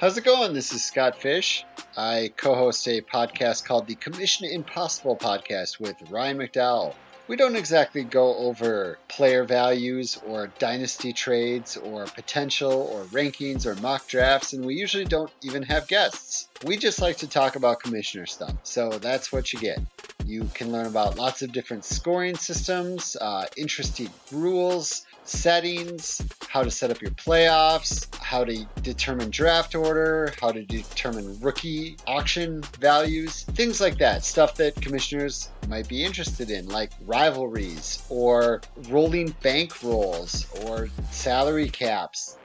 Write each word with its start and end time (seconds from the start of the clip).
How's 0.00 0.16
it 0.16 0.24
going? 0.24 0.54
This 0.54 0.72
is 0.72 0.82
Scott 0.82 1.20
Fish. 1.20 1.62
I 1.94 2.32
co 2.34 2.54
host 2.54 2.88
a 2.88 3.02
podcast 3.02 3.66
called 3.66 3.86
the 3.86 3.96
Commission 3.96 4.46
Impossible 4.46 5.14
podcast 5.14 5.78
with 5.78 5.94
Ryan 6.10 6.38
McDowell. 6.38 6.94
We 7.28 7.36
don't 7.36 7.54
exactly 7.54 8.02
go 8.04 8.34
over 8.36 8.98
player 9.08 9.44
values 9.44 10.18
or 10.26 10.46
dynasty 10.58 11.12
trades 11.12 11.76
or 11.76 12.06
potential 12.06 12.72
or 12.90 13.04
rankings 13.12 13.66
or 13.66 13.74
mock 13.82 14.08
drafts, 14.08 14.54
and 14.54 14.64
we 14.64 14.74
usually 14.74 15.04
don't 15.04 15.30
even 15.42 15.64
have 15.64 15.86
guests. 15.86 16.48
We 16.64 16.78
just 16.78 17.02
like 17.02 17.18
to 17.18 17.28
talk 17.28 17.56
about 17.56 17.80
commissioner 17.80 18.24
stuff, 18.24 18.54
so 18.62 18.88
that's 18.88 19.30
what 19.30 19.52
you 19.52 19.60
get. 19.60 19.80
You 20.24 20.48
can 20.54 20.72
learn 20.72 20.86
about 20.86 21.18
lots 21.18 21.42
of 21.42 21.52
different 21.52 21.84
scoring 21.84 22.36
systems, 22.36 23.16
uh, 23.20 23.44
interesting 23.54 24.08
rules, 24.32 25.04
settings, 25.24 26.22
how 26.48 26.62
to 26.62 26.70
set 26.70 26.90
up 26.90 27.00
your 27.00 27.12
playoffs, 27.12 28.12
how 28.16 28.44
to 28.44 28.64
determine 28.82 29.30
draft 29.30 29.74
order, 29.74 30.32
how 30.40 30.50
to 30.50 30.64
determine 30.64 31.38
rookie 31.40 31.96
auction 32.06 32.62
values, 32.80 33.44
things 33.54 33.80
like 33.80 33.98
that. 33.98 34.24
Stuff 34.24 34.54
that 34.56 34.74
commissioners 34.76 35.50
might 35.68 35.88
be 35.88 36.04
interested 36.04 36.50
in, 36.50 36.68
like 36.68 36.92
rivalries 37.06 38.02
or 38.08 38.60
rolling 38.88 39.34
bank 39.42 39.82
rolls 39.82 40.46
or 40.64 40.88
salary 41.10 41.68
caps. 41.68 42.38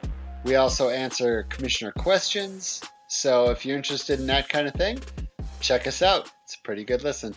We 0.43 0.55
also 0.55 0.89
answer 0.89 1.43
commissioner 1.49 1.91
questions. 1.91 2.81
So 3.07 3.49
if 3.49 3.65
you're 3.65 3.77
interested 3.77 4.19
in 4.19 4.27
that 4.27 4.49
kind 4.49 4.67
of 4.67 4.73
thing, 4.75 4.99
check 5.59 5.87
us 5.87 6.01
out. 6.01 6.31
It's 6.43 6.55
a 6.55 6.61
pretty 6.61 6.83
good 6.83 7.03
listen. 7.03 7.35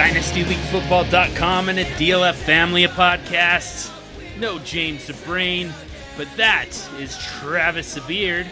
DynastyLeagueFootball.com 0.00 1.68
and 1.68 1.78
a 1.78 1.84
DLF 1.84 2.32
family 2.32 2.84
of 2.84 2.90
podcasts. 2.92 3.92
No 4.38 4.58
James 4.60 5.06
the 5.06 5.12
Brain, 5.26 5.74
but 6.16 6.26
that 6.38 6.70
is 6.98 7.18
Travis 7.18 7.92
the 7.92 8.00
Beard. 8.00 8.46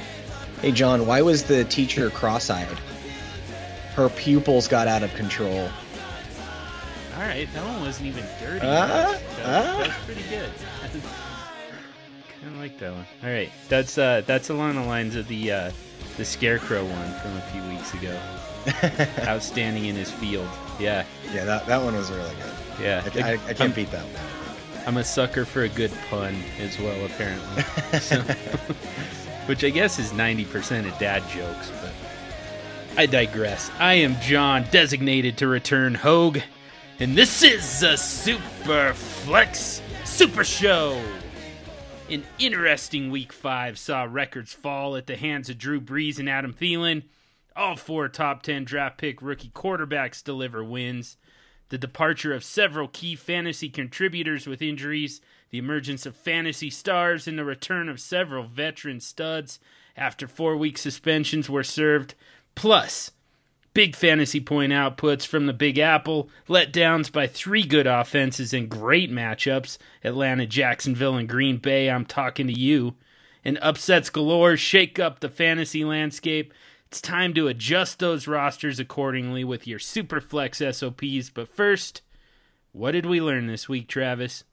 Hey, 0.60 0.72
John, 0.72 1.06
why 1.06 1.22
was 1.22 1.44
the 1.44 1.64
teacher 1.64 2.10
cross 2.10 2.50
eyed? 2.50 2.66
Her 3.94 4.10
pupils 4.10 4.68
got 4.68 4.88
out 4.88 5.02
of 5.02 5.14
control. 5.14 5.70
All 7.16 7.22
right, 7.22 7.48
that 7.54 7.64
one 7.64 7.80
wasn't 7.80 8.08
even 8.08 8.24
dirty. 8.38 8.60
Uh, 8.60 8.86
that, 8.86 9.08
was, 9.08 9.22
that 9.38 9.78
was 9.78 9.88
uh. 9.88 9.94
pretty 10.04 10.24
good. 10.28 10.50
kind 12.42 12.54
of 12.54 12.60
like 12.60 12.78
that 12.78 12.92
one. 12.92 13.06
All 13.24 13.30
right, 13.30 13.50
that's 13.70 13.96
uh, 13.96 14.20
that's 14.26 14.50
along 14.50 14.74
the 14.74 14.82
lines 14.82 15.16
of 15.16 15.26
the 15.28 15.50
uh, 15.50 15.70
the 16.18 16.26
scarecrow 16.26 16.84
one 16.84 17.12
from 17.20 17.34
a 17.38 17.42
few 17.50 17.62
weeks 17.70 17.94
ago. 17.94 18.20
Outstanding 19.26 19.86
in 19.86 19.96
his 19.96 20.10
field. 20.10 20.46
Yeah, 20.78 21.04
Yeah, 21.32 21.44
that, 21.44 21.66
that 21.66 21.82
one 21.82 21.94
was 21.96 22.10
really 22.10 22.34
good. 22.36 22.82
yeah. 22.84 23.02
I, 23.16 23.18
I, 23.20 23.32
I 23.32 23.36
can't 23.38 23.60
I'm- 23.60 23.72
beat 23.72 23.90
that 23.90 24.04
one. 24.04 24.22
I'm 24.86 24.96
a 24.96 25.04
sucker 25.04 25.44
for 25.44 25.62
a 25.64 25.68
good 25.68 25.92
pun 26.08 26.34
as 26.60 26.78
well, 26.80 27.04
apparently. 27.04 27.62
So, 28.00 28.20
which 29.46 29.62
I 29.64 29.70
guess 29.70 29.98
is 29.98 30.12
90% 30.12 30.90
of 30.90 30.98
dad 30.98 31.22
jokes, 31.28 31.70
but 31.82 31.92
I 32.96 33.04
digress. 33.06 33.70
I 33.78 33.94
am 33.94 34.18
John, 34.20 34.64
designated 34.70 35.36
to 35.38 35.46
return 35.48 35.94
Hogue, 35.94 36.38
and 37.00 37.16
this 37.16 37.42
is 37.42 37.82
a 37.82 37.96
Super 37.98 38.94
Flex 38.94 39.82
Super 40.04 40.42
Show. 40.44 41.00
An 42.10 42.24
interesting 42.38 43.10
week 43.10 43.32
five 43.32 43.78
saw 43.78 44.06
records 44.08 44.54
fall 44.54 44.96
at 44.96 45.06
the 45.06 45.16
hands 45.16 45.50
of 45.50 45.58
Drew 45.58 45.80
Brees 45.82 46.18
and 46.18 46.28
Adam 46.30 46.54
Thielen. 46.54 47.02
All 47.58 47.74
four 47.74 48.08
top 48.08 48.42
10 48.42 48.62
draft 48.62 48.98
pick 48.98 49.20
rookie 49.20 49.50
quarterbacks 49.50 50.22
deliver 50.22 50.62
wins 50.62 51.16
the 51.70 51.76
departure 51.76 52.32
of 52.32 52.44
several 52.44 52.86
key 52.86 53.16
fantasy 53.16 53.68
contributors 53.68 54.46
with 54.46 54.62
injuries, 54.62 55.20
the 55.50 55.58
emergence 55.58 56.06
of 56.06 56.14
fantasy 56.14 56.70
stars, 56.70 57.26
and 57.26 57.36
the 57.36 57.44
return 57.44 57.88
of 57.88 57.98
several 57.98 58.44
veteran 58.44 59.00
studs 59.00 59.58
after 59.96 60.28
four 60.28 60.56
week 60.56 60.78
suspensions 60.78 61.50
were 61.50 61.64
served, 61.64 62.14
plus 62.54 63.10
big 63.74 63.96
fantasy 63.96 64.40
point 64.40 64.72
outputs 64.72 65.26
from 65.26 65.46
the 65.46 65.52
Big 65.52 65.80
Apple, 65.80 66.30
letdowns 66.48 67.10
by 67.10 67.26
three 67.26 67.64
good 67.64 67.88
offenses 67.88 68.54
and 68.54 68.68
great 68.68 69.10
matchups 69.10 69.78
Atlanta, 70.04 70.46
Jacksonville, 70.46 71.16
and 71.16 71.28
Green 71.28 71.56
Bay. 71.56 71.90
I'm 71.90 72.06
talking 72.06 72.46
to 72.46 72.52
you. 72.52 72.94
And 73.44 73.58
upsets 73.60 74.10
galore 74.10 74.56
shake 74.56 75.00
up 75.00 75.18
the 75.18 75.28
fantasy 75.28 75.84
landscape. 75.84 76.54
It's 76.88 77.02
time 77.02 77.34
to 77.34 77.48
adjust 77.48 77.98
those 77.98 78.26
rosters 78.26 78.80
accordingly 78.80 79.44
with 79.44 79.66
your 79.66 79.78
Superflex 79.78 80.74
SOPs. 80.74 81.28
But 81.28 81.54
first, 81.54 82.00
what 82.72 82.92
did 82.92 83.04
we 83.04 83.20
learn 83.20 83.46
this 83.46 83.68
week, 83.68 83.88
Travis? 83.88 84.44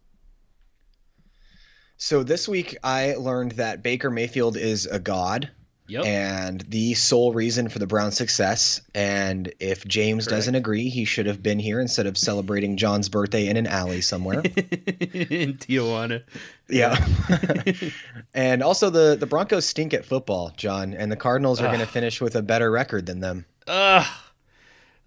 So 1.95 2.23
this 2.23 2.45
week 2.45 2.75
I 2.83 3.13
learned 3.13 3.53
that 3.53 3.81
Baker 3.81 4.11
Mayfield 4.11 4.57
is 4.57 4.85
a 4.85 4.99
god 4.99 5.49
Yep. 5.87 6.05
and 6.05 6.61
the 6.61 6.95
sole 6.95 7.31
reason 7.31 7.69
for 7.69 7.77
the 7.77 7.85
Browns' 7.85 8.17
success. 8.17 8.81
And 8.95 9.53
if 9.59 9.85
James 9.85 10.25
Correct. 10.25 10.37
doesn't 10.37 10.55
agree, 10.55 10.89
he 10.89 11.05
should 11.05 11.27
have 11.27 11.43
been 11.43 11.59
here 11.59 11.79
instead 11.79 12.07
of 12.07 12.17
celebrating 12.17 12.77
John's 12.77 13.07
birthday 13.09 13.47
in 13.47 13.57
an 13.57 13.67
alley 13.67 14.01
somewhere. 14.01 14.39
In 14.45 15.57
Tijuana. 15.57 16.23
yeah. 16.67 17.05
and 18.33 18.63
also 18.63 18.89
the, 18.89 19.15
the 19.15 19.27
Broncos 19.27 19.65
stink 19.65 19.93
at 19.93 20.05
football, 20.05 20.51
John, 20.57 20.93
and 20.93 21.11
the 21.11 21.15
Cardinals 21.15 21.61
are 21.61 21.67
going 21.67 21.79
to 21.79 21.85
finish 21.85 22.19
with 22.19 22.35
a 22.35 22.41
better 22.41 22.71
record 22.71 23.05
than 23.05 23.19
them. 23.19 23.45
Ugh. 23.67 24.07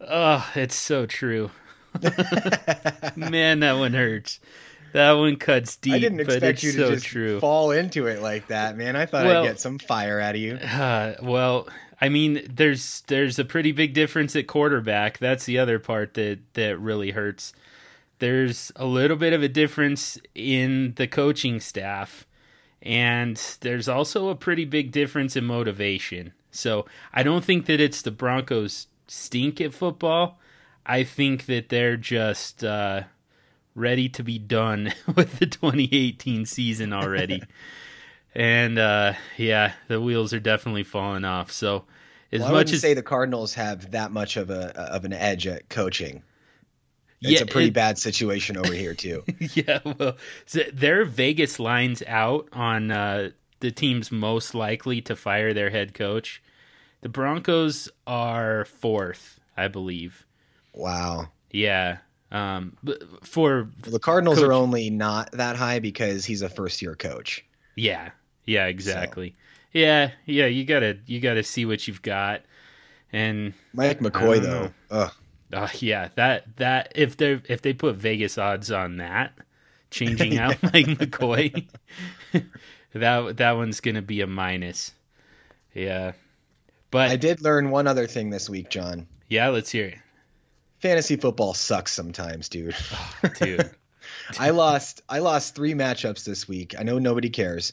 Ugh, 0.01 0.45
it's 0.55 0.77
so 0.77 1.07
true. 1.07 1.51
Man, 3.17 3.61
that 3.61 3.79
one 3.79 3.95
hurts. 3.95 4.39
That 4.93 5.13
one 5.13 5.37
cuts 5.37 5.77
deep, 5.77 5.95
I 5.95 5.99
didn't 5.99 6.21
expect 6.21 6.63
you 6.63 6.73
to 6.73 6.79
so 6.79 6.91
just 6.93 7.07
true. 7.07 7.41
fall 7.41 7.71
into 7.73 8.07
it 8.07 8.23
like 8.23 8.49
that, 8.49 8.77
man. 8.77 8.97
I 8.97 9.07
thought 9.07 9.27
Well- 9.27 9.43
I'd 9.43 9.47
get 9.49 9.61
some 9.61 9.79
fire 9.79 10.21
out 10.21 10.35
of 10.35 10.41
you. 10.41 10.55
Uh, 10.55 11.15
well, 11.23 11.69
I 12.01 12.09
mean, 12.09 12.47
there's 12.49 13.03
there's 13.09 13.39
a 13.39 13.45
pretty 13.45 13.73
big 13.73 13.93
difference 13.93 14.35
at 14.37 14.47
quarterback. 14.47 15.19
That's 15.19 15.45
the 15.45 15.59
other 15.59 15.79
part 15.79 16.15
that 16.15 16.39
that 16.55 16.79
really 16.79 17.11
hurts. 17.11 17.53
There's 18.21 18.73
a 18.77 18.85
little 18.87 19.17
bit 19.17 19.33
of 19.33 19.43
a 19.43 19.49
difference 19.49 20.19
in 20.35 20.95
the 20.97 21.07
coaching 21.07 21.61
staff, 21.61 22.27
and 22.83 23.37
there's 23.61 23.89
also 23.89 24.29
a 24.29 24.35
pretty 24.35 24.65
big 24.65 24.91
difference 24.93 25.37
in 25.37 25.45
motivation. 25.45 26.33
So 26.51 26.87
I 27.13 27.23
don't 27.23 27.45
think 27.45 27.67
that 27.67 27.81
it's 27.81 28.03
the 28.03 28.11
Broncos 28.11 28.87
stink 29.07 29.61
at 29.61 29.75
football. 29.75 30.41
I 30.87 31.05
think 31.05 31.47
that 31.47 31.69
they're 31.69 31.97
just 31.97 32.65
uh, 32.65 33.03
ready 33.79 34.09
to 34.11 34.23
be 34.25 34.39
done 34.39 34.93
with 35.17 35.39
the 35.39 35.47
2018 35.47 36.47
season 36.47 36.93
already. 36.93 37.49
and 38.35 38.79
uh, 38.79 39.15
yeah, 39.37 39.73
the 39.89 40.01
wheels 40.01 40.33
are 40.33 40.41
definitely 40.41 40.85
falling 40.85 41.25
off. 41.25 41.51
So 41.53 41.85
as 42.33 42.41
Well, 42.41 42.49
I 42.49 42.53
much 42.53 42.59
wouldn't 42.59 42.75
as 42.75 42.81
say 42.83 42.95
the 42.95 43.03
Cardinals 43.03 43.55
have 43.55 43.91
that 43.93 44.11
much 44.13 44.37
of 44.37 44.51
a 44.51 44.77
of 44.79 45.05
an 45.05 45.13
edge 45.13 45.47
at 45.47 45.69
coaching. 45.69 46.23
It's 47.25 47.41
Yeah, 47.41 47.41
a 47.41 47.47
pretty 47.47 47.69
it- 47.69 47.75
bad 47.75 47.99
situation 47.99 48.57
over 48.57 48.73
here 48.73 48.95
too. 48.95 49.25
yeah, 49.55 49.81
well, 49.85 50.17
so 50.47 50.61
their 50.73 51.05
Vegas 51.05 51.59
lines 51.59 52.03
out 52.07 52.49
on 52.53 52.91
uh, 52.91 53.31
the 53.61 53.71
teams 53.73 54.13
most 54.13 54.55
likely 54.55 55.01
to 55.03 55.17
fire 55.17 55.53
their 55.53 55.71
head 55.71 55.95
coach. 55.95 56.43
The 57.01 57.09
Broncos 57.09 57.89
are 58.07 58.65
fourth, 58.65 59.41
I 59.57 59.69
believe. 59.69 60.27
wow. 60.73 61.29
Yeah, 61.51 61.99
um, 62.31 62.77
but 62.83 63.03
for 63.27 63.69
Well, 63.83 63.93
the 63.93 63.99
Cardinals 63.99 64.39
Coach- 64.39 64.49
are 64.49 64.53
only 64.53 64.91
not 64.91 65.33
that 65.33 65.57
high 65.57 65.79
because 65.79 66.25
he's 66.25 66.43
a 66.43 66.49
first 66.49 66.83
year 66.83 66.95
coach. 66.95 67.45
yeah, 67.77 68.11
yeah, 68.45 68.67
exactly. 68.67 69.35
Yeah, 69.73 70.13
yeah, 70.27 70.47
you 70.47 70.65
gotta 70.65 70.99
you 71.07 71.21
gotta 71.21 71.43
see 71.43 71.65
what 71.67 71.87
you've 71.87 72.03
got, 72.03 72.43
and 73.13 73.53
Mike 73.75 74.01
McCoy 74.01 74.41
though. 74.41 74.73
Ugh. 74.91 75.13
Uh, 75.53 75.69
yeah, 75.79 76.09
that 76.17 76.57
that 76.57 76.93
if 76.95 77.17
they 77.17 77.41
if 77.49 77.63
they 77.63 77.73
put 77.73 77.97
Vegas 77.97 78.37
odds 78.39 78.71
on 78.71 78.97
that, 78.99 79.33
changing 79.91 80.39
out 80.39 80.63
Mike 80.63 80.87
McCoy, 80.87 81.67
that 82.95 83.37
that 83.37 83.53
one's 83.53 83.81
gonna 83.81 84.03
be 84.03 84.21
a 84.21 84.27
minus. 84.27 84.93
Yeah, 85.75 86.13
but 86.91 87.11
I 87.11 87.17
did 87.17 87.43
learn 87.43 87.71
one 87.71 87.87
other 87.87 88.07
thing 88.07 88.31
this 88.31 88.49
week, 88.51 88.71
John. 88.71 89.07
yeah, 89.29 89.49
let's 89.49 89.71
hear 89.71 90.03
Fantasy 90.79 91.17
football 91.17 91.55
sucks 91.55 91.93
sometimes, 91.93 92.49
dude. 92.49 92.77
it, 93.23 93.35
dude. 93.41 93.71
I 94.39 94.51
lost 94.51 95.03
I 95.09 95.19
lost 95.19 95.55
three 95.55 95.75
matchups 95.75 96.25
this 96.25 96.47
week. 96.47 96.75
I 96.79 96.83
know 96.83 96.99
nobody 96.99 97.31
cares, 97.31 97.73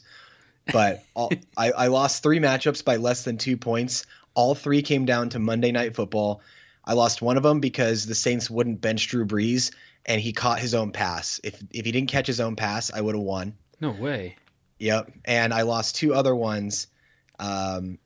but 0.72 1.02
all, 1.14 1.30
I, 1.56 1.70
I 1.72 1.86
lost 1.88 2.22
three 2.22 2.40
matchups 2.40 2.84
by 2.84 2.96
less 2.96 3.24
than 3.24 3.38
two 3.38 3.56
points. 3.56 4.06
All 4.34 4.54
three 4.54 4.82
came 4.82 5.04
down 5.04 5.30
to 5.30 5.38
Monday 5.38 5.72
Night 5.72 5.94
Football. 5.94 6.40
I 6.84 6.92
lost 6.92 7.22
one 7.22 7.36
of 7.36 7.42
them 7.42 7.60
because 7.60 8.06
the 8.06 8.14
Saints 8.14 8.50
wouldn't 8.50 8.80
bench 8.80 9.08
Drew 9.08 9.26
Brees, 9.26 9.72
and 10.04 10.20
he 10.20 10.32
caught 10.32 10.58
his 10.58 10.74
own 10.74 10.92
pass. 10.92 11.40
If 11.42 11.62
if 11.72 11.84
he 11.84 11.92
didn't 11.92 12.10
catch 12.10 12.26
his 12.26 12.40
own 12.40 12.56
pass, 12.56 12.92
I 12.92 13.00
would 13.00 13.14
have 13.14 13.24
won. 13.24 13.54
No 13.80 13.90
way. 13.90 14.36
Yep. 14.78 15.12
And 15.24 15.54
I 15.54 15.62
lost 15.62 15.96
two 15.96 16.14
other 16.14 16.34
ones 16.34 16.86
um, 17.38 17.98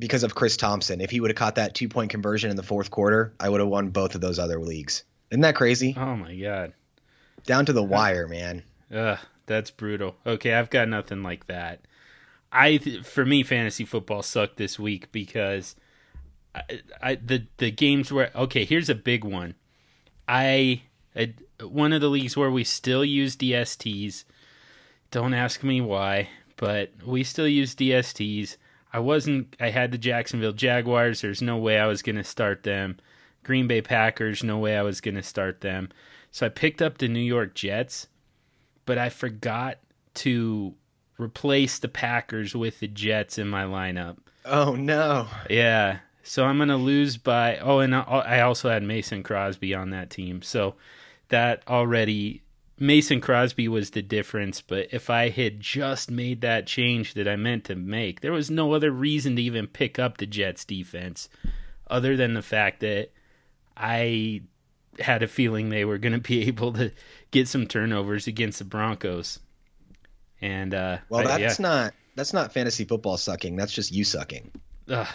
because 0.00 0.24
of 0.24 0.34
Chris 0.34 0.56
Thompson. 0.56 1.00
If 1.00 1.10
he 1.10 1.20
would 1.20 1.30
have 1.30 1.36
caught 1.36 1.54
that 1.54 1.74
two 1.74 1.88
point 1.88 2.10
conversion 2.10 2.50
in 2.50 2.56
the 2.56 2.62
fourth 2.62 2.90
quarter, 2.90 3.32
I 3.38 3.48
would 3.48 3.60
have 3.60 3.68
won 3.68 3.90
both 3.90 4.16
of 4.16 4.20
those 4.20 4.38
other 4.38 4.58
leagues. 4.58 5.04
Isn't 5.30 5.42
that 5.42 5.54
crazy? 5.54 5.94
Oh 5.96 6.16
my 6.16 6.34
god. 6.34 6.72
Down 7.44 7.66
to 7.66 7.72
the 7.72 7.82
uh, 7.82 7.86
wire, 7.86 8.26
man. 8.26 8.64
Ugh, 8.92 9.18
that's 9.46 9.70
brutal. 9.70 10.16
Okay, 10.26 10.54
I've 10.54 10.70
got 10.70 10.88
nothing 10.88 11.22
like 11.22 11.46
that. 11.46 11.82
I 12.50 12.78
for 12.78 13.24
me 13.24 13.44
fantasy 13.44 13.84
football 13.84 14.22
sucked 14.22 14.56
this 14.56 14.78
week 14.78 15.12
because 15.12 15.76
I, 16.54 16.62
I 17.00 17.14
the 17.14 17.46
the 17.58 17.70
games 17.70 18.10
where 18.10 18.30
okay, 18.34 18.64
here's 18.64 18.88
a 18.88 18.94
big 18.94 19.22
one. 19.22 19.54
I, 20.26 20.82
I 21.14 21.34
one 21.62 21.92
of 21.92 22.00
the 22.00 22.08
leagues 22.08 22.36
where 22.36 22.50
we 22.50 22.64
still 22.64 23.04
use 23.04 23.36
DSTs. 23.36 24.24
Don't 25.10 25.34
ask 25.34 25.62
me 25.62 25.80
why, 25.80 26.28
but 26.56 26.90
we 27.04 27.22
still 27.24 27.48
use 27.48 27.74
DSTs. 27.74 28.56
I 28.92 28.98
wasn't 28.98 29.56
I 29.60 29.70
had 29.70 29.92
the 29.92 29.98
Jacksonville 29.98 30.52
Jaguars, 30.52 31.20
there's 31.20 31.42
no 31.42 31.56
way 31.56 31.78
I 31.78 31.86
was 31.86 32.02
going 32.02 32.16
to 32.16 32.24
start 32.24 32.62
them. 32.62 32.98
Green 33.42 33.66
Bay 33.66 33.80
Packers, 33.80 34.44
no 34.44 34.58
way 34.58 34.76
I 34.76 34.82
was 34.82 35.00
going 35.00 35.14
to 35.14 35.22
start 35.22 35.60
them. 35.60 35.88
So 36.30 36.46
I 36.46 36.48
picked 36.48 36.82
up 36.82 36.98
the 36.98 37.08
New 37.08 37.20
York 37.20 37.54
Jets, 37.54 38.08
but 38.86 38.98
I 38.98 39.08
forgot 39.08 39.78
to 40.14 40.74
replace 41.18 41.78
the 41.78 41.88
Packers 41.88 42.54
with 42.54 42.80
the 42.80 42.88
Jets 42.88 43.38
in 43.38 43.48
my 43.48 43.64
lineup. 43.64 44.18
Oh 44.44 44.74
no. 44.74 45.28
Yeah. 45.48 45.98
So 46.22 46.44
I'm 46.44 46.58
going 46.58 46.68
to 46.68 46.76
lose 46.76 47.16
by 47.16 47.58
Oh, 47.58 47.78
and 47.78 47.94
I 47.94 48.40
also 48.40 48.68
had 48.68 48.82
Mason 48.82 49.22
Crosby 49.22 49.74
on 49.74 49.90
that 49.90 50.10
team. 50.10 50.42
So 50.42 50.74
that 51.28 51.62
already 51.66 52.42
Mason 52.82 53.20
Crosby 53.20 53.68
was 53.68 53.90
the 53.90 54.00
difference, 54.00 54.62
but 54.62 54.88
if 54.90 55.10
I 55.10 55.28
had 55.28 55.60
just 55.60 56.10
made 56.10 56.40
that 56.40 56.66
change 56.66 57.12
that 57.12 57.28
I 57.28 57.36
meant 57.36 57.64
to 57.64 57.76
make, 57.76 58.22
there 58.22 58.32
was 58.32 58.50
no 58.50 58.72
other 58.72 58.90
reason 58.90 59.36
to 59.36 59.42
even 59.42 59.66
pick 59.66 59.98
up 59.98 60.16
the 60.16 60.26
Jets 60.26 60.64
defense 60.64 61.28
other 61.88 62.16
than 62.16 62.32
the 62.32 62.42
fact 62.42 62.80
that 62.80 63.10
I 63.76 64.40
had 64.98 65.22
a 65.22 65.28
feeling 65.28 65.68
they 65.68 65.84
were 65.84 65.98
going 65.98 66.14
to 66.14 66.18
be 66.18 66.42
able 66.48 66.72
to 66.72 66.90
get 67.30 67.48
some 67.48 67.66
turnovers 67.66 68.26
against 68.26 68.58
the 68.60 68.64
Broncos. 68.64 69.38
And 70.40 70.72
uh 70.72 70.98
well, 71.10 71.28
I, 71.28 71.36
that's 71.36 71.60
yeah. 71.60 71.68
not 71.68 71.94
that's 72.14 72.32
not 72.32 72.54
fantasy 72.54 72.84
football 72.86 73.18
sucking. 73.18 73.56
That's 73.56 73.74
just 73.74 73.92
you 73.92 74.04
sucking. 74.04 74.50
Ugh. 74.88 75.06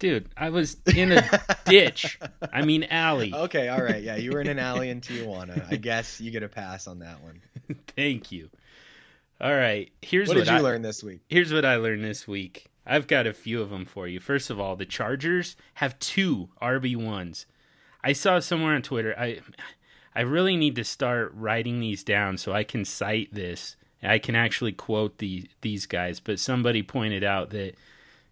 Dude, 0.00 0.30
I 0.34 0.48
was 0.48 0.78
in 0.96 1.12
a 1.12 1.40
ditch. 1.66 2.18
I 2.52 2.62
mean, 2.64 2.84
alley. 2.84 3.34
Okay, 3.34 3.68
all 3.68 3.82
right. 3.82 4.02
Yeah, 4.02 4.16
you 4.16 4.32
were 4.32 4.40
in 4.40 4.48
an 4.48 4.58
alley 4.58 4.88
in 4.88 5.00
Tijuana. 5.02 5.70
I 5.70 5.76
guess 5.76 6.20
you 6.20 6.30
get 6.30 6.42
a 6.42 6.48
pass 6.48 6.88
on 6.88 7.00
that 7.00 7.22
one. 7.22 7.40
Thank 7.94 8.32
you. 8.32 8.48
All 9.42 9.54
right. 9.54 9.92
Here's 10.00 10.28
what, 10.28 10.38
what, 10.38 10.46
did 10.46 10.52
you 10.52 10.58
I, 10.58 10.60
learn 10.60 10.80
this 10.80 11.04
week? 11.04 11.20
Here's 11.28 11.52
what 11.52 11.66
I 11.66 11.76
learned 11.76 12.02
this 12.02 12.26
week. 12.26 12.70
I've 12.86 13.06
got 13.06 13.26
a 13.26 13.34
few 13.34 13.60
of 13.60 13.68
them 13.68 13.84
for 13.84 14.08
you. 14.08 14.20
First 14.20 14.48
of 14.48 14.58
all, 14.58 14.74
the 14.74 14.86
Chargers 14.86 15.54
have 15.74 15.98
two 15.98 16.48
RB1s. 16.62 17.44
I 18.02 18.14
saw 18.14 18.40
somewhere 18.40 18.74
on 18.74 18.80
Twitter. 18.80 19.14
I 19.18 19.40
I 20.14 20.22
really 20.22 20.56
need 20.56 20.76
to 20.76 20.84
start 20.84 21.30
writing 21.34 21.78
these 21.78 22.02
down 22.02 22.38
so 22.38 22.52
I 22.52 22.64
can 22.64 22.86
cite 22.86 23.34
this. 23.34 23.76
I 24.02 24.18
can 24.18 24.34
actually 24.34 24.72
quote 24.72 25.18
the 25.18 25.46
these 25.60 25.84
guys, 25.84 26.20
but 26.20 26.38
somebody 26.38 26.82
pointed 26.82 27.22
out 27.22 27.50
that 27.50 27.74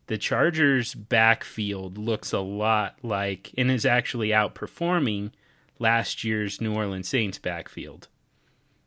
the 0.08 0.18
Chargers 0.18 0.94
backfield 0.94 1.96
looks 1.96 2.32
a 2.32 2.40
lot 2.40 2.96
like 3.02 3.52
and 3.56 3.70
is 3.70 3.86
actually 3.86 4.30
outperforming 4.30 5.30
last 5.78 6.24
year's 6.24 6.60
New 6.60 6.74
Orleans 6.74 7.08
Saints 7.08 7.38
backfield, 7.38 8.08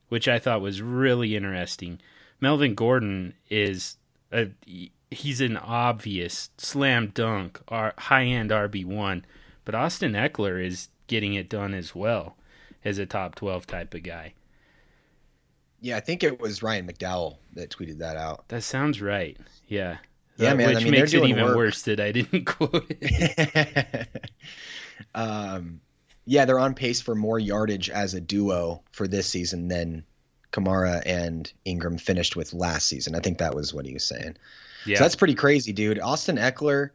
which 0.10 0.28
I 0.28 0.40
thought 0.40 0.62
was 0.62 0.82
really 0.82 1.36
interesting. 1.36 2.00
Melvin 2.42 2.74
Gordon 2.76 3.36
is 3.50 3.98
a 4.32 4.50
he's 5.12 5.42
an 5.42 5.58
obvious 5.58 6.50
slam 6.58 7.12
dunk 7.14 7.62
high 7.70 8.26
end 8.26 8.50
RB1, 8.50 9.22
but 9.64 9.76
Austin 9.76 10.14
Ekeler 10.14 10.64
is 10.64 10.90
getting 11.06 11.36
it 11.36 11.50
done 11.50 11.74
as 11.74 11.94
well 11.94 12.36
as 12.84 12.98
a 12.98 13.06
top 13.06 13.36
12 13.36 13.68
type 13.68 13.94
of 13.94 14.02
guy. 14.02 14.34
Yeah, 15.82 15.98
I 15.98 16.00
think 16.00 16.24
it 16.24 16.40
was 16.40 16.64
Ryan 16.64 16.88
McDowell 16.88 17.38
that 17.54 17.70
tweeted 17.70 18.00
that 18.00 18.18
out. 18.18 18.48
That 18.48 18.64
sounds 18.64 19.02
right. 19.02 19.38
Yeah. 19.68 19.98
Yeah, 20.42 20.52
Uh, 20.52 20.56
man. 20.56 20.68
Which 20.70 20.78
I 20.78 20.84
mean, 20.84 20.92
makes 20.92 21.14
it 21.14 21.24
even 21.24 21.46
work. 21.46 21.56
worse 21.56 21.82
that 21.84 22.00
I 22.00 22.12
didn't 22.12 22.46
quote 22.46 22.86
it. 22.90 24.08
um, 25.16 25.82
yeah, 26.26 26.46
they're 26.46 26.60
on 26.60 26.74
pace 26.74 27.02
for 27.02 27.16
more 27.16 27.40
yardage 27.40 27.90
as 27.90 28.14
a 28.14 28.22
duo 28.22 28.84
for 28.92 29.08
this 29.08 29.28
season 29.28 29.68
than 29.68 30.04
Kamara 30.52 31.02
and 31.06 31.52
Ingram 31.66 31.98
finished 31.98 32.36
with 32.36 32.54
last 32.54 32.88
season. 32.88 33.16
I 33.16 33.20
think 33.20 33.40
that 33.40 33.56
was 33.56 33.74
what 33.74 33.86
he 33.86 33.94
was 33.94 34.06
saying. 34.06 34.38
Yeah. 34.86 34.98
So 34.98 35.04
that's 35.04 35.16
pretty 35.16 35.36
crazy, 35.36 35.74
dude. 35.74 36.00
Austin 36.00 36.38
Ekeler 36.38 36.90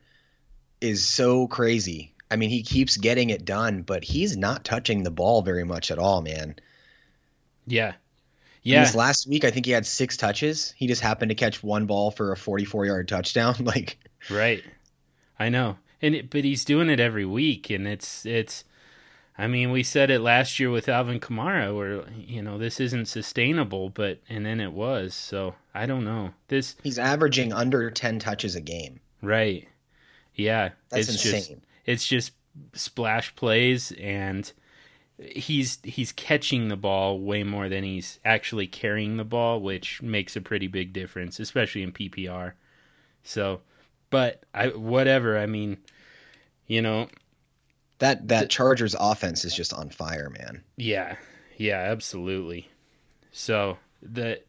is 0.81 1.05
so 1.05 1.47
crazy. 1.47 2.13
I 2.31 2.37
mean, 2.37 2.51
he 2.51 2.63
keeps 2.63 2.97
getting 2.97 3.31
it 3.31 3.45
done, 3.45 3.83
but 3.83 4.03
he's 4.05 4.37
not 4.37 4.65
touching 4.65 5.03
the 5.05 5.11
ball 5.11 5.43
very 5.43 5.65
much 5.65 5.91
at 5.91 5.99
all, 5.99 6.21
man. 6.23 6.57
yeah. 7.67 7.95
Yeah. 8.67 8.85
This 8.85 8.97
last 8.97 9.29
week, 9.29 9.45
I 9.45 9.51
think 9.53 9.65
he 9.65 9.73
had 9.73 9.87
six 9.87 10.17
touches. 10.17 10.75
He 10.77 10.89
just 10.89 11.01
happened 11.01 11.29
to 11.29 11.37
catch 11.37 11.63
one 11.63 11.87
ball 11.87 12.11
for 12.11 12.33
a 12.33 12.37
44 12.37 12.87
yard 12.87 13.09
touchdown. 13.09 13.55
Like, 13.61 13.99
Right. 14.29 14.65
I 15.39 15.51
know. 15.51 15.77
And 16.03 16.17
it, 16.17 16.31
but 16.31 16.43
he's 16.43 16.65
doing 16.65 16.91
it 16.91 16.99
every 16.99 17.25
week 17.25 17.71
and 17.71 17.87
it's 17.87 18.27
it's 18.27 18.65
I 19.39 19.47
mean, 19.47 19.71
we 19.71 19.83
said 19.83 20.11
it 20.11 20.21
last 20.21 20.59
year 20.59 20.71
with 20.71 20.89
Alvin 20.89 21.21
Kamara 21.21 21.77
where 21.77 22.05
you 22.19 22.43
know, 22.43 22.59
this 22.59 22.81
isn't 22.81 23.07
sustainable, 23.07 23.91
but 23.91 24.19
and 24.29 24.45
then 24.45 24.61
it 24.61 24.73
was. 24.73 25.15
So, 25.15 25.55
I 25.75 25.87
don't 25.87 26.05
know. 26.05 26.31
This 26.49 26.75
he's 26.83 26.99
averaging 26.99 27.53
under 27.53 27.91
10 27.91 28.19
touches 28.19 28.57
a 28.57 28.61
game. 28.61 28.99
right. 29.23 29.69
Yeah. 30.35 30.71
That's 30.89 31.09
it's 31.09 31.25
insane. 31.25 31.41
just 31.41 31.67
it's 31.85 32.07
just 32.07 32.33
splash 32.75 33.35
plays 33.37 33.93
and 33.93 34.51
he's 35.19 35.79
he's 35.83 36.13
catching 36.13 36.69
the 36.69 36.77
ball 36.77 37.21
way 37.21 37.43
more 37.43 37.69
than 37.69 37.85
he's 37.85 38.19
actually 38.25 38.67
carrying 38.67 39.17
the 39.17 39.25
ball, 39.25 39.61
which 39.61 40.03
makes 40.03 40.37
a 40.37 40.41
pretty 40.41 40.67
big 40.67 40.93
difference, 40.93 41.41
especially 41.41 41.83
in 41.83 41.93
PPR. 41.93 42.53
So, 43.23 43.61
but 44.11 44.45
I 44.55 44.69
whatever, 44.69 45.39
I 45.39 45.47
mean, 45.47 45.79
you 46.67 46.83
know, 46.83 47.09
That 47.99 48.29
that 48.29 48.51
Chargers 48.51 48.95
offense 48.99 49.45
is 49.45 49.55
just 49.55 49.73
on 49.73 49.91
fire, 49.91 50.31
man. 50.31 50.63
yeah. 50.77 51.17
Yeah, 51.59 51.79
absolutely. 51.79 52.69
So, 53.33 53.79
the 54.03 54.43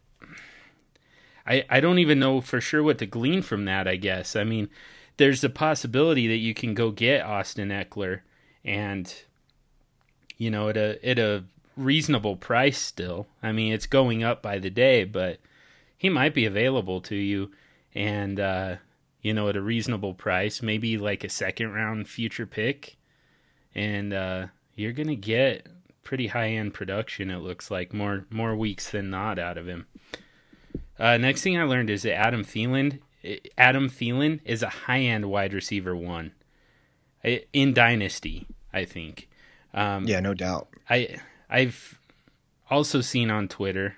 I 1.46 1.64
I 1.70 1.80
don't 1.80 2.00
even 2.00 2.20
know 2.20 2.42
for 2.42 2.60
sure 2.60 2.84
what 2.84 2.98
to 3.00 3.06
glean 3.06 3.42
from 3.42 3.66
that, 3.66 3.88
I 3.88 3.96
guess. 3.96 4.36
I 4.36 4.44
mean, 4.44 4.70
there's 5.18 5.44
a 5.44 5.50
possibility 5.50 6.28
that 6.28 6.38
you 6.38 6.54
can 6.54 6.74
go 6.74 6.92
get 6.92 7.26
Austin 7.26 7.70
Ekeler 7.70 8.22
and 8.66 9.14
you 10.38 10.50
know, 10.52 10.70
at 10.70 10.78
a 10.78 11.04
at 11.08 11.20
a 11.20 11.44
reasonable 11.76 12.36
price 12.36 12.78
still. 12.78 13.28
I 13.42 13.52
mean, 13.52 13.74
it's 13.74 13.86
going 13.86 14.24
up 14.24 14.42
by 14.42 14.60
the 14.60 14.70
day, 14.70 15.04
but 15.04 15.40
he 15.98 16.10
might 16.10 16.34
be 16.34 16.46
available 16.46 17.02
to 17.02 17.16
you 17.16 17.52
and 17.94 18.40
uh 18.40 18.76
you 19.22 19.34
know, 19.34 19.50
at 19.50 19.58
a 19.58 19.62
reasonable 19.62 20.14
price, 20.14 20.62
maybe 20.62 20.98
like 20.98 21.24
a 21.24 21.30
second 21.30 21.74
round 21.74 22.08
future 22.08 22.46
pick. 22.46 22.98
And 23.76 24.14
uh 24.14 24.48
you're 24.76 24.94
going 24.94 25.08
to 25.08 25.16
get 25.16 25.68
pretty 26.04 26.28
high 26.28 26.50
end 26.50 26.74
production 26.74 27.30
it 27.30 27.40
looks 27.40 27.70
like 27.70 27.94
more 27.94 28.26
more 28.30 28.56
weeks 28.56 28.92
than 28.92 29.10
not 29.10 29.38
out 29.40 29.58
of 29.58 29.68
him. 29.68 29.88
Uh 30.98 31.18
next 31.18 31.42
thing 31.42 31.60
I 31.60 31.64
learned 31.64 31.90
is 31.90 32.04
that 32.04 32.16
Adam 32.16 32.44
Thielen 32.44 33.00
Adam 33.58 33.90
Thielen 33.90 34.40
is 34.46 34.64
a 34.64 34.70
high 34.70 35.02
end 35.02 35.26
wide 35.26 35.54
receiver 35.54 35.96
one 35.96 36.32
in 37.54 37.74
dynasty, 37.74 38.48
I 38.74 38.86
think. 38.86 39.28
Um, 39.74 40.08
Yeah, 40.08 40.20
no 40.20 40.34
doubt. 40.34 40.70
I 40.90 41.18
I've 41.50 42.00
also 42.70 43.02
seen 43.02 43.30
on 43.30 43.48
Twitter, 43.48 43.98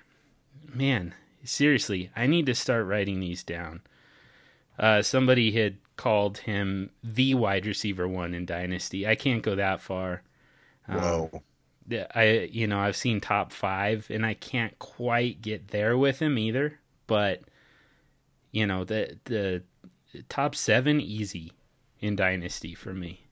man, 0.72 1.14
seriously, 1.44 2.10
I 2.14 2.26
need 2.26 2.46
to 2.46 2.54
start 2.54 2.86
writing 2.86 3.20
these 3.20 3.42
down. 3.42 3.82
Uh, 4.78 5.02
somebody 5.02 5.52
had 5.52 5.76
called 5.96 6.38
him 6.38 6.90
the 7.04 7.34
wide 7.34 7.66
receiver 7.66 8.08
one 8.08 8.32
in 8.32 8.46
Dynasty. 8.46 9.06
I 9.06 9.14
can't 9.14 9.42
go 9.42 9.54
that 9.54 9.80
far. 9.80 10.22
Um, 10.88 11.00
Whoa. 11.00 11.42
I 12.14 12.48
you 12.52 12.66
know 12.66 12.78
I've 12.78 12.96
seen 12.96 13.20
top 13.20 13.52
five, 13.52 14.06
and 14.10 14.24
I 14.24 14.34
can't 14.34 14.78
quite 14.78 15.42
get 15.42 15.68
there 15.68 15.98
with 15.98 16.20
him 16.20 16.38
either. 16.38 16.78
But 17.06 17.42
you 18.52 18.66
know 18.66 18.84
the 18.84 19.18
the 19.24 19.62
top 20.28 20.54
seven 20.54 21.00
easy 21.00 21.52
in 22.00 22.16
Dynasty 22.16 22.74
for 22.74 22.94
me. 22.94 23.26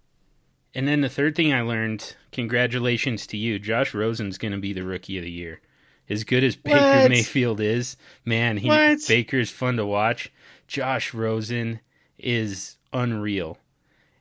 And 0.75 0.87
then 0.87 1.01
the 1.01 1.09
third 1.09 1.35
thing 1.35 1.53
I 1.53 1.63
learned, 1.63 2.15
congratulations 2.31 3.27
to 3.29 3.37
you, 3.37 3.59
Josh 3.59 3.95
Rosen's 3.95 4.39
going 4.39 4.53
to 4.53 4.59
be 4.59 4.73
the 4.73 4.85
rookie 4.85 5.19
of 5.19 5.25
the 5.25 5.31
year. 5.31 5.61
As 6.09 6.25
good 6.25 6.45
as 6.45 6.57
Baker 6.57 6.79
What? 6.79 7.11
Mayfield 7.11 7.61
is, 7.61 7.97
man, 8.25 8.57
he 8.59 8.69
What? 8.69 8.99
Baker's 9.07 9.51
fun 9.51 9.77
to 9.77 9.85
watch. 9.85 10.33
Josh 10.67 11.13
Rosen 11.13 11.81
is 12.19 12.77
unreal. 12.93 13.59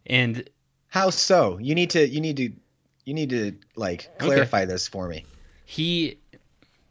And 0.05 0.49
How 0.89 1.09
so? 1.09 1.57
You 1.59 1.75
need 1.75 1.89
to 1.91 2.07
you 2.07 2.21
need 2.21 2.37
to 2.37 2.51
you 3.05 3.13
need 3.13 3.29
to 3.29 3.53
like 3.75 4.09
clarify 4.19 4.65
this 4.65 4.87
for 4.87 5.07
me. 5.07 5.25
he 5.65 6.17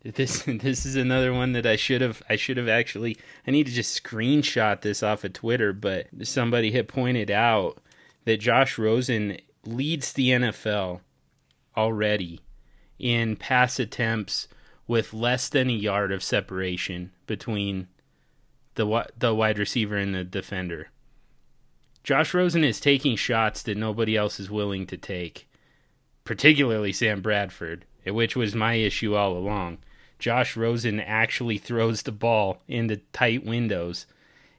this 0.02 0.42
this 0.46 0.86
is 0.86 0.96
another 0.96 1.32
one 1.32 1.52
that 1.52 1.66
I 1.66 1.76
should 1.76 2.00
have 2.00 2.22
I 2.28 2.36
should 2.36 2.56
have 2.56 2.68
actually 2.68 3.16
I 3.46 3.50
need 3.50 3.66
to 3.66 3.72
just 3.72 4.02
screenshot 4.02 4.80
this 4.80 5.02
off 5.02 5.24
of 5.24 5.32
Twitter, 5.32 5.72
but 5.72 6.06
somebody 6.22 6.72
had 6.72 6.88
pointed 6.88 7.30
out 7.30 7.78
that 8.24 8.40
Josh 8.40 8.78
Rosen 8.78 9.38
leads 9.66 10.12
the 10.12 10.30
NFL 10.30 11.00
already 11.76 12.40
in 12.98 13.36
pass 13.36 13.78
attempts 13.78 14.48
with 14.86 15.12
less 15.12 15.48
than 15.48 15.68
a 15.68 15.72
yard 15.72 16.12
of 16.12 16.22
separation 16.22 17.12
between 17.26 17.88
the 18.76 19.06
the 19.18 19.34
wide 19.34 19.58
receiver 19.58 19.96
and 19.96 20.14
the 20.14 20.24
defender. 20.24 20.88
Josh 22.04 22.32
Rosen 22.34 22.62
is 22.62 22.78
taking 22.78 23.16
shots 23.16 23.62
that 23.64 23.76
nobody 23.76 24.16
else 24.16 24.38
is 24.38 24.48
willing 24.48 24.86
to 24.86 24.96
take, 24.96 25.48
particularly 26.24 26.92
Sam 26.92 27.20
Bradford, 27.20 27.84
which 28.06 28.36
was 28.36 28.54
my 28.54 28.74
issue 28.74 29.16
all 29.16 29.36
along. 29.36 29.78
Josh 30.18 30.56
Rosen 30.56 31.00
actually 31.00 31.58
throws 31.58 32.02
the 32.02 32.12
ball 32.12 32.62
into 32.68 32.98
tight 33.12 33.44
windows, 33.44 34.06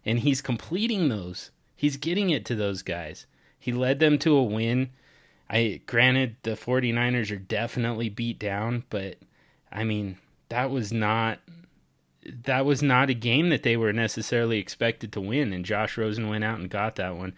and 0.06 0.20
he's 0.20 0.42
completing 0.42 1.08
those. 1.08 1.52
He's 1.76 1.96
getting 1.96 2.30
it 2.32 2.44
to 2.46 2.56
those 2.56 2.82
guys. 2.82 3.26
He 3.68 3.74
led 3.74 4.00
them 4.00 4.18
to 4.20 4.34
a 4.34 4.44
win. 4.44 4.92
I 5.50 5.82
granted 5.86 6.38
the 6.44 6.52
49ers 6.52 7.32
are 7.32 7.36
definitely 7.36 8.08
beat 8.08 8.40
down, 8.40 8.86
but 8.90 9.18
I 9.70 9.84
mean, 9.84 10.20
that 10.48 10.72
was 10.72 10.94
not 10.94 11.40
that 12.44 12.66
was 12.66 12.82
not 12.82 13.10
a 13.10 13.14
game 13.14 13.50
that 13.50 13.64
they 13.64 13.76
were 13.76 13.92
necessarily 13.92 14.58
expected 14.58 15.12
to 15.12 15.20
win 15.20 15.52
and 15.52 15.66
Josh 15.66 15.98
Rosen 15.98 16.30
went 16.30 16.46
out 16.46 16.60
and 16.60 16.70
got 16.70 16.96
that 16.96 17.18
one. 17.18 17.34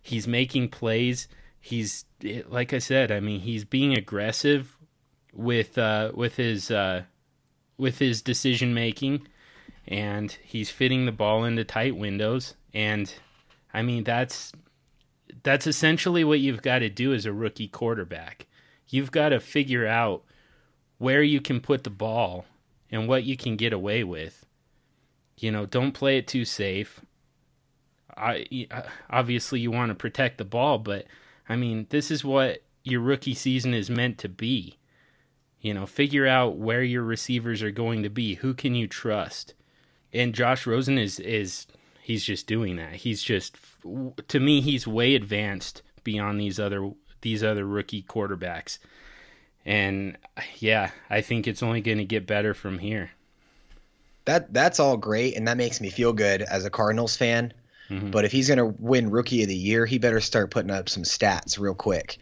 He's 0.00 0.28
making 0.28 0.68
plays. 0.68 1.26
He's 1.58 2.04
like 2.46 2.72
I 2.72 2.78
said, 2.78 3.10
I 3.10 3.18
mean, 3.18 3.40
he's 3.40 3.64
being 3.64 3.92
aggressive 3.92 4.76
with 5.32 5.76
uh 5.78 6.12
with 6.14 6.36
his 6.36 6.70
uh 6.70 7.02
with 7.76 7.98
his 7.98 8.22
decision 8.22 8.72
making, 8.72 9.26
and 9.88 10.30
he's 10.44 10.70
fitting 10.70 11.06
the 11.06 11.10
ball 11.10 11.42
into 11.42 11.64
tight 11.64 11.96
windows. 11.96 12.54
And 12.72 13.12
I 13.74 13.82
mean, 13.82 14.04
that's 14.04 14.52
that's 15.42 15.66
essentially 15.66 16.24
what 16.24 16.40
you've 16.40 16.62
got 16.62 16.80
to 16.80 16.88
do 16.88 17.12
as 17.12 17.26
a 17.26 17.32
rookie 17.32 17.68
quarterback. 17.68 18.46
You've 18.88 19.10
got 19.10 19.30
to 19.30 19.40
figure 19.40 19.86
out 19.86 20.22
where 20.98 21.22
you 21.22 21.40
can 21.40 21.60
put 21.60 21.84
the 21.84 21.90
ball 21.90 22.44
and 22.90 23.08
what 23.08 23.24
you 23.24 23.36
can 23.36 23.56
get 23.56 23.72
away 23.72 24.04
with. 24.04 24.44
You 25.38 25.50
know, 25.50 25.66
don't 25.66 25.92
play 25.92 26.18
it 26.18 26.28
too 26.28 26.44
safe. 26.44 27.00
I 28.16 28.68
uh, 28.70 28.82
obviously 29.10 29.60
you 29.60 29.70
want 29.70 29.88
to 29.88 29.94
protect 29.94 30.38
the 30.38 30.44
ball, 30.44 30.78
but 30.78 31.06
I 31.48 31.56
mean, 31.56 31.86
this 31.90 32.10
is 32.10 32.24
what 32.24 32.62
your 32.84 33.00
rookie 33.00 33.34
season 33.34 33.74
is 33.74 33.90
meant 33.90 34.18
to 34.18 34.28
be. 34.28 34.78
You 35.60 35.74
know, 35.74 35.86
figure 35.86 36.26
out 36.26 36.56
where 36.56 36.82
your 36.82 37.02
receivers 37.02 37.62
are 37.62 37.70
going 37.70 38.02
to 38.02 38.10
be. 38.10 38.34
Who 38.34 38.52
can 38.52 38.74
you 38.74 38.86
trust? 38.86 39.54
And 40.12 40.34
Josh 40.34 40.66
Rosen 40.66 40.98
is 40.98 41.18
is 41.18 41.66
he's 42.02 42.24
just 42.24 42.46
doing 42.46 42.76
that. 42.76 42.96
He's 42.96 43.22
just 43.22 43.56
to 44.28 44.40
me 44.40 44.60
he's 44.60 44.86
way 44.86 45.14
advanced 45.14 45.82
beyond 46.04 46.40
these 46.40 46.58
other 46.60 46.92
these 47.22 47.42
other 47.42 47.64
rookie 47.64 48.02
quarterbacks. 48.02 48.78
And 49.64 50.18
yeah, 50.58 50.90
I 51.08 51.20
think 51.20 51.46
it's 51.46 51.62
only 51.62 51.80
going 51.80 51.98
to 51.98 52.04
get 52.04 52.26
better 52.26 52.52
from 52.52 52.78
here. 52.78 53.10
That 54.24 54.52
that's 54.52 54.80
all 54.80 54.96
great 54.96 55.36
and 55.36 55.48
that 55.48 55.56
makes 55.56 55.80
me 55.80 55.90
feel 55.90 56.12
good 56.12 56.42
as 56.42 56.64
a 56.64 56.70
Cardinals 56.70 57.16
fan. 57.16 57.52
Mm-hmm. 57.88 58.10
But 58.10 58.24
if 58.24 58.32
he's 58.32 58.48
going 58.48 58.58
to 58.58 58.66
win 58.66 59.10
rookie 59.10 59.42
of 59.42 59.48
the 59.48 59.56
year, 59.56 59.86
he 59.86 59.98
better 59.98 60.20
start 60.20 60.50
putting 60.50 60.70
up 60.70 60.88
some 60.88 61.02
stats 61.02 61.58
real 61.58 61.74
quick. 61.74 62.18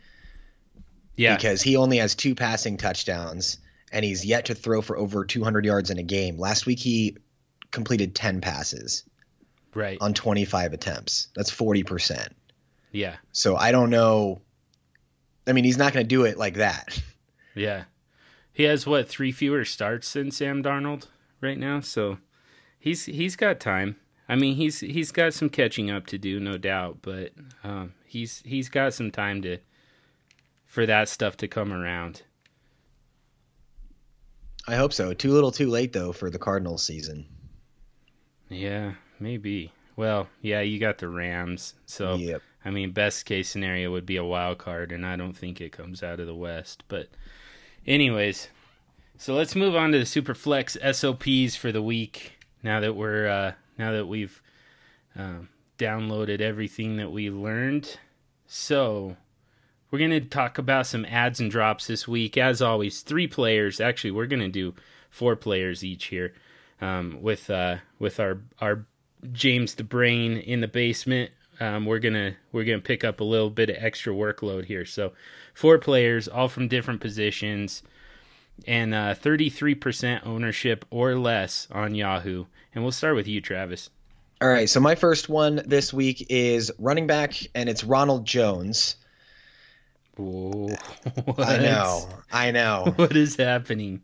Yeah. 1.16 1.36
Because 1.36 1.60
he 1.60 1.76
only 1.76 1.98
has 1.98 2.14
two 2.14 2.34
passing 2.34 2.76
touchdowns 2.76 3.58
and 3.92 4.04
he's 4.04 4.24
yet 4.24 4.46
to 4.46 4.54
throw 4.54 4.80
for 4.80 4.96
over 4.96 5.24
200 5.24 5.64
yards 5.64 5.90
in 5.90 5.98
a 5.98 6.02
game. 6.02 6.38
Last 6.38 6.66
week 6.66 6.78
he 6.78 7.16
completed 7.70 8.14
10 8.14 8.40
passes. 8.40 9.04
Right. 9.74 9.98
On 10.00 10.14
25 10.14 10.72
attempts. 10.72 11.28
That's 11.34 11.50
40%. 11.50 12.28
Yeah. 12.92 13.16
So 13.32 13.56
I 13.56 13.72
don't 13.72 13.90
know. 13.90 14.40
I 15.46 15.52
mean, 15.52 15.64
he's 15.64 15.78
not 15.78 15.92
going 15.92 16.04
to 16.04 16.08
do 16.08 16.24
it 16.24 16.38
like 16.38 16.54
that. 16.54 17.00
Yeah. 17.52 17.84
He 18.52 18.62
has 18.62 18.86
what, 18.86 19.08
3 19.08 19.32
fewer 19.32 19.64
starts 19.64 20.12
than 20.12 20.30
Sam 20.30 20.62
Darnold 20.62 21.08
right 21.40 21.58
now, 21.58 21.80
so 21.80 22.18
he's 22.78 23.04
he's 23.06 23.36
got 23.36 23.60
time. 23.60 23.96
I 24.28 24.36
mean, 24.36 24.54
he's 24.54 24.80
he's 24.80 25.10
got 25.10 25.34
some 25.34 25.48
catching 25.48 25.90
up 25.90 26.06
to 26.06 26.18
do, 26.18 26.38
no 26.38 26.56
doubt, 26.58 26.98
but 27.02 27.32
um, 27.64 27.94
he's 28.04 28.42
he's 28.44 28.68
got 28.68 28.94
some 28.94 29.10
time 29.10 29.42
to 29.42 29.58
for 30.66 30.86
that 30.86 31.08
stuff 31.08 31.36
to 31.38 31.48
come 31.48 31.72
around. 31.72 32.22
I 34.68 34.76
hope 34.76 34.92
so. 34.92 35.12
Too 35.12 35.32
little, 35.32 35.50
too 35.50 35.68
late 35.68 35.92
though 35.92 36.12
for 36.12 36.30
the 36.30 36.38
Cardinals 36.38 36.84
season. 36.84 37.26
Yeah, 38.48 38.92
maybe. 39.20 39.72
Well, 39.96 40.28
yeah, 40.40 40.60
you 40.60 40.78
got 40.78 40.98
the 40.98 41.08
Rams, 41.08 41.74
so 41.86 42.14
yep. 42.14 42.42
I 42.64 42.70
mean, 42.70 42.92
best 42.92 43.26
case 43.26 43.48
scenario 43.48 43.90
would 43.90 44.06
be 44.06 44.16
a 44.16 44.24
wild 44.24 44.58
card, 44.58 44.92
and 44.92 45.04
I 45.04 45.16
don't 45.16 45.36
think 45.36 45.60
it 45.60 45.72
comes 45.72 46.02
out 46.02 46.20
of 46.20 46.26
the 46.26 46.34
West. 46.34 46.84
But, 46.88 47.08
anyways, 47.86 48.48
so 49.16 49.34
let's 49.34 49.54
move 49.54 49.76
on 49.76 49.92
to 49.92 49.98
the 49.98 50.04
Superflex 50.04 50.78
SOPs 50.94 51.56
for 51.56 51.72
the 51.72 51.82
week. 51.82 52.38
Now 52.62 52.80
that 52.80 52.94
we're 52.94 53.28
uh, 53.28 53.52
now 53.78 53.92
that 53.92 54.06
we've 54.06 54.40
uh, 55.18 55.40
downloaded 55.78 56.40
everything 56.40 56.96
that 56.96 57.10
we 57.10 57.30
learned, 57.30 57.98
so 58.46 59.16
we're 59.90 59.98
going 59.98 60.10
to 60.10 60.20
talk 60.20 60.58
about 60.58 60.86
some 60.86 61.04
adds 61.06 61.40
and 61.40 61.50
drops 61.50 61.86
this 61.86 62.06
week. 62.06 62.36
As 62.36 62.62
always, 62.62 63.00
three 63.00 63.26
players. 63.26 63.80
Actually, 63.80 64.12
we're 64.12 64.26
going 64.26 64.40
to 64.40 64.48
do 64.48 64.74
four 65.10 65.36
players 65.36 65.82
each 65.82 66.06
here 66.06 66.32
um, 66.80 67.18
with 67.20 67.50
uh, 67.50 67.76
with 67.98 68.20
our 68.20 68.40
our 68.60 68.86
James 69.32 69.74
the 69.74 69.84
Brain 69.84 70.36
in 70.36 70.60
the 70.60 70.68
basement. 70.68 71.30
Um, 71.60 71.84
we're 71.84 71.98
gonna 71.98 72.36
we're 72.52 72.64
gonna 72.64 72.80
pick 72.80 73.04
up 73.04 73.20
a 73.20 73.24
little 73.24 73.50
bit 73.50 73.70
of 73.70 73.76
extra 73.78 74.14
workload 74.14 74.64
here. 74.64 74.84
So, 74.84 75.12
four 75.54 75.78
players, 75.78 76.26
all 76.26 76.48
from 76.48 76.68
different 76.68 77.00
positions, 77.00 77.82
and 78.66 78.94
uh, 78.94 79.14
33% 79.14 80.26
ownership 80.26 80.84
or 80.90 81.16
less 81.16 81.68
on 81.70 81.94
Yahoo. 81.94 82.46
And 82.74 82.84
we'll 82.84 82.92
start 82.92 83.16
with 83.16 83.28
you, 83.28 83.40
Travis. 83.40 83.90
All 84.40 84.48
right. 84.48 84.70
So 84.70 84.80
my 84.80 84.94
first 84.94 85.28
one 85.28 85.62
this 85.66 85.92
week 85.92 86.26
is 86.30 86.72
running 86.78 87.06
back, 87.06 87.34
and 87.54 87.68
it's 87.68 87.84
Ronald 87.84 88.24
Jones. 88.24 88.96
I 90.18 91.58
know. 91.58 92.08
I 92.32 92.50
know. 92.50 92.92
What 92.96 93.16
is 93.16 93.36
happening? 93.36 94.02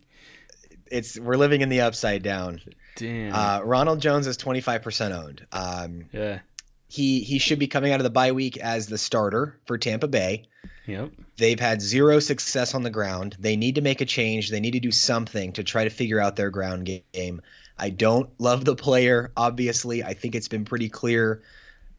It's 0.90 1.18
we're 1.18 1.36
living 1.36 1.62
in 1.62 1.68
the 1.68 1.80
upside 1.82 2.22
down. 2.22 2.60
Damn. 2.96 3.34
Uh, 3.34 3.60
Ronald 3.62 4.00
Jones 4.00 4.26
is 4.26 4.36
25% 4.36 5.12
owned. 5.12 5.46
Um, 5.52 6.06
yeah. 6.12 6.40
He 6.88 7.20
he 7.20 7.38
should 7.38 7.58
be 7.58 7.66
coming 7.66 7.92
out 7.92 8.00
of 8.00 8.04
the 8.04 8.10
bye 8.10 8.32
week 8.32 8.58
as 8.58 8.86
the 8.86 8.96
starter 8.96 9.58
for 9.66 9.76
Tampa 9.76 10.06
Bay. 10.06 10.44
Yep. 10.86 11.10
They've 11.36 11.58
had 11.58 11.82
zero 11.82 12.20
success 12.20 12.74
on 12.74 12.84
the 12.84 12.90
ground. 12.90 13.36
They 13.40 13.56
need 13.56 13.74
to 13.74 13.80
make 13.80 14.00
a 14.00 14.04
change. 14.04 14.50
They 14.50 14.60
need 14.60 14.72
to 14.72 14.80
do 14.80 14.92
something 14.92 15.52
to 15.54 15.64
try 15.64 15.84
to 15.84 15.90
figure 15.90 16.20
out 16.20 16.36
their 16.36 16.50
ground 16.50 16.88
game. 17.12 17.42
I 17.78 17.90
don't 17.90 18.30
love 18.38 18.64
the 18.64 18.76
player, 18.76 19.32
obviously. 19.36 20.04
I 20.04 20.14
think 20.14 20.34
it's 20.34 20.48
been 20.48 20.64
pretty 20.64 20.88
clear 20.88 21.42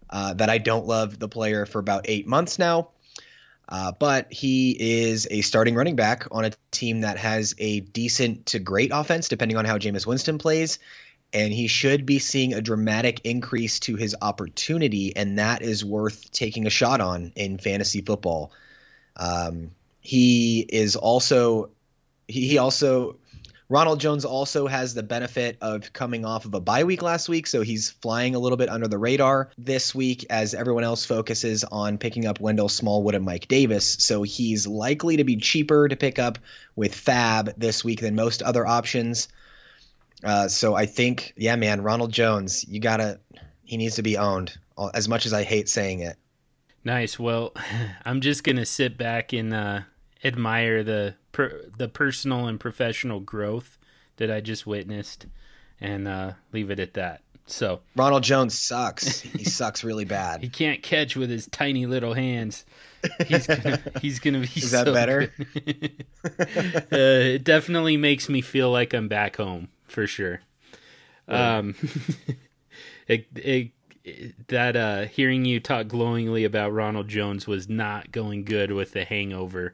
uh, 0.10 0.34
that 0.36 0.50
I 0.50 0.58
don't 0.58 0.88
love 0.88 1.20
the 1.20 1.28
player 1.28 1.66
for 1.66 1.80
about 1.80 2.06
eight 2.08 2.26
months 2.26 2.58
now. 2.58 2.90
Uh, 3.70 3.92
but 3.92 4.32
he 4.32 4.72
is 4.80 5.28
a 5.30 5.42
starting 5.42 5.76
running 5.76 5.96
back 5.96 6.28
on 6.32 6.46
a 6.46 6.52
team 6.72 7.02
that 7.02 7.18
has 7.18 7.54
a 7.58 7.82
decent 7.82 8.48
to 8.48 8.60
great 8.60 8.92
offense, 8.94 9.28
depending 9.28 9.58
on 9.58 9.66
how 9.66 9.78
Jameis 9.78 10.06
Winston 10.06 10.38
plays. 10.38 10.80
And 11.34 11.54
he 11.54 11.68
should 11.68 12.06
be 12.06 12.20
seeing 12.20 12.54
a 12.54 12.62
dramatic 12.62 13.22
increase 13.26 13.82
to 13.82 13.98
his 13.98 14.16
opportunity, 14.22 15.14
and 15.16 15.40
that 15.40 15.62
is 15.62 15.84
worth 15.84 16.32
taking 16.32 16.66
a 16.66 16.70
shot 16.70 17.02
on 17.02 17.34
in 17.36 17.58
fantasy 17.58 18.02
football. 18.02 18.54
Um, 19.18 19.72
he 20.00 20.62
is 20.62 20.96
also 20.96 21.72
he, 22.30 22.48
he 22.48 22.58
also 22.60 23.18
Ronald 23.70 24.00
Jones 24.00 24.24
also 24.24 24.68
has 24.68 24.94
the 24.94 25.04
benefit 25.04 25.58
of 25.60 25.92
coming 25.92 26.24
off 26.24 26.46
of 26.46 26.54
a 26.54 26.62
bye 26.62 26.86
week 26.86 27.02
last 27.02 27.28
week, 27.28 27.48
so 27.48 27.62
he's 27.62 27.90
flying 27.90 28.34
a 28.34 28.40
little 28.40 28.58
bit 28.58 28.70
under 28.70 28.88
the 28.88 28.98
radar 28.98 29.50
this 29.58 29.94
week 29.94 30.26
as 30.30 30.54
everyone 30.54 30.86
else 30.86 31.04
focuses 31.04 31.66
on 31.66 31.98
picking 31.98 32.26
up 32.26 32.40
Wendell 32.40 32.70
Smallwood 32.70 33.14
and 33.14 33.26
Mike 33.26 33.50
Davis. 33.50 33.98
So 34.00 34.24
he's 34.24 34.68
likely 34.68 35.18
to 35.18 35.26
be 35.26 35.36
cheaper 35.36 35.88
to 35.88 35.96
pick 35.98 36.18
up 36.18 36.40
with 36.78 36.96
FAAB 36.96 37.56
this 37.58 37.84
week 37.84 38.00
than 38.00 38.16
most 38.16 38.42
other 38.42 38.66
options. 38.66 39.28
Uh, 40.24 40.48
so 40.48 40.74
I 40.74 40.86
think, 40.86 41.34
yeah, 41.36 41.58
man, 41.58 41.82
Ronald 41.82 42.12
Jones, 42.14 42.66
you 42.68 42.80
gotta, 42.80 43.20
he 43.66 43.76
needs 43.76 43.96
to 43.96 44.04
be 44.04 44.18
owned. 44.18 44.58
As 44.94 45.10
much 45.10 45.26
as 45.26 45.34
I 45.34 45.44
hate 45.44 45.68
saying 45.68 46.02
it. 46.02 46.18
Nice. 46.84 47.20
Well, 47.20 47.54
I'm 48.06 48.22
just 48.22 48.44
gonna 48.44 48.66
sit 48.66 48.98
back 48.98 49.34
and 49.34 49.54
uh, 49.54 49.82
admire 50.24 50.84
the 50.84 51.16
per, 51.32 51.62
the 51.78 51.88
personal 51.88 52.48
and 52.48 52.60
professional 52.60 53.20
growth 53.20 53.78
that 54.18 54.32
I 54.32 54.42
just 54.42 54.66
witnessed, 54.68 55.26
and 55.80 56.08
uh, 56.08 56.34
leave 56.52 56.72
it 56.72 56.80
at 56.80 56.94
that. 56.96 57.22
So 57.50 57.80
Ronald 57.96 58.24
Jones 58.24 58.60
sucks. 58.60 59.22
He 59.38 59.44
sucks 59.46 59.84
really 59.84 60.04
bad. 60.06 60.42
he 60.42 60.50
can't 60.50 60.84
catch 60.84 61.16
with 61.16 61.30
his 61.30 61.48
tiny 61.48 61.86
little 61.86 62.14
hands. 62.14 62.66
He's 63.28 63.48
gonna, 63.48 63.80
he's 64.02 64.20
gonna 64.20 64.40
be. 64.40 64.50
Is 64.56 64.72
that 64.72 64.86
so 64.86 64.94
better? 64.94 65.32
uh, 66.26 66.86
it 66.92 67.44
definitely 67.44 67.98
makes 67.98 68.28
me 68.30 68.42
feel 68.42 68.72
like 68.72 68.94
I'm 68.94 69.08
back 69.08 69.38
home 69.38 69.70
for 69.88 70.08
sure. 70.08 70.42
Um, 71.28 71.76
it, 73.08 73.28
it, 73.36 73.72
it- 74.04 74.48
that 74.48 74.78
uh, 74.78 75.02
hearing 75.06 75.44
you 75.44 75.60
talk 75.60 75.88
glowingly 75.90 76.46
about 76.46 76.72
Ronald 76.72 77.10
Jones 77.10 77.46
was 77.46 77.68
not 77.68 78.10
going 78.10 78.46
good 78.46 78.72
with 78.72 78.94
the 78.94 79.04
Hangover 79.04 79.74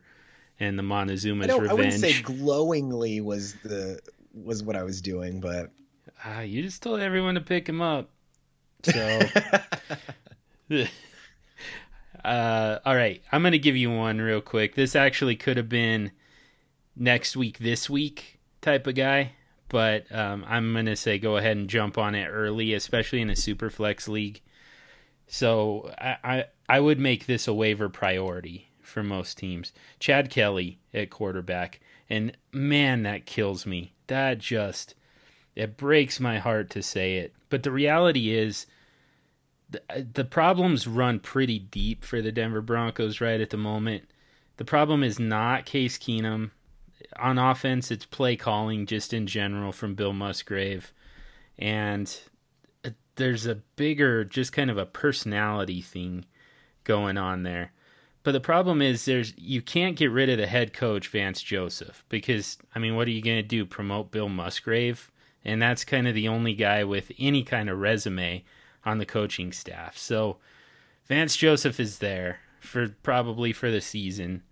and 0.63 0.79
the 0.79 0.83
Montezuma's 0.83 1.47
don't, 1.47 1.69
I 1.69 1.73
wouldn't 1.73 1.93
say 1.93 2.21
glowingly 2.21 3.21
was 3.21 3.53
the 3.63 3.99
was 4.33 4.63
what 4.63 4.75
I 4.75 4.83
was 4.83 5.01
doing, 5.01 5.39
but 5.39 5.71
Ah, 6.25 6.41
you 6.41 6.61
just 6.61 6.81
told 6.81 7.01
everyone 7.01 7.35
to 7.35 7.41
pick 7.41 7.67
him 7.67 7.81
up. 7.81 8.09
So, 8.83 9.19
uh, 12.25 12.79
all 12.85 12.95
right, 12.95 13.21
I'm 13.31 13.41
going 13.41 13.51
to 13.51 13.59
give 13.59 13.75
you 13.75 13.91
one 13.91 14.19
real 14.19 14.41
quick. 14.41 14.75
This 14.75 14.95
actually 14.95 15.35
could 15.35 15.57
have 15.57 15.67
been 15.67 16.11
next 16.95 17.35
week, 17.35 17.57
this 17.57 17.89
week 17.89 18.39
type 18.61 18.87
of 18.87 18.95
guy, 18.95 19.33
but 19.67 20.09
um, 20.15 20.45
I'm 20.47 20.71
going 20.71 20.85
to 20.85 20.95
say 20.95 21.17
go 21.17 21.35
ahead 21.35 21.57
and 21.57 21.69
jump 21.69 21.97
on 21.97 22.15
it 22.15 22.27
early, 22.27 22.73
especially 22.73 23.19
in 23.21 23.29
a 23.29 23.35
super 23.35 23.69
flex 23.69 24.07
league. 24.07 24.41
So 25.27 25.93
I, 25.97 26.17
I 26.23 26.45
I 26.69 26.79
would 26.79 26.99
make 26.99 27.25
this 27.25 27.47
a 27.47 27.53
waiver 27.53 27.89
priority 27.89 28.69
for 28.93 29.03
most 29.03 29.37
teams. 29.37 29.73
Chad 29.99 30.29
Kelly 30.29 30.79
at 30.93 31.09
quarterback, 31.09 31.81
and 32.09 32.37
man, 32.51 33.03
that 33.03 33.25
kills 33.25 33.65
me. 33.65 33.93
That 34.07 34.37
just 34.37 34.95
it 35.55 35.75
breaks 35.75 36.19
my 36.19 36.39
heart 36.39 36.69
to 36.71 36.81
say 36.81 37.17
it, 37.17 37.33
but 37.49 37.63
the 37.63 37.71
reality 37.71 38.33
is 38.33 38.67
the, 39.73 40.07
the 40.13 40.25
problems 40.25 40.87
run 40.87 41.19
pretty 41.19 41.59
deep 41.59 42.03
for 42.03 42.21
the 42.21 42.31
Denver 42.31 42.61
Broncos 42.61 43.19
right 43.19 43.41
at 43.41 43.49
the 43.49 43.57
moment. 43.57 44.05
The 44.57 44.65
problem 44.65 45.03
is 45.03 45.19
not 45.19 45.65
Case 45.65 45.97
Keenum. 45.97 46.51
On 47.19 47.37
offense, 47.37 47.91
it's 47.91 48.05
play 48.05 48.35
calling 48.35 48.85
just 48.85 49.13
in 49.13 49.27
general 49.27 49.71
from 49.71 49.95
Bill 49.95 50.13
Musgrave. 50.13 50.93
And 51.57 52.15
uh, 52.85 52.91
there's 53.15 53.45
a 53.45 53.55
bigger, 53.75 54.23
just 54.23 54.53
kind 54.53 54.69
of 54.69 54.77
a 54.77 54.85
personality 54.85 55.81
thing 55.81 56.25
going 56.83 57.17
on 57.17 57.43
there. 57.43 57.71
But 58.23 58.31
the 58.31 58.39
problem 58.39 58.81
is 58.81 59.05
there's 59.05 59.33
you 59.37 59.61
can't 59.61 59.97
get 59.97 60.11
rid 60.11 60.29
of 60.29 60.37
the 60.37 60.47
head 60.47 60.73
coach 60.73 61.09
Vance 61.09 61.41
Joseph 61.41 62.05
because 62.09 62.57
I 62.73 62.79
mean 62.79 62.95
what 62.95 63.07
are 63.07 63.11
you 63.11 63.21
going 63.21 63.37
to 63.37 63.43
do 63.43 63.65
promote 63.65 64.11
Bill 64.11 64.29
Musgrave? 64.29 65.11
And 65.45 65.61
that's 65.61 65.83
kind 65.83 66.07
of 66.07 66.15
the 66.15 66.29
only 66.29 66.53
guy 66.53 66.85
with 66.85 67.11
any 67.19 67.43
kind 67.43 67.69
of 67.69 67.79
resume 67.79 68.45
on 68.85 68.97
the 68.97 69.05
coaching 69.05 69.51
staff. 69.51 69.97
So 69.97 70.37
Vance 71.07 71.35
Joseph 71.35 71.79
is 71.81 71.99
there 71.99 72.39
for 72.61 72.89
probably 73.03 73.51
for 73.51 73.69
the 73.69 73.81
season, 73.81 74.43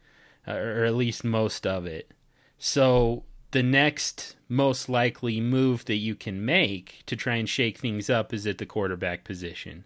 uh, 0.45 0.51
or 0.51 0.83
at 0.83 0.95
least 0.95 1.23
most 1.23 1.65
of 1.65 1.85
it. 1.85 2.11
So 2.57 3.23
the 3.51 3.63
next 3.63 4.35
most 4.49 4.89
likely 4.89 5.39
move 5.39 5.85
that 5.85 5.95
you 5.95 6.15
can 6.15 6.43
make 6.43 7.03
to 7.05 7.15
try 7.15 7.35
and 7.35 7.47
shake 7.47 7.77
things 7.77 8.09
up 8.09 8.33
is 8.33 8.45
at 8.45 8.57
the 8.57 8.65
quarterback 8.65 9.23
position. 9.23 9.85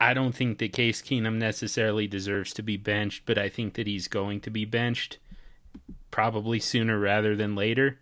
I 0.00 0.14
don't 0.14 0.34
think 0.34 0.58
that 0.58 0.72
Case 0.72 1.02
Keenum 1.02 1.36
necessarily 1.36 2.06
deserves 2.06 2.54
to 2.54 2.62
be 2.62 2.78
benched, 2.78 3.24
but 3.26 3.36
I 3.36 3.50
think 3.50 3.74
that 3.74 3.86
he's 3.86 4.08
going 4.08 4.40
to 4.40 4.50
be 4.50 4.64
benched 4.64 5.18
probably 6.10 6.58
sooner 6.58 6.98
rather 6.98 7.36
than 7.36 7.54
later. 7.54 7.98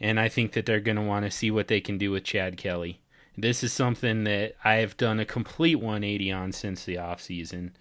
And 0.00 0.18
I 0.18 0.28
think 0.28 0.52
that 0.52 0.66
they're 0.66 0.80
going 0.80 0.96
to 0.96 1.02
want 1.02 1.24
to 1.26 1.30
see 1.30 1.50
what 1.50 1.68
they 1.68 1.80
can 1.80 1.98
do 1.98 2.10
with 2.10 2.24
Chad 2.24 2.56
Kelly. 2.56 3.00
This 3.36 3.62
is 3.62 3.72
something 3.72 4.24
that 4.24 4.54
I 4.64 4.76
have 4.76 4.96
done 4.96 5.20
a 5.20 5.24
complete 5.24 5.76
180 5.76 6.32
on 6.32 6.52
since 6.52 6.84
the 6.84 6.96
offseason. 6.96 7.72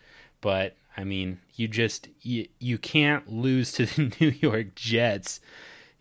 But 0.42 0.76
I 0.98 1.04
mean, 1.04 1.40
you 1.56 1.68
just 1.68 2.10
you, 2.22 2.48
you 2.60 2.78
can't 2.78 3.32
lose 3.32 3.72
to 3.74 3.86
the 3.86 4.14
New 4.20 4.34
York 4.42 4.76
Jets, 4.76 5.40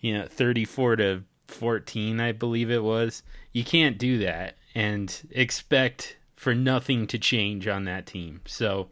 you 0.00 0.19
know, 0.19 0.26
34 0.26 0.97
to 0.97 1.23
14, 1.47 2.21
I 2.21 2.33
believe 2.33 2.71
it 2.71 2.83
was. 2.83 3.23
You 3.52 3.64
can't 3.64 3.99
do 3.99 4.19
that 4.19 4.57
and 4.75 5.14
expect 5.31 6.16
for 6.42 6.57
nothing 6.57 7.07
to 7.07 7.20
change 7.20 7.68
on 7.68 7.85
that 7.85 8.05
team. 8.05 8.40
So 8.46 8.88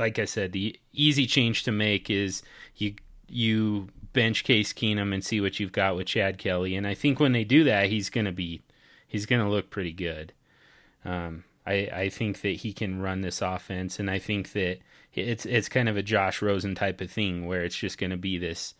like 0.00 0.18
I 0.18 0.24
said, 0.24 0.50
the 0.50 0.76
easy 0.92 1.26
change 1.26 1.62
to 1.62 1.70
make 1.70 2.10
is 2.10 2.42
you 2.74 2.94
you 3.28 3.90
bench 4.12 4.42
Case 4.42 4.72
Keenum 4.72 5.14
and 5.14 5.24
see 5.24 5.40
what 5.40 5.60
you've 5.60 5.70
got 5.70 5.94
with 5.94 6.08
Chad 6.08 6.38
Kelly, 6.38 6.74
and 6.74 6.88
I 6.88 6.94
think 6.94 7.20
when 7.20 7.30
they 7.30 7.44
do 7.44 7.62
that, 7.62 7.88
he's 7.88 8.10
gonna 8.10 8.32
be 8.32 8.62
he's 9.06 9.26
gonna 9.26 9.48
look 9.48 9.70
pretty 9.70 9.92
good. 9.92 10.32
Um, 11.04 11.44
I 11.64 11.88
I 11.92 12.08
think 12.08 12.40
that 12.40 12.56
he 12.56 12.72
can 12.72 13.00
run 13.00 13.20
this 13.20 13.40
offense, 13.40 14.00
and 14.00 14.10
I 14.10 14.18
think 14.18 14.54
that 14.54 14.78
it's 15.14 15.46
it's 15.46 15.68
kind 15.68 15.88
of 15.88 15.96
a 15.96 16.02
Josh 16.02 16.42
Rosen 16.42 16.74
type 16.74 17.00
of 17.00 17.12
thing 17.12 17.46
where 17.46 17.62
it's 17.62 17.78
just 17.78 17.96
gonna 17.96 18.16
be 18.16 18.38
this, 18.38 18.74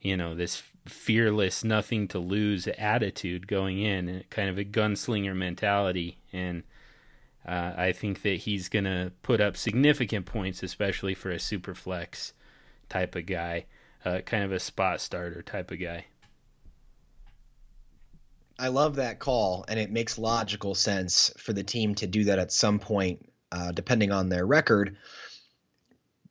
you 0.00 0.16
know, 0.16 0.36
this 0.36 0.62
fearless, 0.86 1.64
nothing 1.64 2.08
to 2.08 2.18
lose 2.18 2.68
attitude 2.78 3.46
going 3.46 3.78
in, 3.78 4.24
kind 4.30 4.48
of 4.48 4.58
a 4.58 4.64
gunslinger 4.64 5.34
mentality, 5.34 6.18
and 6.32 6.62
uh, 7.46 7.72
I 7.76 7.92
think 7.92 8.22
that 8.22 8.40
he's 8.40 8.68
going 8.68 8.84
to 8.84 9.12
put 9.22 9.40
up 9.40 9.56
significant 9.56 10.26
points, 10.26 10.62
especially 10.62 11.14
for 11.14 11.30
a 11.30 11.38
super 11.38 11.74
flex 11.74 12.32
type 12.88 13.14
of 13.16 13.26
guy, 13.26 13.66
uh, 14.04 14.20
kind 14.20 14.44
of 14.44 14.52
a 14.52 14.60
spot 14.60 15.00
starter 15.00 15.42
type 15.42 15.70
of 15.70 15.80
guy. 15.80 16.06
I 18.58 18.68
love 18.68 18.96
that 18.96 19.18
call, 19.18 19.64
and 19.68 19.80
it 19.80 19.90
makes 19.90 20.16
logical 20.16 20.74
sense 20.74 21.32
for 21.38 21.52
the 21.52 21.64
team 21.64 21.94
to 21.96 22.06
do 22.06 22.24
that 22.24 22.38
at 22.38 22.52
some 22.52 22.78
point, 22.78 23.28
uh, 23.50 23.72
depending 23.72 24.12
on 24.12 24.28
their 24.28 24.46
record. 24.46 24.96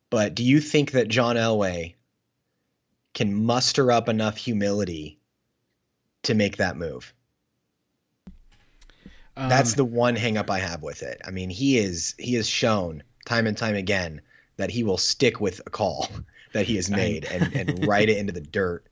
But 0.09 0.35
do 0.35 0.43
you 0.43 0.61
think 0.61 0.91
that 0.91 1.09
John 1.09 1.35
Elway 1.35 1.95
can 3.13 3.33
muster 3.45 3.91
up 3.91 4.09
enough 4.09 4.37
humility 4.37 5.19
to 6.23 6.33
make 6.33 6.57
that 6.57 6.77
move? 6.77 7.13
Um, 9.35 9.49
That's 9.49 9.73
the 9.73 9.85
one 9.85 10.15
hangup 10.15 10.49
I 10.49 10.59
have 10.59 10.83
with 10.83 11.01
it. 11.01 11.21
I 11.25 11.31
mean, 11.31 11.49
he 11.49 11.77
is 11.77 12.15
he 12.19 12.35
has 12.35 12.47
shown 12.47 13.03
time 13.25 13.47
and 13.47 13.57
time 13.57 13.75
again 13.75 14.21
that 14.57 14.69
he 14.69 14.83
will 14.83 14.97
stick 14.97 15.39
with 15.41 15.59
a 15.65 15.69
call 15.69 16.07
that 16.53 16.65
he 16.67 16.75
has 16.75 16.89
made 16.89 17.25
and, 17.25 17.55
and 17.55 17.87
write 17.87 18.09
it 18.09 18.17
into 18.17 18.31
the 18.33 18.41
dirt. 18.41 18.85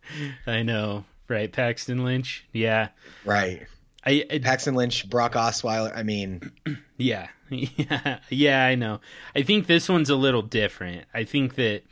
I 0.48 0.64
know, 0.64 1.06
right? 1.28 1.52
Paxton 1.52 2.04
Lynch, 2.04 2.46
yeah, 2.54 2.90
Right. 3.24 3.68
I, 4.04 4.26
I 4.32 4.40
Paxton 4.40 4.74
Lynch, 4.74 5.08
Brock 5.08 5.34
Osweiler. 5.34 5.96
I 5.96 6.02
mean, 6.02 6.52
Yeah, 6.98 7.28
yeah, 7.50 8.20
yeah. 8.30 8.66
I 8.66 8.76
know. 8.76 9.00
I 9.36 9.44
think 9.44 9.68
this 9.68 9.90
one's 9.90 10.10
a 10.10 10.16
little 10.16 10.42
different. 10.42 11.06
I 11.14 11.24
think 11.24 11.56
that 11.56 11.84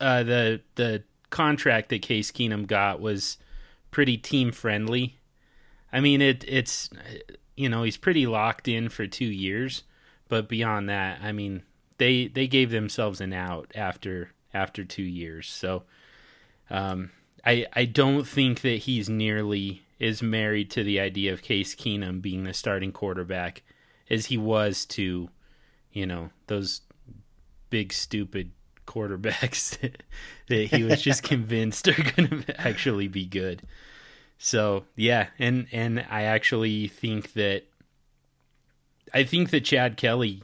uh, 0.00 0.22
the 0.22 0.60
the 0.74 1.02
contract 1.30 1.88
that 1.88 2.02
Case 2.02 2.30
Keenum 2.30 2.66
got 2.66 3.00
was 3.00 3.38
pretty 3.90 4.16
team 4.16 4.52
friendly. 4.52 5.18
I 5.92 6.00
mean, 6.00 6.20
it 6.20 6.44
it's 6.46 6.90
you 7.56 7.68
know 7.68 7.82
he's 7.82 7.96
pretty 7.96 8.26
locked 8.26 8.68
in 8.68 8.88
for 8.88 9.06
two 9.06 9.24
years, 9.24 9.84
but 10.28 10.48
beyond 10.48 10.88
that, 10.88 11.20
I 11.22 11.32
mean 11.32 11.62
they 11.98 12.28
they 12.28 12.46
gave 12.46 12.70
themselves 12.70 13.20
an 13.20 13.32
out 13.32 13.70
after 13.74 14.32
after 14.52 14.84
two 14.84 15.02
years. 15.02 15.48
So 15.48 15.84
um, 16.68 17.10
I 17.44 17.66
I 17.72 17.84
don't 17.84 18.26
think 18.26 18.60
that 18.62 18.78
he's 18.78 19.08
nearly 19.08 19.82
is 19.98 20.22
married 20.22 20.70
to 20.70 20.82
the 20.82 20.98
idea 20.98 21.32
of 21.32 21.42
Case 21.42 21.74
Keenum 21.74 22.22
being 22.22 22.44
the 22.44 22.54
starting 22.54 22.90
quarterback 22.90 23.62
as 24.08 24.26
he 24.26 24.38
was 24.38 24.86
to, 24.86 25.28
you 25.92 26.06
know, 26.06 26.30
those 26.46 26.80
big 27.68 27.92
stupid 27.92 28.50
quarterbacks 28.90 29.78
that, 29.80 30.02
that 30.48 30.64
he 30.64 30.82
was 30.82 31.00
just 31.00 31.22
convinced 31.34 31.88
are 31.88 32.12
going 32.16 32.42
to 32.42 32.60
actually 32.60 33.08
be 33.08 33.24
good. 33.24 33.62
So 34.38 34.84
yeah, 34.96 35.28
and 35.38 35.66
and 35.70 36.04
I 36.10 36.22
actually 36.22 36.88
think 36.88 37.34
that 37.34 37.64
I 39.12 39.24
think 39.24 39.50
that 39.50 39.64
Chad 39.64 39.96
Kelly 39.96 40.42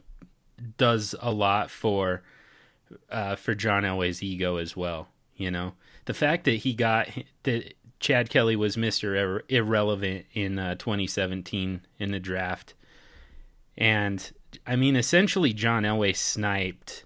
does 0.77 1.15
a 1.19 1.31
lot 1.31 1.69
for 1.71 2.21
uh, 3.09 3.35
for 3.35 3.55
John 3.55 3.83
Elway's 3.83 4.21
ego 4.21 4.57
as 4.57 4.77
well. 4.77 5.09
You 5.35 5.51
know, 5.51 5.73
the 6.05 6.13
fact 6.13 6.45
that 6.45 6.57
he 6.57 6.73
got 6.73 7.09
that 7.43 7.73
Chad 7.99 8.29
Kelly 8.29 8.55
was 8.55 8.77
Mister 8.77 9.13
Irre- 9.13 9.49
Irrelevant 9.49 10.25
in 10.33 10.59
uh, 10.59 10.75
2017 10.75 11.81
in 11.97 12.11
the 12.11 12.19
draft, 12.19 12.75
and 13.77 14.31
I 14.65 14.75
mean, 14.75 14.95
essentially, 14.95 15.53
John 15.53 15.83
Elway 15.83 16.15
sniped 16.15 17.03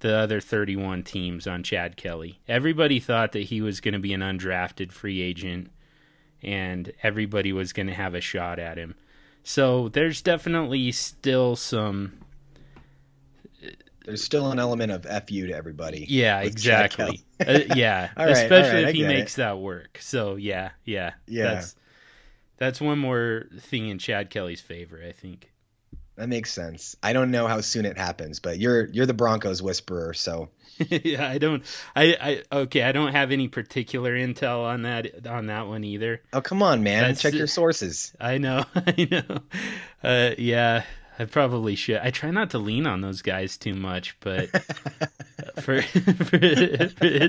the 0.00 0.16
other 0.16 0.40
31 0.40 1.02
teams 1.02 1.46
on 1.46 1.62
Chad 1.62 1.96
Kelly. 1.96 2.40
Everybody 2.48 3.00
thought 3.00 3.32
that 3.32 3.44
he 3.44 3.60
was 3.60 3.80
going 3.80 3.94
to 3.94 3.98
be 3.98 4.12
an 4.12 4.20
undrafted 4.20 4.92
free 4.92 5.20
agent, 5.20 5.70
and 6.42 6.92
everybody 7.02 7.52
was 7.52 7.72
going 7.72 7.88
to 7.88 7.94
have 7.94 8.14
a 8.14 8.20
shot 8.20 8.58
at 8.58 8.78
him. 8.78 8.94
So 9.42 9.88
there's 9.88 10.22
definitely 10.22 10.92
still 10.92 11.56
some 11.56 12.18
there's 14.08 14.24
still 14.24 14.50
an 14.50 14.58
element 14.58 14.90
of 14.90 15.04
fu 15.04 15.46
to 15.46 15.52
everybody. 15.52 16.06
Yeah, 16.08 16.40
exactly. 16.40 17.24
Uh, 17.40 17.60
yeah, 17.76 18.10
right, 18.16 18.30
especially 18.30 18.78
all 18.78 18.82
right, 18.82 18.88
if 18.88 18.94
he 18.96 19.04
makes 19.04 19.36
that 19.36 19.60
work. 19.60 19.98
So 20.00 20.34
yeah, 20.34 20.70
yeah, 20.84 21.12
Yeah. 21.28 21.54
That's 21.54 21.76
that's 22.56 22.80
one 22.80 22.98
more 22.98 23.44
thing 23.60 23.88
in 23.88 23.98
Chad 24.00 24.28
Kelly's 24.28 24.60
favor, 24.60 25.00
I 25.06 25.12
think. 25.12 25.52
That 26.18 26.28
makes 26.28 26.52
sense. 26.52 26.96
I 27.00 27.12
don't 27.12 27.30
know 27.30 27.46
how 27.46 27.60
soon 27.60 27.86
it 27.86 27.96
happens, 27.96 28.40
but 28.40 28.58
you're 28.58 28.86
you're 28.86 29.06
the 29.06 29.14
Broncos 29.14 29.62
whisperer, 29.62 30.14
so 30.14 30.48
yeah, 30.88 31.28
I 31.28 31.38
don't. 31.38 31.62
I, 31.94 32.42
I 32.50 32.56
okay. 32.62 32.82
I 32.82 32.90
don't 32.90 33.12
have 33.12 33.30
any 33.30 33.46
particular 33.46 34.16
intel 34.16 34.64
on 34.64 34.82
that 34.82 35.28
on 35.28 35.46
that 35.46 35.68
one 35.68 35.84
either. 35.84 36.20
Oh 36.32 36.40
come 36.40 36.60
on, 36.60 36.82
man! 36.82 37.04
That's, 37.04 37.22
Check 37.22 37.34
your 37.34 37.46
sources. 37.46 38.16
I 38.20 38.38
know. 38.38 38.64
I 38.74 39.08
know. 39.08 39.38
Uh, 40.02 40.34
yeah, 40.36 40.82
I 41.20 41.24
probably 41.26 41.76
should. 41.76 41.98
I 41.98 42.10
try 42.10 42.32
not 42.32 42.50
to 42.50 42.58
lean 42.58 42.88
on 42.88 43.00
those 43.00 43.22
guys 43.22 43.56
too 43.56 43.74
much, 43.74 44.16
but 44.18 44.48
for, 45.60 45.82
for, 45.82 46.88
for 46.88 47.28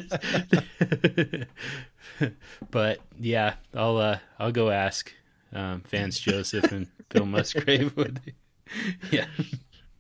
but 2.71 2.99
yeah, 3.19 3.54
I'll 3.75 3.97
uh, 3.97 4.17
I'll 4.39 4.52
go 4.52 4.71
ask 4.71 5.13
um, 5.54 5.82
Vance 5.89 6.19
Joseph 6.19 6.71
and 6.71 6.88
Bill 7.10 7.28
Musgrave. 7.28 7.95
Would 7.97 8.34
yeah. 9.12 9.25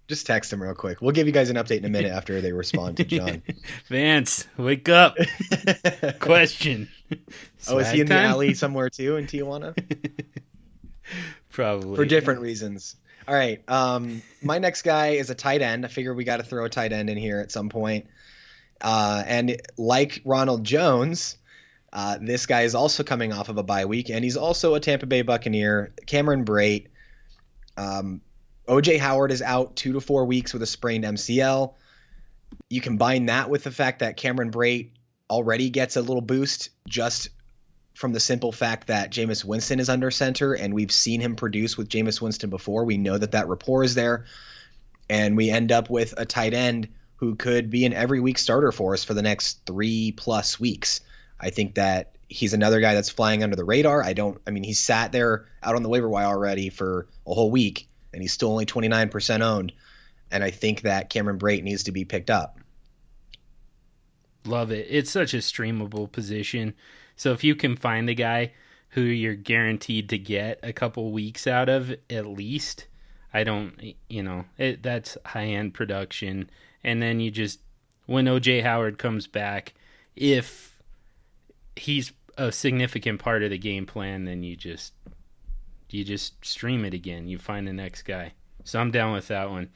Just 0.07 0.25
text 0.25 0.49
them 0.49 0.61
real 0.61 0.73
quick. 0.73 1.01
We'll 1.01 1.11
give 1.11 1.27
you 1.27 1.33
guys 1.33 1.51
an 1.51 1.55
update 1.55 1.77
in 1.77 1.85
a 1.85 1.89
minute 1.89 2.11
after 2.11 2.41
they 2.41 2.51
respond 2.51 2.97
to 2.97 3.03
John. 3.03 3.43
Vance, 3.89 4.47
wake 4.57 4.89
up. 4.89 5.15
Question. 6.19 6.89
oh, 7.67 7.77
is 7.77 7.91
he 7.91 8.01
in 8.01 8.07
time? 8.07 8.23
the 8.23 8.29
alley 8.29 8.53
somewhere 8.55 8.89
too 8.89 9.17
in 9.17 9.27
Tijuana? 9.27 9.77
Probably. 11.51 11.95
For 11.95 12.05
different 12.05 12.41
reasons. 12.41 12.95
All 13.27 13.35
right. 13.35 13.61
Um, 13.69 14.23
my 14.41 14.57
next 14.57 14.81
guy 14.81 15.09
is 15.09 15.29
a 15.29 15.35
tight 15.35 15.61
end. 15.61 15.85
I 15.85 15.89
figure 15.89 16.15
we 16.15 16.23
got 16.23 16.37
to 16.37 16.43
throw 16.43 16.65
a 16.65 16.69
tight 16.69 16.91
end 16.91 17.11
in 17.11 17.17
here 17.17 17.39
at 17.39 17.51
some 17.51 17.69
point. 17.69 18.07
Uh, 18.81 19.21
and 19.27 19.61
like 19.77 20.21
Ronald 20.25 20.63
Jones, 20.63 21.37
uh, 21.93 22.17
this 22.19 22.47
guy 22.47 22.61
is 22.61 22.73
also 22.73 23.03
coming 23.03 23.31
off 23.31 23.49
of 23.49 23.57
a 23.57 23.63
bye 23.63 23.85
week, 23.85 24.09
and 24.09 24.23
he's 24.23 24.37
also 24.37 24.73
a 24.73 24.79
Tampa 24.79 25.05
Bay 25.05 25.21
Buccaneer. 25.21 25.93
Cameron 26.07 26.45
Brate. 26.45 26.87
Um, 27.77 28.21
OJ 28.69 28.99
Howard 28.99 29.31
is 29.31 29.41
out 29.41 29.75
two 29.75 29.93
to 29.93 29.99
four 29.99 30.25
weeks 30.25 30.53
with 30.53 30.61
a 30.61 30.67
sprained 30.67 31.03
MCL. 31.03 31.73
You 32.69 32.81
combine 32.81 33.25
that 33.25 33.49
with 33.49 33.63
the 33.63 33.71
fact 33.71 33.99
that 33.99 34.15
Cameron 34.15 34.51
Brate 34.51 34.91
already 35.27 35.71
gets 35.71 35.95
a 35.95 36.01
little 36.01 36.21
boost 36.21 36.69
just 36.87 37.29
from 37.95 38.13
the 38.13 38.19
simple 38.19 38.51
fact 38.51 38.87
that 38.87 39.11
Jameis 39.11 39.43
Winston 39.43 39.79
is 39.79 39.89
under 39.89 40.11
center, 40.11 40.53
and 40.53 40.71
we've 40.71 40.91
seen 40.91 41.19
him 41.19 41.35
produce 41.35 41.77
with 41.77 41.89
Jameis 41.89 42.21
Winston 42.21 42.51
before. 42.51 42.85
We 42.85 42.97
know 42.97 43.17
that 43.17 43.31
that 43.31 43.47
rapport 43.47 43.83
is 43.83 43.95
there, 43.95 44.25
and 45.09 45.35
we 45.35 45.49
end 45.49 45.71
up 45.71 45.89
with 45.89 46.13
a 46.15 46.25
tight 46.25 46.53
end 46.53 46.89
who 47.15 47.35
could 47.35 47.71
be 47.71 47.85
an 47.85 47.93
every 47.93 48.19
week 48.19 48.37
starter 48.37 48.71
for 48.71 48.93
us 48.93 49.03
for 49.03 49.15
the 49.15 49.23
next 49.23 49.65
three 49.65 50.11
plus 50.11 50.59
weeks. 50.59 51.01
I 51.39 51.49
think 51.49 51.75
that 51.75 52.15
he's 52.27 52.53
another 52.53 52.79
guy 52.79 52.93
that's 52.93 53.09
flying 53.09 53.43
under 53.43 53.55
the 53.55 53.65
radar. 53.65 54.03
I 54.03 54.13
don't. 54.13 54.39
I 54.45 54.51
mean, 54.51 54.63
he 54.63 54.73
sat 54.73 55.11
there 55.11 55.47
out 55.63 55.75
on 55.75 55.81
the 55.81 55.89
waiver 55.89 56.07
wire 56.07 56.27
already 56.27 56.69
for 56.69 57.07
a 57.25 57.33
whole 57.33 57.51
week, 57.51 57.88
and 58.13 58.21
he's 58.21 58.33
still 58.33 58.51
only 58.51 58.65
29% 58.65 59.41
owned. 59.41 59.71
And 60.31 60.43
I 60.43 60.51
think 60.51 60.81
that 60.81 61.09
Cameron 61.09 61.39
Brate 61.39 61.63
needs 61.63 61.83
to 61.83 61.91
be 61.91 62.05
picked 62.05 62.29
up. 62.29 62.59
Love 64.45 64.71
it. 64.71 64.87
It's 64.89 65.11
such 65.11 65.33
a 65.33 65.37
streamable 65.37 66.11
position. 66.11 66.73
So 67.15 67.33
if 67.33 67.43
you 67.43 67.55
can 67.55 67.75
find 67.75 68.09
a 68.09 68.13
guy 68.13 68.53
who 68.89 69.01
you're 69.01 69.35
guaranteed 69.35 70.09
to 70.09 70.17
get 70.17 70.59
a 70.63 70.73
couple 70.73 71.11
weeks 71.11 71.45
out 71.45 71.69
of 71.69 71.93
at 72.09 72.25
least, 72.25 72.87
I 73.33 73.43
don't, 73.43 73.95
you 74.07 74.23
know, 74.23 74.45
it, 74.57 74.81
that's 74.81 75.17
high 75.25 75.45
end 75.45 75.73
production. 75.73 76.49
And 76.83 77.01
then 77.01 77.19
you 77.19 77.29
just, 77.29 77.59
when 78.05 78.25
OJ 78.25 78.63
Howard 78.63 78.97
comes 78.97 79.27
back, 79.27 79.73
if 80.15 80.81
he's 81.75 82.11
a 82.37 82.51
significant 82.51 83.19
part 83.19 83.43
of 83.43 83.51
the 83.51 83.57
game 83.57 83.85
plan, 83.85 84.25
then 84.25 84.43
you 84.43 84.55
just 84.55 84.93
you 85.89 86.03
just 86.03 86.43
stream 86.45 86.85
it 86.85 86.93
again. 86.93 87.27
You 87.27 87.37
find 87.37 87.67
the 87.67 87.73
next 87.73 88.03
guy. 88.03 88.33
So 88.63 88.79
I'm 88.79 88.91
down 88.91 89.13
with 89.13 89.27
that 89.29 89.49
one. 89.49 89.69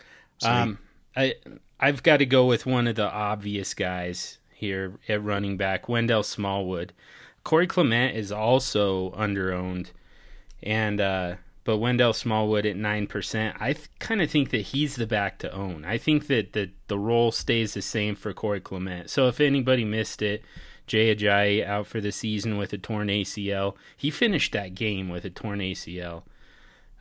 Um, 0.44 0.80
I 1.16 1.36
I've 1.80 2.04
got 2.04 2.18
to 2.18 2.26
go 2.26 2.46
with 2.46 2.66
one 2.66 2.88
of 2.88 2.96
the 2.96 3.10
obvious 3.10 3.74
guys 3.74 4.38
here 4.54 5.00
at 5.10 5.24
running 5.24 5.58
back, 5.58 5.90
Wendell 5.90 6.24
Smallwood. 6.24 6.94
Corey 7.44 7.68
Clement 7.68 8.16
is 8.16 8.32
also 8.32 9.12
underowned, 9.12 9.92
and 10.62 11.02
uh, 11.02 11.36
but 11.64 11.78
Wendell 11.78 12.14
Smallwood 12.14 12.66
at 12.66 12.78
nine 12.78 13.08
percent. 13.08 13.58
I 13.60 13.74
th- 13.74 13.90
kind 14.00 14.22
of 14.22 14.30
think 14.30 14.52
that 14.52 14.62
he's 14.62 14.96
the 14.96 15.08
back 15.08 15.40
to 15.40 15.54
own. 15.54 15.86
I 15.86 15.98
think 15.98 16.28
that 16.28 16.54
the 16.54 16.72
the 16.88 17.00
role 17.00 17.32
stays 17.32 17.74
the 17.74 17.82
same 17.82 18.16
for 18.16 18.34
Corey 18.34 18.62
Clement. 18.62 19.10
So 19.10 19.28
if 19.28 19.42
anybody 19.42 19.84
missed 19.84 20.22
it, 20.22 20.44
Jay 20.88 21.14
Ajayi 21.16 21.66
out 21.66 21.88
for 21.88 22.02
the 22.02 22.12
season 22.12 22.58
with 22.58 22.74
a 22.74 22.78
torn 22.78 23.08
ACL. 23.08 23.76
He 23.96 24.12
finished 24.12 24.52
that 24.54 24.76
game 24.76 25.10
with 25.10 25.26
a 25.26 25.30
torn 25.30 25.60
ACL. 25.60 26.24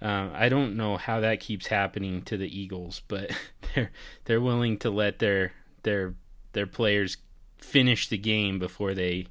Uh, 0.00 0.30
I 0.34 0.48
don't 0.48 0.76
know 0.76 0.96
how 0.96 1.20
that 1.20 1.40
keeps 1.40 1.68
happening 1.68 2.22
to 2.22 2.36
the 2.36 2.60
Eagles, 2.60 3.02
but 3.06 3.30
they're 3.74 3.90
they're 4.24 4.40
willing 4.40 4.78
to 4.78 4.90
let 4.90 5.18
their 5.18 5.52
their 5.82 6.14
their 6.52 6.66
players 6.66 7.18
finish 7.58 8.08
the 8.08 8.18
game 8.18 8.58
before 8.58 8.94
they 8.94 9.26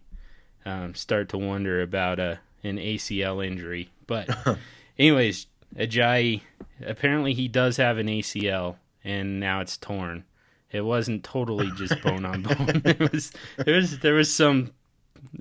um, 0.65 0.95
start 0.95 1.29
to 1.29 1.37
wonder 1.37 1.81
about 1.81 2.19
a 2.19 2.39
an 2.63 2.77
ACL 2.77 3.45
injury. 3.45 3.89
But 4.07 4.29
anyways, 4.99 5.47
Ajayi 5.75 6.41
apparently 6.85 7.33
he 7.33 7.47
does 7.47 7.77
have 7.77 7.97
an 7.97 8.07
ACL 8.07 8.77
and 9.03 9.39
now 9.39 9.61
it's 9.61 9.77
torn. 9.77 10.23
It 10.71 10.81
wasn't 10.81 11.23
totally 11.23 11.69
just 11.75 12.01
bone 12.01 12.25
on 12.25 12.43
bone. 12.43 12.81
It 12.85 13.11
was 13.11 13.31
there 13.57 13.75
was 13.75 13.99
there 13.99 14.13
was 14.13 14.33
some 14.33 14.71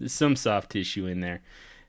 some 0.06 0.36
soft 0.36 0.70
tissue 0.70 1.06
in 1.06 1.20
there, 1.20 1.42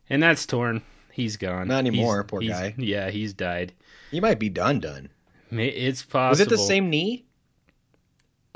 and 0.10 0.22
that's 0.22 0.46
torn. 0.46 0.84
He's 1.12 1.38
gone. 1.38 1.68
Not 1.68 1.80
anymore, 1.80 2.22
he's, 2.22 2.30
poor 2.30 2.42
he's, 2.42 2.52
guy. 2.52 2.76
Yeah, 2.78 3.10
he's 3.10 3.34
died. 3.34 3.74
He 4.12 4.20
might 4.20 4.40
be 4.40 4.50
done. 4.50 4.80
Done. 4.80 5.10
It's 5.52 6.04
possible. 6.04 6.30
Was 6.30 6.40
it 6.40 6.50
the 6.50 6.58
same 6.58 6.90
knee? 6.90 7.26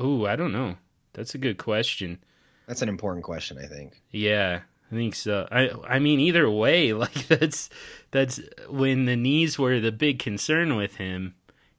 Ooh, 0.02 0.26
I 0.26 0.36
don't 0.36 0.54
know. 0.54 0.78
That's 1.14 1.36
a 1.36 1.38
good 1.38 1.58
question. 1.58 2.20
That's 2.68 2.82
an 2.82 2.90
important 2.90 3.26
question, 3.26 3.58
I 3.58 3.68
think. 3.68 4.02
Yeah, 4.12 4.62
I 4.92 4.96
think 4.96 5.16
so. 5.16 5.48
I 5.52 5.72
I 5.88 6.00
mean, 6.00 6.20
either 6.20 6.50
way, 6.50 6.94
like 6.94 7.28
that's 7.28 7.70
that's 8.12 8.40
when 8.70 9.06
the 9.06 9.16
knees 9.16 9.58
were 9.58 9.80
the 9.80 9.92
big 9.92 10.20
concern 10.20 10.76
with 10.76 10.96
him 10.96 11.36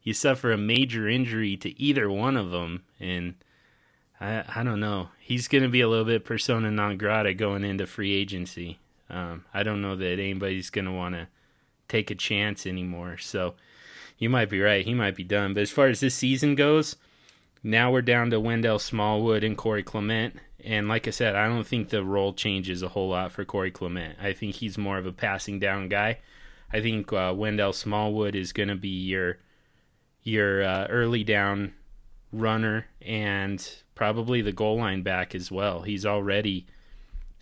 you 0.06 0.14
suffer 0.14 0.52
a 0.52 0.56
major 0.56 1.08
injury 1.08 1.56
to 1.56 1.82
either 1.82 2.08
one 2.08 2.36
of 2.36 2.52
them, 2.52 2.84
and 3.00 3.34
I 4.20 4.44
I 4.54 4.62
don't 4.62 4.78
know. 4.78 5.08
He's 5.18 5.48
going 5.48 5.64
to 5.64 5.68
be 5.68 5.80
a 5.80 5.88
little 5.88 6.04
bit 6.04 6.24
persona 6.24 6.70
non 6.70 6.96
grata 6.96 7.34
going 7.34 7.64
into 7.64 7.88
free 7.88 8.14
agency. 8.14 8.78
Um, 9.10 9.44
I 9.52 9.64
don't 9.64 9.82
know 9.82 9.96
that 9.96 10.20
anybody's 10.20 10.70
going 10.70 10.84
to 10.84 10.92
want 10.92 11.16
to 11.16 11.26
take 11.88 12.12
a 12.12 12.14
chance 12.14 12.68
anymore. 12.68 13.16
So 13.18 13.56
you 14.16 14.30
might 14.30 14.48
be 14.48 14.60
right. 14.60 14.84
He 14.84 14.94
might 14.94 15.16
be 15.16 15.24
done. 15.24 15.54
But 15.54 15.64
as 15.64 15.72
far 15.72 15.88
as 15.88 15.98
this 15.98 16.14
season 16.14 16.54
goes, 16.54 16.94
now 17.64 17.90
we're 17.90 18.00
down 18.00 18.30
to 18.30 18.38
Wendell 18.38 18.78
Smallwood 18.78 19.42
and 19.42 19.58
Corey 19.58 19.82
Clement. 19.82 20.36
And 20.64 20.86
like 20.86 21.08
I 21.08 21.10
said, 21.10 21.34
I 21.34 21.48
don't 21.48 21.66
think 21.66 21.88
the 21.88 22.04
role 22.04 22.32
changes 22.32 22.80
a 22.80 22.88
whole 22.88 23.08
lot 23.08 23.32
for 23.32 23.44
Corey 23.44 23.72
Clement. 23.72 24.18
I 24.22 24.32
think 24.34 24.54
he's 24.54 24.78
more 24.78 24.98
of 24.98 25.06
a 25.06 25.12
passing 25.12 25.58
down 25.58 25.88
guy. 25.88 26.20
I 26.72 26.80
think 26.80 27.12
uh, 27.12 27.34
Wendell 27.36 27.72
Smallwood 27.72 28.36
is 28.36 28.52
going 28.52 28.68
to 28.68 28.76
be 28.76 28.88
your 28.88 29.38
your 30.26 30.64
uh, 30.64 30.86
early 30.88 31.22
down 31.22 31.72
runner 32.32 32.86
and 33.00 33.76
probably 33.94 34.42
the 34.42 34.52
goal 34.52 34.78
line 34.78 35.02
back 35.02 35.34
as 35.34 35.52
well. 35.52 35.82
He's 35.82 36.04
already 36.04 36.66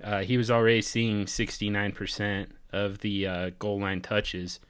uh, 0.02 0.20
he 0.20 0.36
was 0.36 0.50
already 0.50 0.82
seeing 0.82 1.24
69% 1.24 2.48
of 2.72 2.98
the 2.98 3.26
uh, 3.26 3.50
goal 3.58 3.80
line 3.80 4.02
touches, 4.02 4.60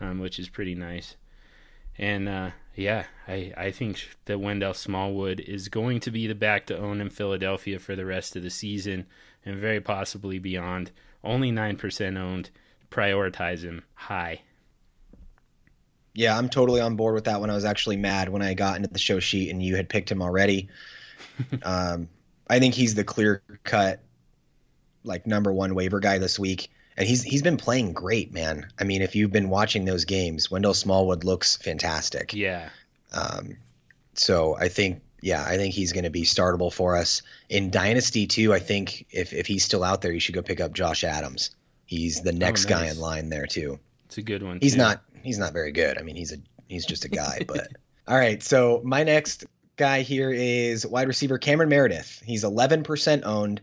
um, 0.00 0.20
which 0.20 0.38
is 0.38 0.48
pretty 0.48 0.74
nice. 0.76 1.16
And 1.98 2.28
uh, 2.28 2.50
yeah, 2.76 3.06
I, 3.26 3.52
I 3.56 3.70
think 3.72 4.08
that 4.26 4.38
Wendell 4.38 4.74
Smallwood 4.74 5.40
is 5.40 5.68
going 5.68 5.98
to 6.00 6.12
be 6.12 6.28
the 6.28 6.34
back 6.34 6.66
to 6.66 6.78
own 6.78 7.00
in 7.00 7.10
Philadelphia 7.10 7.80
for 7.80 7.96
the 7.96 8.04
rest 8.04 8.36
of 8.36 8.44
the 8.44 8.50
season 8.50 9.06
and 9.44 9.56
very 9.56 9.80
possibly 9.80 10.38
beyond. 10.38 10.92
Only 11.24 11.50
9% 11.50 12.18
owned. 12.18 12.50
Prioritize 12.90 13.62
him 13.62 13.82
high. 13.94 14.42
Yeah, 16.14 16.38
I'm 16.38 16.48
totally 16.48 16.80
on 16.80 16.96
board 16.96 17.14
with 17.14 17.24
that 17.24 17.40
one. 17.40 17.50
I 17.50 17.54
was 17.54 17.64
actually 17.64 17.96
mad 17.96 18.28
when 18.28 18.40
I 18.40 18.54
got 18.54 18.76
into 18.76 18.88
the 18.88 18.98
show 18.98 19.18
sheet 19.18 19.50
and 19.50 19.62
you 19.62 19.76
had 19.76 19.88
picked 19.88 20.10
him 20.10 20.22
already. 20.22 20.68
um, 21.62 22.08
I 22.48 22.60
think 22.60 22.74
he's 22.74 22.94
the 22.94 23.04
clear 23.04 23.42
cut, 23.64 24.00
like 25.02 25.26
number 25.26 25.52
one 25.52 25.74
waiver 25.74 25.98
guy 25.98 26.18
this 26.18 26.38
week, 26.38 26.70
and 26.96 27.08
he's 27.08 27.22
he's 27.22 27.42
been 27.42 27.56
playing 27.56 27.92
great, 27.92 28.32
man. 28.32 28.68
I 28.78 28.84
mean, 28.84 29.02
if 29.02 29.16
you've 29.16 29.32
been 29.32 29.48
watching 29.48 29.84
those 29.84 30.04
games, 30.04 30.50
Wendell 30.50 30.74
Smallwood 30.74 31.24
looks 31.24 31.56
fantastic. 31.56 32.32
Yeah. 32.32 32.68
Um, 33.12 33.56
so 34.14 34.56
I 34.56 34.68
think 34.68 35.02
yeah, 35.20 35.42
I 35.42 35.56
think 35.56 35.74
he's 35.74 35.92
going 35.92 36.04
to 36.04 36.10
be 36.10 36.22
startable 36.22 36.72
for 36.72 36.96
us 36.96 37.22
in 37.48 37.70
Dynasty 37.70 38.26
too. 38.26 38.52
I 38.52 38.58
think 38.58 39.06
if 39.10 39.32
if 39.32 39.46
he's 39.46 39.64
still 39.64 39.82
out 39.82 40.02
there, 40.02 40.12
you 40.12 40.20
should 40.20 40.34
go 40.34 40.42
pick 40.42 40.60
up 40.60 40.72
Josh 40.74 41.02
Adams. 41.02 41.50
He's 41.86 42.20
the 42.20 42.32
next 42.32 42.66
oh, 42.66 42.70
nice. 42.70 42.80
guy 42.80 42.90
in 42.90 42.98
line 42.98 43.28
there 43.30 43.46
too. 43.46 43.80
It's 44.06 44.18
a 44.18 44.22
good 44.22 44.42
one. 44.42 44.58
He's 44.60 44.72
too. 44.72 44.78
not 44.78 45.02
he's 45.24 45.38
not 45.38 45.52
very 45.52 45.72
good. 45.72 45.98
I 45.98 46.02
mean, 46.02 46.16
he's 46.16 46.32
a 46.32 46.36
he's 46.68 46.86
just 46.86 47.04
a 47.04 47.08
guy. 47.08 47.44
but 47.48 47.68
all 48.06 48.16
right, 48.16 48.42
so 48.42 48.80
my 48.84 49.02
next 49.02 49.46
guy 49.76 50.02
here 50.02 50.30
is 50.30 50.86
wide 50.86 51.08
receiver 51.08 51.38
Cameron 51.38 51.68
Meredith. 51.68 52.22
He's 52.24 52.44
11% 52.44 53.22
owned. 53.24 53.60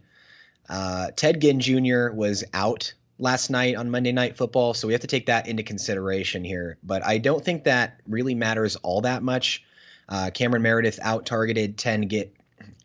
Uh, 0.68 1.12
Ted 1.16 1.40
Ginn 1.40 1.60
Jr. 1.60 2.12
was 2.12 2.44
out 2.54 2.94
last 3.18 3.50
night 3.50 3.76
on 3.76 3.92
Monday 3.92 4.12
Night 4.12 4.36
Football, 4.36 4.74
so 4.74 4.88
we 4.88 4.94
have 4.94 5.02
to 5.02 5.08
take 5.08 5.28
that 5.28 5.48
into 5.48 5.64
consideration 5.64 6.44
here. 6.44 6.78
But 6.84 7.06
I 7.06 7.18
don't 7.18 7.44
think 7.44 7.66
that 7.66 8.02
really 8.08 8.36
matters 8.36 8.76
all 8.78 9.02
that 9.02 9.24
much. 9.24 9.64
Uh, 10.10 10.32
Cameron 10.34 10.64
Meredith 10.64 11.00
out 11.02 11.26
targeted 11.26 11.78
Ted 11.78 12.10
Ginn 12.10 12.32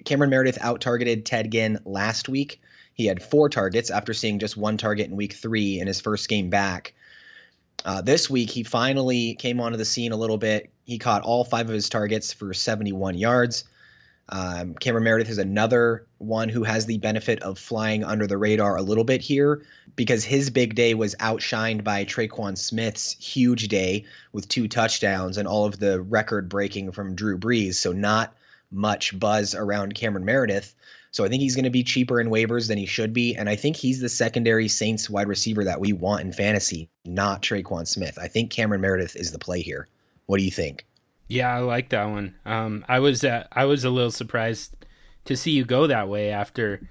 Cameron 0.06 0.30
Meredith 0.30 0.58
out 0.60 0.80
targeted 0.80 1.26
Ted 1.26 1.50
Ginn 1.50 1.80
last 1.84 2.28
week. 2.28 2.60
He 2.94 3.06
had 3.06 3.22
four 3.22 3.50
targets 3.50 3.90
after 3.90 4.14
seeing 4.14 4.38
just 4.38 4.56
one 4.56 4.78
target 4.78 5.08
in 5.10 5.16
week 5.16 5.34
three 5.34 5.80
in 5.80 5.86
his 5.86 6.00
first 6.00 6.28
game 6.28 6.48
back. 6.48 6.94
Uh, 7.84 8.00
this 8.00 8.28
week, 8.28 8.50
he 8.50 8.62
finally 8.62 9.34
came 9.34 9.60
onto 9.60 9.78
the 9.78 9.84
scene 9.84 10.12
a 10.12 10.16
little 10.16 10.38
bit. 10.38 10.70
He 10.84 10.98
caught 10.98 11.22
all 11.22 11.44
five 11.44 11.68
of 11.68 11.74
his 11.74 11.88
targets 11.88 12.32
for 12.32 12.52
71 12.52 13.16
yards. 13.16 13.64
Um, 14.28 14.74
Cameron 14.74 15.04
Meredith 15.04 15.28
is 15.28 15.38
another 15.38 16.06
one 16.18 16.48
who 16.48 16.64
has 16.64 16.86
the 16.86 16.98
benefit 16.98 17.42
of 17.42 17.58
flying 17.58 18.02
under 18.02 18.26
the 18.26 18.36
radar 18.36 18.76
a 18.76 18.82
little 18.82 19.04
bit 19.04 19.20
here 19.20 19.62
because 19.94 20.24
his 20.24 20.50
big 20.50 20.74
day 20.74 20.94
was 20.94 21.14
outshined 21.16 21.84
by 21.84 22.04
Tre'Quan 22.04 22.58
Smith's 22.58 23.12
huge 23.12 23.68
day 23.68 24.04
with 24.32 24.48
two 24.48 24.66
touchdowns 24.66 25.38
and 25.38 25.46
all 25.46 25.64
of 25.64 25.78
the 25.78 26.00
record 26.00 26.48
breaking 26.48 26.90
from 26.90 27.14
Drew 27.14 27.38
Brees. 27.38 27.74
So, 27.74 27.92
not 27.92 28.34
much 28.70 29.18
buzz 29.18 29.54
around 29.54 29.94
Cameron 29.94 30.24
Meredith. 30.24 30.74
So, 31.10 31.24
I 31.24 31.28
think 31.28 31.40
he's 31.40 31.54
going 31.54 31.64
to 31.64 31.70
be 31.70 31.82
cheaper 31.82 32.20
in 32.20 32.28
waivers 32.28 32.68
than 32.68 32.78
he 32.78 32.86
should 32.86 33.12
be. 33.12 33.36
And 33.36 33.48
I 33.48 33.56
think 33.56 33.76
he's 33.76 34.00
the 34.00 34.08
secondary 34.08 34.68
Saints 34.68 35.08
wide 35.08 35.28
receiver 35.28 35.64
that 35.64 35.80
we 35.80 35.92
want 35.92 36.22
in 36.22 36.32
fantasy, 36.32 36.90
not 37.04 37.42
Tre'Quan 37.42 37.86
Smith. 37.86 38.18
I 38.20 38.28
think 38.28 38.50
Cameron 38.50 38.82
Meredith 38.82 39.16
is 39.16 39.32
the 39.32 39.38
play 39.38 39.62
here. 39.62 39.88
What 40.26 40.38
do 40.38 40.44
you 40.44 40.50
think? 40.50 40.84
Yeah, 41.28 41.54
I 41.54 41.58
like 41.60 41.88
that 41.88 42.04
one. 42.04 42.34
Um, 42.44 42.84
I 42.88 43.00
was 43.00 43.24
uh, 43.24 43.46
I 43.50 43.64
was 43.64 43.84
a 43.84 43.90
little 43.90 44.10
surprised 44.10 44.76
to 45.24 45.36
see 45.36 45.50
you 45.50 45.64
go 45.64 45.86
that 45.86 46.08
way 46.08 46.30
after. 46.30 46.88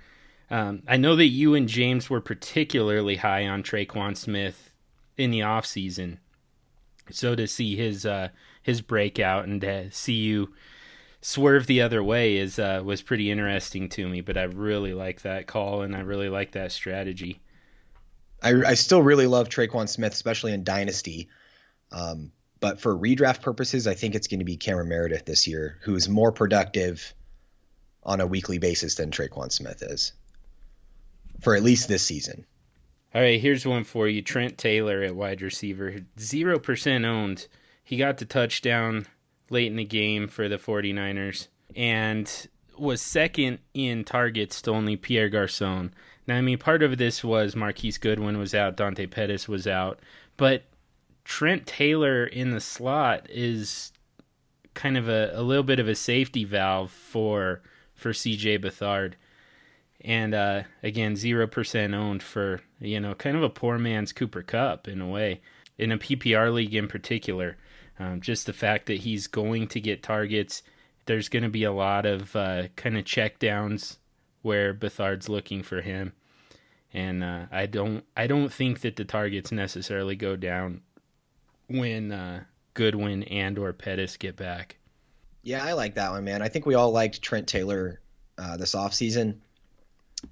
Um, 0.50 0.84
I 0.88 0.98
know 0.98 1.16
that 1.16 1.28
you 1.28 1.56
and 1.56 1.68
James 1.68 2.10
were 2.10 2.22
particularly 2.22 3.18
high 3.18 3.48
on 3.48 3.64
Tre'Quan 3.64 4.16
Smith 4.16 4.74
in 5.18 5.32
the 5.32 5.42
off 5.42 5.66
season, 5.66 6.20
so 7.10 7.36
to 7.36 7.48
see 7.48 7.76
his 7.76 8.06
uh, 8.06 8.30
his 8.62 8.82
breakout 8.82 9.46
and 9.46 9.62
to 9.62 9.90
see 9.92 10.14
you 10.14 10.54
swerve 11.26 11.66
the 11.66 11.82
other 11.82 12.04
way 12.04 12.38
is 12.38 12.60
uh, 12.60 12.80
was 12.86 13.02
pretty 13.02 13.32
interesting 13.32 13.90
to 13.90 14.08
me. 14.08 14.22
But 14.22 14.38
I 14.38 14.44
really 14.44 14.94
like 14.94 15.24
that 15.24 15.48
call 15.48 15.82
and 15.82 15.96
I 15.96 16.02
really 16.02 16.30
like 16.30 16.52
that 16.52 16.72
strategy. 16.72 17.40
I, 18.44 18.54
I 18.64 18.74
still 18.76 19.02
really 19.02 19.26
love 19.26 19.50
Tre'Quan 19.50 19.90
Smith, 19.90 20.14
especially 20.14 20.54
in 20.54 20.64
Dynasty. 20.64 21.30
Um, 21.92 22.32
but 22.60 22.80
for 22.80 22.96
redraft 22.96 23.42
purposes, 23.42 23.88
I 23.88 23.96
think 23.96 24.14
it's 24.14 24.28
going 24.28 24.40
to 24.40 24.46
be 24.46 24.58
Cameron 24.58 24.90
Meredith 24.90 25.26
this 25.26 25.48
year, 25.48 25.80
who's 25.82 26.08
more 26.08 26.32
productive 26.32 27.14
on 28.04 28.22
a 28.22 28.28
weekly 28.28 28.60
basis 28.60 28.96
than 28.96 29.10
Tre'Quan 29.10 29.52
Smith 29.52 29.82
is 29.82 30.14
for 31.42 31.56
at 31.56 31.64
least 31.64 31.88
this 31.88 32.04
season. 32.04 32.46
All 33.16 33.22
right, 33.22 33.40
here's 33.40 33.66
one 33.66 33.84
for 33.84 34.08
you. 34.08 34.22
Trent 34.22 34.58
Taylor 34.58 35.02
at 35.02 35.16
wide 35.16 35.42
receiver, 35.42 35.96
0% 36.18 37.06
owned. 37.06 37.48
He 37.84 37.98
got 37.98 38.18
the 38.18 38.26
touchdown 38.26 39.08
late 39.50 39.68
in 39.68 39.76
the 39.76 39.86
game 39.86 40.28
for 40.28 40.50
the 40.50 40.58
49ers 40.58 41.48
and 41.76 42.48
was 42.78 43.02
second 43.02 43.60
in 43.74 44.04
targets 44.04 44.62
to 44.64 44.72
only 44.72 44.96
Pierre 44.96 45.30
Garcon. 45.30 45.94
Now, 46.28 46.38
I 46.38 46.42
mean, 46.42 46.58
part 46.58 46.84
of 46.84 46.98
this 46.98 47.24
was 47.24 47.56
Marquise 47.56 47.98
Goodwin 47.98 48.38
was 48.38 48.56
out, 48.56 48.76
Dante 48.76 49.06
Pettis 49.06 49.48
was 49.48 49.68
out, 49.68 50.00
but 50.38 50.64
Trent 51.24 51.66
Taylor 51.66 52.26
in 52.26 52.52
the 52.52 52.60
slot 52.60 53.28
is 53.30 53.92
kind 54.74 54.98
of 54.98 55.08
a, 55.08 55.32
a 55.34 55.42
little 55.42 55.64
bit 55.64 55.80
of 55.80 55.88
a 55.88 55.96
safety 55.96 56.44
valve 56.44 56.92
for 56.92 57.62
for 57.96 58.12
CJ 58.12 58.64
Beathard. 58.64 59.14
And 60.02 60.36
uh, 60.36 60.64
again, 60.84 61.16
zero 61.16 61.48
percent 61.48 61.96
owned 61.96 62.22
for 62.22 62.62
you 62.80 63.00
know 63.00 63.16
kind 63.16 63.36
of 63.36 63.44
a 63.44 63.50
poor 63.50 63.80
man's 63.80 64.14
Cooper 64.14 64.44
Kupp 64.44 64.88
in 64.88 65.02
a 65.02 65.08
way, 65.08 65.42
in 65.78 65.92
a 65.92 65.98
PPR 65.98 66.54
league 66.54 66.76
in 66.76 66.88
particular. 66.88 67.58
Um, 68.00 68.22
just 68.22 68.46
the 68.46 68.54
fact 68.54 68.88
that 68.88 69.00
he's 69.00 69.28
going 69.28 69.68
to 69.68 69.80
get 69.80 70.04
targets, 70.04 70.64
there's 71.06 71.30
going 71.30 71.44
to 71.44 71.50
be 71.50 71.64
a 71.64 71.72
lot 71.72 72.06
of 72.06 72.36
uh, 72.36 72.68
kind 72.76 72.98
of 72.98 73.06
check 73.06 73.40
downs 73.40 74.00
where 74.42 74.74
Beathard's 74.74 75.30
looking 75.30 75.64
for 75.64 75.82
him, 75.82 76.14
and 76.94 77.24
uh, 77.24 77.46
I 77.52 77.66
don't 77.66 78.04
I 78.16 78.28
don't 78.28 78.52
think 78.52 78.82
that 78.82 78.96
the 78.96 79.06
targets 79.06 79.52
necessarily 79.52 80.16
go 80.16 80.36
down 80.36 80.82
when 81.68 82.12
uh, 82.12 82.44
Goodwin 82.74 83.24
and 83.24 83.58
or 83.58 83.74
Pettis 83.74 84.18
get 84.18 84.36
back. 84.36 84.78
Yeah, 85.42 85.64
I 85.64 85.74
like 85.74 85.96
that 85.96 86.12
one, 86.12 86.24
man. 86.24 86.42
I 86.42 86.50
think 86.50 86.66
we 86.66 86.76
all 86.76 86.92
liked 86.92 87.22
Trent 87.22 87.48
Taylor 87.48 88.02
uh, 88.38 88.58
this 88.58 88.76
offseason. 88.76 89.38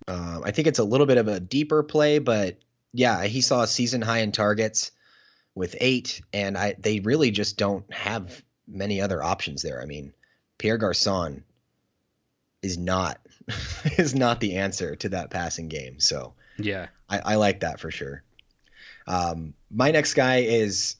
Um, 0.07 0.41
I 0.43 0.51
think 0.51 0.67
it's 0.67 0.79
a 0.79 0.83
little 0.83 1.05
bit 1.05 1.17
of 1.17 1.27
a 1.27 1.39
deeper 1.39 1.83
play, 1.83 2.19
but 2.19 2.57
yeah, 2.93 3.23
he 3.23 3.41
saw 3.41 3.61
a 3.61 3.67
season 3.67 4.01
high 4.01 4.19
in 4.19 4.31
targets 4.31 4.91
with 5.55 5.75
eight, 5.79 6.21
and 6.31 6.57
I 6.57 6.75
they 6.79 6.99
really 6.99 7.31
just 7.31 7.57
don't 7.57 7.91
have 7.93 8.43
many 8.67 9.01
other 9.01 9.21
options 9.21 9.61
there. 9.61 9.81
I 9.81 9.85
mean, 9.85 10.13
Pierre 10.57 10.77
Garcon 10.77 11.43
is 12.61 12.77
not 12.77 13.19
is 13.97 14.15
not 14.15 14.39
the 14.39 14.57
answer 14.57 14.95
to 14.97 15.09
that 15.09 15.29
passing 15.29 15.67
game. 15.67 15.99
So 15.99 16.33
yeah, 16.57 16.87
I, 17.09 17.19
I 17.19 17.35
like 17.35 17.61
that 17.61 17.79
for 17.79 17.91
sure. 17.91 18.23
Um, 19.05 19.53
my 19.69 19.91
next 19.91 20.13
guy 20.13 20.37
is 20.37 20.95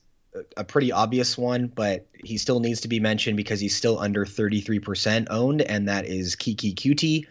a 0.58 0.64
pretty 0.64 0.92
obvious 0.92 1.38
one, 1.38 1.68
but 1.68 2.08
he 2.24 2.38
still 2.38 2.60
needs 2.60 2.82
to 2.82 2.88
be 2.88 3.00
mentioned 3.00 3.38
because 3.38 3.60
he's 3.60 3.76
still 3.76 4.00
under 4.00 4.26
33% 4.26 5.28
owned, 5.30 5.62
and 5.62 5.88
that 5.88 6.06
is 6.06 6.36
Keke 6.36 6.76
Coutee. 6.76 7.28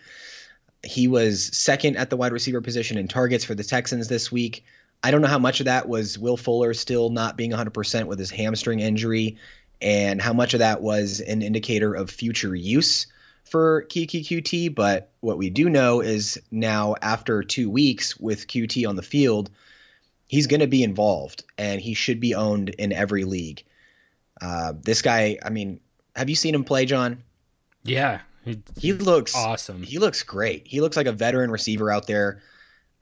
He 0.85 1.09
was 1.09 1.45
second 1.45 1.97
at 1.97 2.11
the 2.11 2.17
wide 2.17 2.33
receiver 2.33 2.61
position 2.61 2.99
in 2.99 3.09
targets 3.09 3.45
for 3.45 3.55
the 3.55 3.65
Texans 3.65 4.09
this 4.09 4.33
week. 4.33 4.65
I 5.03 5.11
don't 5.11 5.23
know 5.23 5.29
how 5.29 5.39
much 5.39 5.61
of 5.61 5.67
that 5.67 5.89
was 5.89 6.19
Will 6.19 6.37
Fuller 6.37 6.75
still 6.75 7.11
not 7.11 7.37
being 7.37 7.51
100% 7.51 8.05
with 8.07 8.19
his 8.19 8.31
hamstring 8.31 8.81
injury, 8.81 9.39
and 9.81 10.23
how 10.23 10.33
much 10.33 10.55
of 10.55 10.61
that 10.61 10.81
was 10.81 11.21
an 11.21 11.43
indicator 11.43 11.93
of 11.93 12.09
future 12.11 12.55
use 12.55 13.09
for 13.45 13.85
Coutee. 13.87 14.73
But 14.73 15.11
what 15.21 15.39
we 15.39 15.51
do 15.51 15.69
know 15.69 16.01
is 16.01 16.41
now, 16.51 16.95
after 17.03 17.43
two 17.43 17.69
weeks 17.69 18.17
with 18.17 18.47
Coutee 18.47 18.89
on 18.89 18.97
the 18.97 19.03
field, 19.03 19.51
he's 20.29 20.47
going 20.47 20.61
to 20.61 20.67
be 20.69 20.83
involved 20.83 21.45
and 21.59 21.81
he 21.81 21.95
should 21.95 22.21
be 22.21 22.35
owned 22.35 22.71
in 22.71 22.93
every 22.93 23.25
league. 23.25 23.65
Uh, 24.41 24.73
this 24.81 25.03
guy, 25.03 25.39
I 25.45 25.51
mean, 25.51 25.81
have 26.17 26.31
you 26.31 26.37
seen 26.37 26.55
him 26.55 26.65
play, 26.65 26.87
John? 26.87 27.23
Yeah. 27.85 28.21
He, 28.45 28.63
he 28.79 28.93
looks 28.93 29.37
awesome. 29.37 29.83
He 29.83 29.99
looks 29.99 30.23
great. 30.23 30.67
He 30.67 30.81
looks 30.81 30.97
like 30.97 31.07
a 31.07 31.13
veteran 31.13 31.51
receiver 31.51 31.91
out 31.91 32.07
there. 32.07 32.43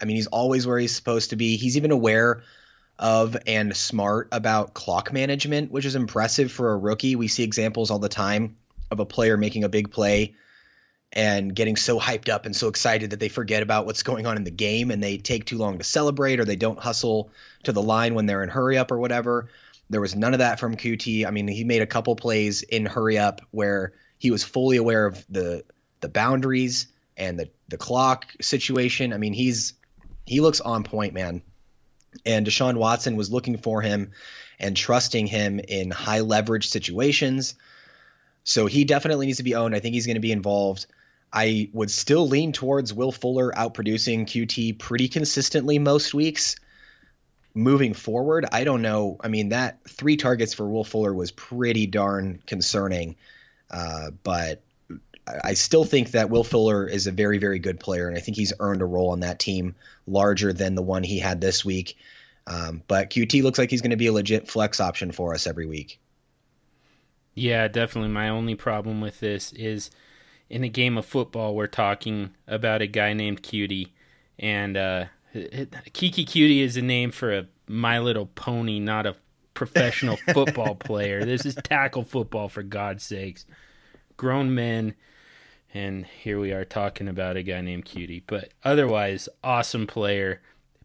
I 0.00 0.04
mean, 0.04 0.16
he's 0.16 0.26
always 0.28 0.66
where 0.66 0.78
he's 0.78 0.94
supposed 0.94 1.30
to 1.30 1.36
be. 1.36 1.56
He's 1.56 1.76
even 1.76 1.90
aware 1.90 2.42
of 2.98 3.36
and 3.46 3.74
smart 3.76 4.28
about 4.32 4.74
clock 4.74 5.12
management, 5.12 5.70
which 5.70 5.84
is 5.84 5.94
impressive 5.94 6.52
for 6.52 6.72
a 6.72 6.76
rookie. 6.76 7.16
We 7.16 7.28
see 7.28 7.42
examples 7.42 7.90
all 7.90 7.98
the 7.98 8.08
time 8.08 8.56
of 8.90 9.00
a 9.00 9.06
player 9.06 9.36
making 9.36 9.64
a 9.64 9.68
big 9.68 9.90
play 9.90 10.34
and 11.12 11.54
getting 11.54 11.76
so 11.76 11.98
hyped 11.98 12.28
up 12.28 12.46
and 12.46 12.54
so 12.54 12.68
excited 12.68 13.10
that 13.10 13.20
they 13.20 13.28
forget 13.28 13.62
about 13.62 13.86
what's 13.86 14.02
going 14.02 14.26
on 14.26 14.36
in 14.36 14.44
the 14.44 14.50
game 14.50 14.90
and 14.90 15.02
they 15.02 15.16
take 15.16 15.44
too 15.44 15.58
long 15.58 15.78
to 15.78 15.84
celebrate 15.84 16.40
or 16.40 16.44
they 16.44 16.56
don't 16.56 16.78
hustle 16.78 17.30
to 17.64 17.72
the 17.72 17.82
line 17.82 18.14
when 18.14 18.26
they're 18.26 18.42
in 18.42 18.48
hurry 18.48 18.78
up 18.78 18.92
or 18.92 18.98
whatever. 18.98 19.48
There 19.88 20.00
was 20.00 20.14
none 20.14 20.34
of 20.34 20.38
that 20.38 20.60
from 20.60 20.76
Coutee. 20.76 21.26
I 21.26 21.30
mean, 21.30 21.48
he 21.48 21.64
made 21.64 21.82
a 21.82 21.86
couple 21.86 22.14
plays 22.14 22.62
in 22.62 22.86
hurry 22.86 23.18
up 23.18 23.40
where 23.50 23.92
he 24.18 24.30
was 24.30 24.44
fully 24.44 24.76
aware 24.76 25.06
of 25.06 25.24
the 25.28 25.64
the 26.00 26.08
boundaries 26.08 26.86
and 27.16 27.38
the 27.38 27.50
the 27.68 27.76
clock 27.76 28.26
situation. 28.40 29.12
I 29.12 29.18
mean, 29.18 29.32
he's 29.32 29.74
he 30.26 30.40
looks 30.40 30.60
on 30.60 30.84
point, 30.84 31.14
man. 31.14 31.42
And 32.26 32.46
Deshaun 32.46 32.76
Watson 32.76 33.16
was 33.16 33.30
looking 33.30 33.58
for 33.58 33.82
him 33.82 34.12
and 34.58 34.76
trusting 34.76 35.26
him 35.26 35.60
in 35.60 35.90
high 35.90 36.20
leverage 36.20 36.68
situations. 36.68 37.54
So 38.44 38.66
he 38.66 38.84
definitely 38.84 39.26
needs 39.26 39.38
to 39.38 39.44
be 39.44 39.54
owned. 39.54 39.74
I 39.74 39.80
think 39.80 39.94
he's 39.94 40.06
going 40.06 40.16
to 40.16 40.20
be 40.20 40.32
involved. 40.32 40.86
I 41.32 41.70
would 41.72 41.90
still 41.90 42.26
lean 42.26 42.52
towards 42.52 42.92
Will 42.92 43.12
Fuller 43.12 43.52
outproducing 43.52 44.26
Coutee 44.26 44.76
pretty 44.76 45.08
consistently 45.08 45.78
most 45.78 46.12
weeks. 46.12 46.56
Moving 47.54 47.94
forward, 47.94 48.46
I 48.50 48.64
don't 48.64 48.82
know. 48.82 49.16
I 49.20 49.28
mean, 49.28 49.50
that 49.50 49.80
three 49.88 50.16
targets 50.16 50.54
for 50.54 50.68
Will 50.68 50.84
Fuller 50.84 51.12
was 51.12 51.30
pretty 51.30 51.86
darn 51.86 52.40
concerning. 52.46 53.16
Uh, 53.70 54.10
but 54.22 54.62
I 55.44 55.54
still 55.54 55.84
think 55.84 56.12
that 56.12 56.30
Will 56.30 56.44
Fuller 56.44 56.86
is 56.86 57.06
a 57.06 57.12
very, 57.12 57.38
very 57.38 57.58
good 57.58 57.80
player, 57.80 58.08
and 58.08 58.16
I 58.16 58.20
think 58.20 58.36
he's 58.36 58.52
earned 58.60 58.82
a 58.82 58.86
role 58.86 59.10
on 59.10 59.20
that 59.20 59.38
team 59.38 59.74
larger 60.06 60.52
than 60.52 60.74
the 60.74 60.82
one 60.82 61.02
he 61.02 61.18
had 61.18 61.40
this 61.40 61.64
week. 61.64 61.96
Um, 62.46 62.82
but 62.88 63.10
Coutee 63.10 63.42
looks 63.42 63.58
like 63.58 63.70
he's 63.70 63.82
going 63.82 63.90
to 63.90 63.96
be 63.96 64.06
a 64.06 64.12
legit 64.12 64.48
flex 64.48 64.80
option 64.80 65.12
for 65.12 65.34
us 65.34 65.46
every 65.46 65.66
week. 65.66 66.00
Yeah, 67.34 67.68
definitely. 67.68 68.10
My 68.10 68.28
only 68.28 68.54
problem 68.54 69.00
with 69.00 69.20
this 69.20 69.52
is 69.52 69.90
in 70.48 70.64
a 70.64 70.68
game 70.68 70.98
of 70.98 71.06
football, 71.06 71.54
we're 71.54 71.68
talking 71.68 72.30
about 72.48 72.82
a 72.82 72.86
guy 72.86 73.12
named 73.12 73.42
Cutie, 73.42 73.92
and 74.38 74.76
uh, 74.76 75.04
Keke 75.34 76.26
Coutee 76.26 76.60
is 76.60 76.76
a 76.76 76.82
name 76.82 77.12
for 77.12 77.32
a 77.32 77.46
My 77.68 78.00
Little 78.00 78.26
Pony, 78.26 78.80
not 78.80 79.06
a 79.06 79.16
professional 79.54 80.16
football 80.32 80.74
player. 80.74 81.24
This 81.24 81.46
is 81.46 81.54
tackle 81.54 82.02
football, 82.02 82.48
for 82.48 82.62
God's 82.62 83.04
sakes. 83.04 83.46
Grown 84.16 84.54
men, 84.54 84.94
and 85.72 86.06
here 86.06 86.40
we 86.40 86.52
are 86.52 86.64
talking 86.64 87.08
about 87.08 87.36
a 87.36 87.42
guy 87.42 87.60
named 87.60 87.84
Cutie. 87.84 88.24
But 88.26 88.50
otherwise, 88.64 89.28
awesome 89.44 89.86
player. 89.86 90.40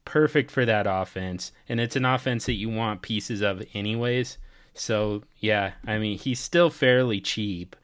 perfect 0.06 0.52
for 0.52 0.66
that 0.66 0.86
offense, 0.88 1.52
and 1.68 1.80
it's 1.80 1.96
an 1.96 2.06
offense 2.06 2.46
that 2.46 2.54
you 2.54 2.70
want 2.70 3.02
pieces 3.02 3.42
of 3.42 3.64
anyways. 3.74 4.38
So 4.74 5.24
yeah, 5.40 5.74
I 5.86 5.98
mean 5.98 6.18
he's 6.18 6.40
still 6.40 6.70
fairly 6.70 7.20
cheap. 7.20 7.76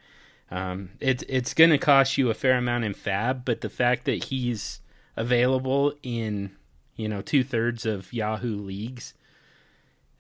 Um, 0.52 0.92
it's 1.00 1.24
it's 1.28 1.54
going 1.54 1.70
to 1.72 1.78
cost 1.78 2.18
you 2.18 2.30
a 2.30 2.34
fair 2.34 2.58
amount 2.58 2.84
in 2.84 2.94
FAAB, 2.94 3.46
but 3.46 3.62
the 3.62 3.70
fact 3.70 4.06
that 4.06 4.26
he's 4.26 4.82
available 5.16 5.94
in 6.04 6.52
you 6.96 7.08
know 7.10 7.22
two 7.22 7.44
thirds 7.44 7.86
of 7.86 8.14
Yahoo 8.14 8.58
leagues, 8.62 9.14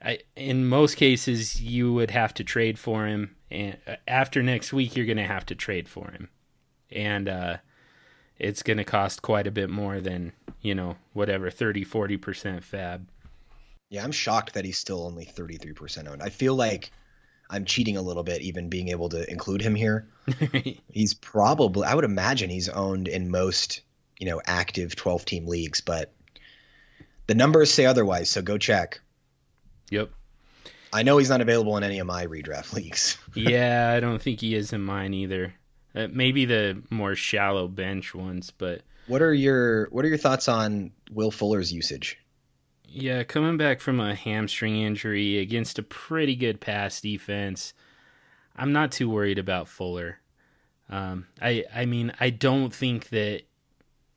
I, 0.03 0.19
in 0.35 0.67
most 0.67 0.95
cases 0.95 1.61
you 1.61 1.93
would 1.93 2.11
have 2.11 2.33
to 2.35 2.43
trade 2.43 2.79
for 2.79 3.05
him, 3.05 3.35
and 3.51 3.77
uh, 3.85 3.97
after 4.07 4.41
next 4.41 4.73
week 4.73 4.95
you're 4.95 5.05
going 5.05 5.17
to 5.17 5.23
have 5.25 5.45
to 5.47 5.55
trade 5.55 5.87
for 5.89 6.11
him, 6.11 6.29
and 6.91 7.29
uh, 7.29 7.57
it's 8.37 8.63
going 8.63 8.77
to 8.77 8.83
cost 8.83 9.21
quite 9.21 9.47
a 9.47 9.51
bit 9.51 9.69
more 9.69 9.99
than 9.99 10.33
you 10.61 10.75
know 10.75 10.97
whatever 11.13 11.49
30 11.49 11.83
40 11.83 12.17
percent 12.17 12.63
FAAB. 12.63 13.05
Yeah, 13.91 14.05
I'm 14.05 14.13
shocked 14.13 14.53
that 14.53 14.63
he's 14.63 14.77
still 14.77 15.05
only 15.05 15.25
33% 15.25 16.07
owned. 16.07 16.23
I 16.23 16.29
feel 16.29 16.55
like 16.55 16.91
I'm 17.49 17.65
cheating 17.65 17.97
a 17.97 18.01
little 18.01 18.23
bit, 18.23 18.41
even 18.41 18.69
being 18.69 18.87
able 18.87 19.09
to 19.09 19.29
include 19.29 19.61
him 19.61 19.75
here. 19.75 20.07
he's 20.89 21.13
probably, 21.13 21.85
I 21.85 21.93
would 21.93 22.05
imagine 22.05 22.49
he's 22.49 22.69
owned 22.69 23.09
in 23.09 23.29
most, 23.29 23.81
you 24.17 24.27
know, 24.27 24.41
active 24.45 24.95
12 24.95 25.25
team 25.25 25.45
leagues, 25.45 25.81
but 25.81 26.13
the 27.27 27.35
numbers 27.35 27.73
say 27.73 27.85
otherwise. 27.85 28.29
So 28.29 28.41
go 28.41 28.57
check. 28.57 29.01
Yep. 29.89 30.09
I 30.93 31.03
know 31.03 31.17
he's 31.17 31.29
not 31.29 31.41
available 31.41 31.75
in 31.75 31.83
any 31.83 31.99
of 31.99 32.07
my 32.07 32.25
redraft 32.25 32.73
leagues. 32.75 33.17
yeah, 33.35 33.91
I 33.93 33.99
don't 33.99 34.21
think 34.21 34.39
he 34.39 34.55
is 34.55 34.71
in 34.71 34.81
mine 34.81 35.13
either. 35.13 35.53
Uh, 35.93 36.07
maybe 36.11 36.45
the 36.45 36.81
more 36.89 37.15
shallow 37.15 37.67
bench 37.67 38.15
ones, 38.15 38.51
but 38.51 38.81
what 39.07 39.21
are 39.21 39.33
your 39.33 39.87
what 39.89 40.05
are 40.05 40.07
your 40.07 40.17
thoughts 40.17 40.47
on 40.47 40.91
Will 41.11 41.31
Fuller's 41.31 41.73
usage? 41.73 42.17
Yeah, 42.87 43.23
coming 43.23 43.57
back 43.57 43.81
from 43.81 43.99
a 43.99 44.15
hamstring 44.15 44.79
injury 44.81 45.39
against 45.39 45.79
a 45.79 45.83
pretty 45.83 46.35
good 46.35 46.59
pass 46.61 47.01
defense, 47.01 47.73
I'm 48.55 48.73
not 48.73 48.91
too 48.91 49.09
worried 49.09 49.39
about 49.39 49.67
Fuller. 49.67 50.19
Um, 50.89 51.27
I 51.41 51.65
I 51.73 51.85
mean 51.85 52.13
I 52.19 52.29
don't 52.29 52.73
think 52.73 53.09
that 53.09 53.43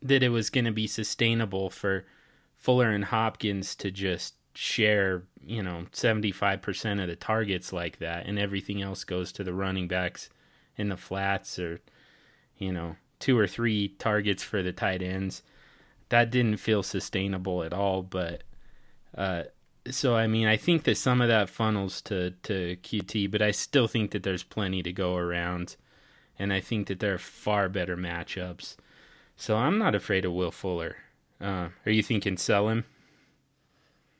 that 0.03 0.23
it 0.23 0.29
was 0.29 0.51
going 0.51 0.67
to 0.67 0.73
be 0.73 0.87
sustainable 0.87 1.71
for 1.71 2.05
Fuller 2.57 2.91
and 2.91 3.07
Hopkins 3.07 3.75
to 3.77 3.91
just 3.91 4.35
share 4.55 5.25
you 5.45 5.63
know 5.63 5.87
75% 5.93 7.03
of 7.03 7.09
the 7.09 7.17
targets 7.17 7.73
like 7.73 7.99
that 7.99 8.27
and 8.27 8.39
everything 8.39 8.81
else 8.81 9.03
goes 9.03 9.33
to 9.33 9.43
the 9.43 9.53
running 9.53 9.89
backs 9.89 10.31
in 10.77 10.89
the 10.89 10.97
flats 10.97 11.59
or 11.59 11.81
you 12.59 12.73
know 12.73 12.97
two 13.19 13.39
or 13.39 13.47
three 13.47 13.89
targets 13.99 14.43
for 14.43 14.63
the 14.63 14.73
tight 14.73 15.03
ends 15.03 15.43
that 16.09 16.31
didn't 16.31 16.57
feel 16.59 16.83
sustainable 16.83 17.63
at 17.63 17.73
all 17.73 18.03
but 18.03 18.43
uh, 19.17 19.45
so 19.91 20.17
I 20.17 20.27
mean, 20.27 20.47
I 20.47 20.57
think 20.57 20.85
that 20.85 20.97
some 20.97 21.21
of 21.21 21.29
that 21.29 21.49
funnels 21.49 22.01
to 22.03 22.31
to 22.43 22.77
Coutee, 22.83 23.31
but 23.31 23.43
I 23.43 23.51
still 23.51 23.87
think 23.87 24.13
that 24.13 24.23
there's 24.23 24.43
plenty 24.43 24.83
to 24.83 24.93
go 24.93 25.17
around, 25.17 25.77
and 26.39 26.53
I 26.53 26.61
think 26.61 26.89
that 26.89 27.01
there 27.01 27.15
are 27.15 27.19
far 27.19 27.69
better 27.69 27.97
matchups. 27.97 28.77
So 29.37 29.57
I'm 29.57 29.79
not 29.79 29.95
afraid 29.95 30.25
of 30.25 30.33
Will 30.33 30.51
Fuller. 30.51 30.97
Uh, 31.41 31.69
are 31.85 31.93
you 31.93 32.03
thinking 32.03 32.37
sell 32.37 32.69
him? 32.69 32.85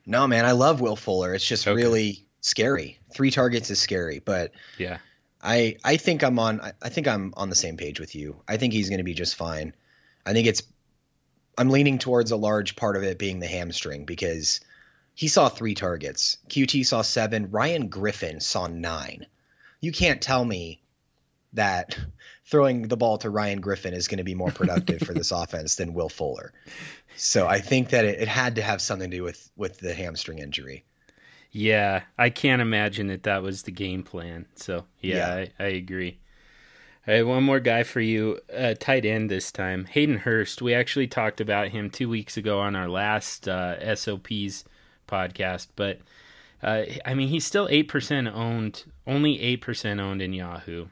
No, 0.05 0.27
man, 0.27 0.45
I 0.45 0.51
love 0.51 0.81
Will 0.81 0.95
Fuller. 0.95 1.33
It's 1.33 1.47
just 1.47 1.67
okay. 1.67 1.75
really 1.75 2.25
scary. 2.41 2.99
Three 3.13 3.31
targets 3.31 3.71
is 3.71 3.79
scary, 3.79 4.19
but 4.19 4.51
yeah, 4.77 4.99
I 5.45 5.77
I 5.83 5.97
think 5.97 6.23
I'm 6.23 6.39
on. 6.39 6.59
I 6.81 6.89
think 6.89 7.07
I'm 7.07 7.33
on 7.37 7.49
the 7.49 7.55
same 7.55 7.77
page 7.77 7.99
with 7.99 8.15
you. 8.15 8.41
I 8.47 8.57
think 8.57 8.73
he's 8.73 8.89
going 8.89 8.97
to 8.97 9.03
be 9.03 9.13
just 9.13 9.35
fine. 9.35 9.73
I 10.25 10.33
think 10.33 10.47
it's. 10.47 10.63
I'm 11.57 11.69
leaning 11.69 11.99
towards 11.99 12.31
a 12.31 12.35
large 12.35 12.75
part 12.75 12.97
of 12.97 13.03
it 13.03 13.17
being 13.17 13.39
the 13.39 13.47
hamstring 13.47 14.05
because 14.05 14.59
he 15.13 15.29
saw 15.29 15.47
three 15.47 15.75
targets. 15.75 16.37
Coutee 16.49 16.85
saw 16.85 17.01
seven. 17.01 17.51
Ryan 17.51 17.87
Griffin 17.87 18.41
saw 18.41 18.67
nine. 18.67 19.27
You 19.79 19.91
can't 19.91 20.21
tell 20.21 20.43
me 20.43 20.81
that 21.53 21.97
throwing 22.45 22.87
the 22.87 22.97
ball 22.97 23.19
to 23.19 23.29
Ryan 23.29 23.61
Griffin 23.61 23.93
is 23.93 24.07
going 24.07 24.17
to 24.17 24.23
be 24.23 24.35
more 24.35 24.51
productive 24.51 25.01
for 25.01 25.13
this 25.13 25.31
offense 25.31 25.75
than 25.75 25.93
Will 25.93 26.09
Fuller. 26.09 26.51
So 27.15 27.47
I 27.47 27.59
think 27.59 27.89
that 27.89 28.03
it, 28.03 28.19
it, 28.19 28.27
had 28.27 28.55
to 28.55 28.61
have 28.61 28.81
something 28.81 29.09
to 29.09 29.17
do 29.17 29.23
with 29.23 29.49
with 29.55 29.77
the 29.77 29.93
hamstring 29.93 30.39
injury. 30.39 30.83
Yeah, 31.57 32.01
I 32.17 32.31
can't 32.31 32.61
imagine 32.61 33.07
that 33.07 33.23
that 33.23 33.41
was 33.41 33.63
the 33.63 33.71
game 33.71 34.03
plan. 34.03 34.45
So 34.55 34.83
yeah, 34.99 35.15
yeah. 35.15 35.45
I, 35.57 35.63
I, 35.63 35.67
agree. 35.67 36.19
All 37.07 37.13
right, 37.13 37.25
one 37.25 37.45
more 37.45 37.61
guy 37.61 37.83
for 37.83 38.01
you, 38.01 38.41
uh, 38.53 38.73
tight 38.77 39.05
end 39.05 39.31
this 39.31 39.53
time, 39.53 39.85
Hayden 39.85 40.17
Hurst. 40.17 40.61
We 40.61 40.73
actually 40.73 41.07
talked 41.07 41.39
about 41.39 41.69
him 41.69 41.89
two 41.89 42.09
weeks 42.09 42.35
ago 42.35 42.59
on 42.59 42.75
our 42.75 42.89
last 42.89 43.47
uh, 43.47 43.95
SOPs 43.95 44.65
podcast, 45.07 45.67
but 45.77 46.01
uh, 46.61 46.83
I 47.05 47.13
mean, 47.13 47.29
he's 47.29 47.45
still 47.45 47.69
8% 47.69 48.33
owned, 48.33 48.83
only 49.07 49.37
8% 49.57 50.01
owned 50.01 50.21
in 50.21 50.33
Yahoo. 50.33 50.87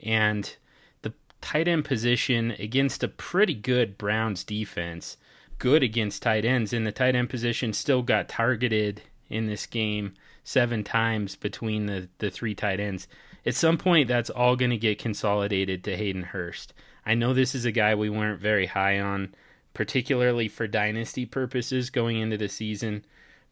And 0.00 0.56
the 1.02 1.14
tight 1.40 1.68
end 1.68 1.84
position 1.84 2.56
against 2.58 3.04
a 3.04 3.08
pretty 3.08 3.54
good 3.54 3.96
Browns 3.96 4.42
defense, 4.42 5.18
good 5.58 5.84
against 5.84 6.22
tight 6.22 6.44
ends, 6.44 6.72
and 6.72 6.84
the 6.84 6.90
tight 6.90 7.14
end 7.14 7.30
position 7.30 7.72
still 7.72 8.02
got 8.02 8.28
targeted 8.28 9.02
in 9.30 9.46
this 9.46 9.64
game 9.64 10.12
seven 10.44 10.84
times 10.84 11.36
between 11.36 11.86
the, 11.86 12.08
the 12.18 12.30
three 12.30 12.54
tight 12.54 12.80
ends. 12.80 13.08
At 13.46 13.54
some 13.54 13.78
point, 13.78 14.08
that's 14.08 14.28
all 14.28 14.56
going 14.56 14.70
to 14.70 14.76
get 14.76 14.98
consolidated 14.98 15.82
to 15.84 15.96
Hayden 15.96 16.24
Hurst. 16.24 16.74
I 17.06 17.14
know 17.14 17.32
this 17.32 17.54
is 17.54 17.64
a 17.64 17.72
guy 17.72 17.94
we 17.94 18.10
weren't 18.10 18.40
very 18.40 18.66
high 18.66 19.00
on, 19.00 19.34
particularly 19.72 20.48
for 20.48 20.66
dynasty 20.66 21.24
purposes 21.24 21.88
going 21.88 22.18
into 22.18 22.36
the 22.36 22.48
season 22.48 23.04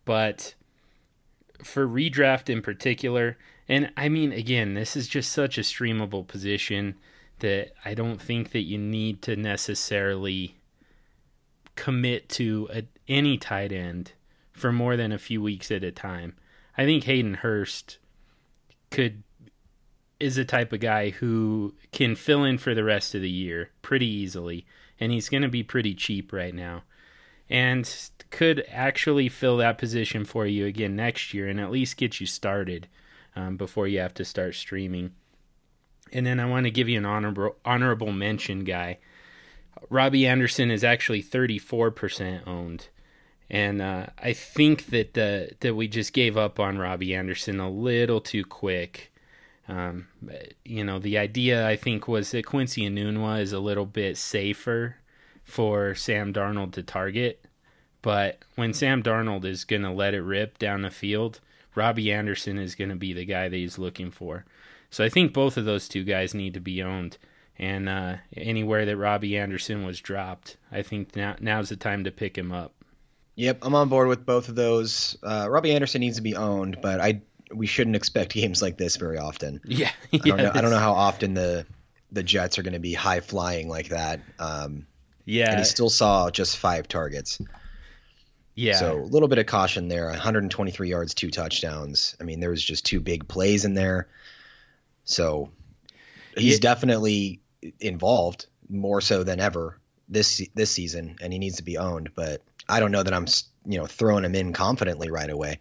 but 0.09 0.55
for 1.63 1.87
redraft 1.87 2.49
in 2.49 2.63
particular, 2.63 3.37
and 3.69 3.93
I 3.95 4.09
mean, 4.09 4.33
again, 4.33 4.73
this 4.73 4.97
is 4.97 5.07
just 5.07 5.31
such 5.31 5.59
a 5.59 5.61
streamable 5.61 6.27
position 6.27 6.95
that 7.41 7.73
I 7.85 7.93
don't 7.93 8.19
think 8.19 8.53
that 8.53 8.63
you 8.63 8.79
need 8.79 9.21
to 9.21 9.37
necessarily 9.37 10.57
commit 11.75 12.31
to 12.31 12.71
a, 12.73 12.85
any 13.07 13.37
tight 13.37 13.71
end 13.71 14.13
for 14.59 14.73
more 14.73 14.97
than 14.97 15.13
a 15.13 15.19
few 15.19 15.41
weeks 15.41 15.71
at 15.71 15.85
a 15.85 15.93
time. 15.93 16.35
I 16.77 16.85
think 16.85 17.05
Hayden 17.05 17.35
Hurst 17.35 17.99
could 18.91 19.23
is 20.21 20.37
a 20.37 20.45
type 20.45 20.73
of 20.73 20.81
guy 20.81 21.11
who 21.11 21.75
can 21.93 22.17
fill 22.17 22.45
in 22.45 22.59
for 22.59 22.75
the 22.75 22.85
rest 22.85 23.15
of 23.15 23.23
the 23.23 23.31
year 23.31 23.71
pretty 23.83 24.07
easily, 24.07 24.67
and 24.99 25.13
he's 25.13 25.29
going 25.29 25.43
to 25.43 25.49
be 25.49 25.63
pretty 25.63 25.95
cheap 25.95 26.33
right 26.33 26.55
now. 26.55 26.83
And 27.49 27.89
could 28.31 28.65
actually 28.69 29.29
fill 29.29 29.57
that 29.57 29.79
position 29.79 30.25
for 30.25 30.47
you 30.47 30.67
again 30.67 30.97
next 30.97 31.33
year 31.33 31.49
and 31.49 31.59
at 31.59 31.71
least 31.71 31.97
get 31.97 32.21
you 32.21 32.27
started 32.27 32.89
um, 33.35 33.57
before 33.57 33.89
you 33.89 34.01
have 34.01 34.13
to 34.15 34.25
start 34.25 34.55
streaming. 34.55 35.13
And 36.13 36.27
then 36.27 36.41
I 36.41 36.47
want 36.47 36.65
to 36.65 36.71
give 36.71 36.89
you 36.89 36.99
an 36.99 37.07
honorable 37.07 37.57
honorable 37.65 38.13
mention 38.13 38.65
guy. 38.65 38.99
Robbie 39.89 40.27
Anderson 40.27 40.71
is 40.71 40.85
actually 40.85 41.23
34% 41.23 42.47
owned. 42.47 42.89
And 43.51 43.81
uh, 43.81 44.07
I 44.19 44.33
think 44.35 44.87
that 44.87 45.15
the, 45.15 45.53
that 45.61 45.75
we 45.75 45.89
just 45.89 46.13
gave 46.13 46.37
up 46.37 46.61
on 46.61 46.79
Robbie 46.79 47.15
Anderson 47.15 47.61
a 47.61 47.71
little 47.71 48.21
too 48.21 48.45
quick. 48.45 49.11
Um, 49.69 50.09
you 50.65 50.85
know, 50.85 50.99
the 50.99 51.19
idea 51.19 51.67
I 51.67 51.77
think 51.77 52.09
was 52.09 52.31
that 52.31 52.47
Quincy 52.47 52.89
Enunwa 52.89 53.41
is 53.41 53.53
a 53.53 53.61
little 53.61 53.87
bit 53.87 54.17
safer 54.17 54.97
for 55.45 55.95
Sam 55.95 56.33
Darnold 56.33 56.73
to 56.73 56.83
target. 56.83 57.45
But 58.03 58.45
when 58.55 58.75
Sam 58.75 59.03
Darnold 59.03 59.45
is 59.45 59.65
going 59.65 59.83
to 59.83 59.91
let 59.91 60.15
it 60.15 60.23
rip 60.23 60.59
down 60.59 60.83
the 60.83 60.91
field, 60.91 61.41
Robbie 61.75 62.13
Anderson 62.13 62.59
is 62.59 62.75
going 62.75 62.91
to 62.91 62.97
be 62.97 63.13
the 63.13 63.25
guy 63.25 63.49
that 63.49 63.57
he's 63.57 63.79
looking 63.79 64.11
for. 64.11 64.45
So 64.91 65.05
I 65.05 65.09
think 65.09 65.33
both 65.33 65.57
of 65.57 65.65
those 65.65 65.89
two 65.89 66.05
guys 66.05 66.35
need 66.35 66.55
to 66.55 66.61
be 66.61 66.83
owned. 66.83 67.19
And 67.59 67.89
uh, 67.89 68.17
anywhere 68.37 68.87
that 68.87 68.97
Robbie 68.97 69.37
Anderson 69.37 69.85
was 69.85 70.01
dropped, 70.01 70.57
I 70.71 70.83
think 70.83 71.17
now 71.17 71.37
now's 71.41 71.71
the 71.71 71.77
time 71.77 72.05
to 72.05 72.11
pick 72.11 72.39
him 72.39 72.53
up. 72.53 72.73
Yep, 73.39 73.59
I'm 73.63 73.77
on 73.77 73.89
board 73.89 74.09
with 74.09 74.27
both 74.27 74.49
of 74.49 74.57
those. 74.57 75.17
Uh, 75.23 75.47
Robbie 75.49 75.73
Anderson 75.73 76.01
needs 76.01 76.17
to 76.17 76.23
be 76.23 76.35
owned, 76.35 76.79
but 76.83 77.01
I 77.01 77.23
we 77.55 77.67
shouldn't 77.69 77.95
expect 77.95 78.33
games 78.35 78.61
like 78.61 78.77
this 78.77 78.97
very 78.97 79.17
often. 79.17 79.61
Yeah, 79.69 79.93
I 80.13 80.17
don't 80.19 80.37
know. 80.39 80.51
I 80.55 80.61
don't 80.61 80.71
know 80.73 80.79
how 80.79 80.95
often 80.95 81.35
the 81.35 81.65
the 82.11 82.25
Jets 82.25 82.59
are 82.59 82.65
going 82.65 82.73
to 82.73 82.81
be 82.81 82.95
high 82.95 83.21
flying 83.21 83.69
like 83.69 83.91
that. 83.91 84.21
Um, 84.41 84.89
yeah, 85.25 85.51
and 85.51 85.61
he 85.61 85.65
still 85.65 85.89
saw 85.89 86.31
just 86.31 86.57
five 86.57 86.89
targets. 86.89 87.41
Yeah. 88.57 88.75
So 88.75 88.99
a 88.99 89.03
little 89.03 89.29
bit 89.29 89.39
of 89.39 89.47
caution 89.47 89.87
there. 89.87 90.07
123 90.07 90.91
yards, 90.91 91.15
two 91.15 91.31
touchdowns. 91.31 92.17
I 92.21 92.25
mean, 92.25 92.41
there 92.41 92.51
was 92.51 92.63
just 92.63 92.85
two 92.85 92.99
big 92.99 93.29
plays 93.29 93.65
in 93.65 93.75
there. 93.75 94.09
So 95.05 95.51
he's 96.37 96.55
yeah. 96.55 96.59
definitely 96.59 97.41
involved 97.79 98.47
more 98.69 99.01
so 99.01 99.23
than 99.23 99.39
ever 99.39 99.79
this 100.09 100.45
this 100.57 100.73
season, 100.73 101.19
and 101.23 101.33
he 101.33 101.39
needs 101.39 101.59
to 101.59 101.63
be 101.63 101.79
owned. 101.79 102.11
But 102.17 102.43
I 102.69 102.81
don't 102.81 102.93
know 102.93 103.03
that 103.03 103.15
I'm 103.15 103.27
you 103.67 103.79
know 103.79 103.87
throwing 103.87 104.25
him 104.25 104.35
in 104.35 104.53
confidently 104.53 105.11
right 105.11 105.31
away. 105.31 105.61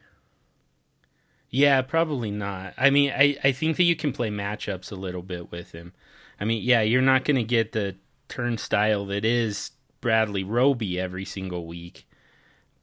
Yeah, 1.49 1.81
probably 1.81 2.29
not. 2.29 2.73
I 2.77 2.89
mean, 2.89 3.11
I, 3.11 3.37
I 3.41 3.51
think 3.53 3.77
that 3.77 3.83
you 3.83 3.95
can 3.95 4.11
play 4.11 4.29
matchups 4.29 4.91
a 4.91 4.95
little 4.95 5.21
bit 5.21 5.49
with 5.49 5.71
him. 5.71 5.93
I 6.41 6.45
mean, 6.45 6.61
yeah, 6.61 6.81
you're 6.81 7.01
not 7.01 7.23
going 7.23 7.37
to 7.37 7.43
get 7.43 7.71
the 7.71 7.95
turnstile 8.27 9.05
that 9.05 9.23
is 9.23 9.71
Bradley 10.01 10.43
Roby 10.43 10.99
every 10.99 11.23
single 11.23 11.65
week 11.65 12.07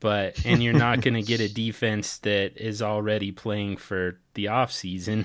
but 0.05 0.45
and 0.45 0.63
you're 0.63 0.75
not 0.75 1.01
going 1.01 1.15
to 1.15 1.23
get 1.23 1.41
a 1.41 1.49
defense 1.53 2.19
that 2.19 2.53
is 2.59 2.83
already 2.83 3.33
playing 3.33 3.79
for 3.79 4.19
the 4.35 4.49
off 4.49 4.71
season 4.71 5.25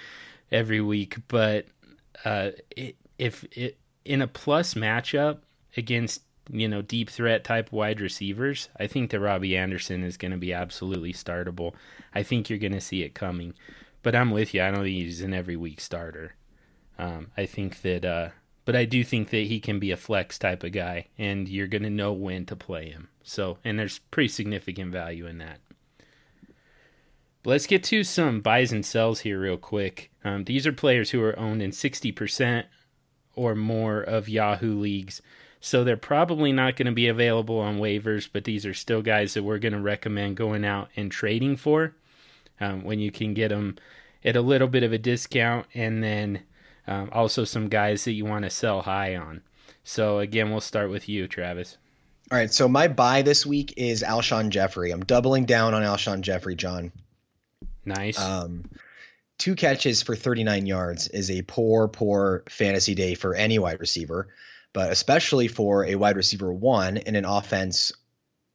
every 0.50 0.80
week. 0.80 1.18
But 1.28 1.66
uh, 2.24 2.50
it, 2.76 2.96
if 3.20 3.44
it 3.52 3.78
in 4.04 4.20
a 4.20 4.26
plus 4.26 4.74
matchup 4.74 5.42
against 5.76 6.22
you 6.50 6.68
know 6.68 6.82
deep 6.82 7.10
threat 7.10 7.44
type 7.44 7.72
wide 7.72 8.00
receivers, 8.00 8.68
I 8.78 8.86
think 8.86 9.10
that 9.10 9.20
Robbie 9.20 9.56
Anderson 9.56 10.02
is 10.02 10.16
going 10.16 10.32
to 10.32 10.38
be 10.38 10.52
absolutely 10.52 11.12
startable. 11.12 11.74
I 12.14 12.22
think 12.22 12.48
you're 12.48 12.58
going 12.58 12.72
to 12.72 12.80
see 12.80 13.02
it 13.02 13.14
coming. 13.14 13.54
But 14.02 14.14
I'm 14.14 14.30
with 14.30 14.54
you. 14.54 14.62
I 14.62 14.70
don't 14.70 14.84
think 14.84 14.94
he's 14.94 15.20
an 15.20 15.34
every 15.34 15.56
week 15.56 15.80
starter. 15.80 16.34
Um, 16.96 17.32
I 17.36 17.44
think 17.44 17.82
that, 17.82 18.04
uh, 18.04 18.28
but 18.64 18.76
I 18.76 18.84
do 18.84 19.02
think 19.02 19.30
that 19.30 19.48
he 19.48 19.58
can 19.58 19.80
be 19.80 19.90
a 19.90 19.96
flex 19.96 20.38
type 20.38 20.62
of 20.62 20.70
guy, 20.70 21.08
and 21.18 21.48
you're 21.48 21.66
going 21.66 21.82
to 21.82 21.90
know 21.90 22.12
when 22.12 22.46
to 22.46 22.54
play 22.54 22.90
him. 22.90 23.08
So, 23.24 23.58
and 23.64 23.76
there's 23.76 23.98
pretty 23.98 24.28
significant 24.28 24.92
value 24.92 25.26
in 25.26 25.38
that. 25.38 25.58
But 27.42 27.50
let's 27.50 27.66
get 27.66 27.82
to 27.84 28.04
some 28.04 28.40
buys 28.40 28.70
and 28.72 28.86
sells 28.86 29.20
here, 29.20 29.40
real 29.40 29.56
quick. 29.56 30.12
Um, 30.24 30.44
these 30.44 30.66
are 30.66 30.72
players 30.72 31.10
who 31.10 31.22
are 31.22 31.36
owned 31.36 31.60
in 31.60 31.72
60% 31.72 32.64
or 33.34 33.54
more 33.54 34.00
of 34.00 34.28
Yahoo 34.28 34.78
leagues. 34.78 35.20
So 35.66 35.82
they're 35.82 35.96
probably 35.96 36.52
not 36.52 36.76
going 36.76 36.86
to 36.86 36.92
be 36.92 37.08
available 37.08 37.58
on 37.58 37.80
waivers, 37.80 38.28
but 38.32 38.44
these 38.44 38.64
are 38.64 38.72
still 38.72 39.02
guys 39.02 39.34
that 39.34 39.42
we're 39.42 39.58
going 39.58 39.72
to 39.72 39.80
recommend 39.80 40.36
going 40.36 40.64
out 40.64 40.90
and 40.94 41.10
trading 41.10 41.56
for 41.56 41.92
um, 42.60 42.84
when 42.84 43.00
you 43.00 43.10
can 43.10 43.34
get 43.34 43.48
them 43.48 43.76
at 44.24 44.36
a 44.36 44.40
little 44.40 44.68
bit 44.68 44.84
of 44.84 44.92
a 44.92 44.98
discount, 44.98 45.66
and 45.74 46.04
then 46.04 46.44
um, 46.86 47.08
also 47.10 47.42
some 47.42 47.68
guys 47.68 48.04
that 48.04 48.12
you 48.12 48.24
want 48.24 48.44
to 48.44 48.50
sell 48.50 48.80
high 48.80 49.16
on. 49.16 49.42
So 49.82 50.20
again, 50.20 50.52
we'll 50.52 50.60
start 50.60 50.88
with 50.88 51.08
you, 51.08 51.26
Travis. 51.26 51.78
All 52.30 52.38
right, 52.38 52.52
so 52.52 52.68
my 52.68 52.86
buy 52.86 53.22
this 53.22 53.44
week 53.44 53.74
is 53.76 54.04
Alshon 54.04 54.50
Jeffery. 54.50 54.92
I'm 54.92 55.04
doubling 55.04 55.46
down 55.46 55.74
on 55.74 55.82
Alshon 55.82 56.20
Jeffery, 56.20 56.54
John. 56.54 56.92
Nice. 57.84 58.20
Um, 58.20 58.70
two 59.36 59.56
catches 59.56 60.00
for 60.00 60.14
39 60.14 60.64
yards 60.64 61.08
is 61.08 61.28
a 61.28 61.42
poor, 61.42 61.88
poor 61.88 62.44
fantasy 62.48 62.94
day 62.94 63.14
for 63.14 63.34
any 63.34 63.58
wide 63.58 63.80
receiver, 63.80 64.28
but 64.76 64.92
especially 64.92 65.48
for 65.48 65.86
a 65.86 65.94
wide 65.94 66.18
receiver 66.18 66.52
one 66.52 66.98
in 66.98 67.16
an 67.16 67.24
offense 67.24 67.94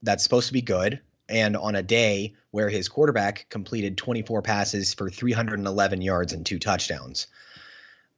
that's 0.03 0.21
supposed 0.21 0.45
to 0.45 0.53
be 0.53 0.61
good 0.61 1.01
and 1.27 1.57
on 1.57 1.73
a 1.73 1.81
day 1.81 2.35
where 2.51 2.69
his 2.69 2.89
quarterback 2.89 3.47
completed 3.49 3.97
24 3.97 4.43
passes 4.43 4.93
for 4.93 5.09
311 5.09 6.03
yards 6.03 6.31
and 6.33 6.45
two 6.45 6.59
touchdowns. 6.59 7.25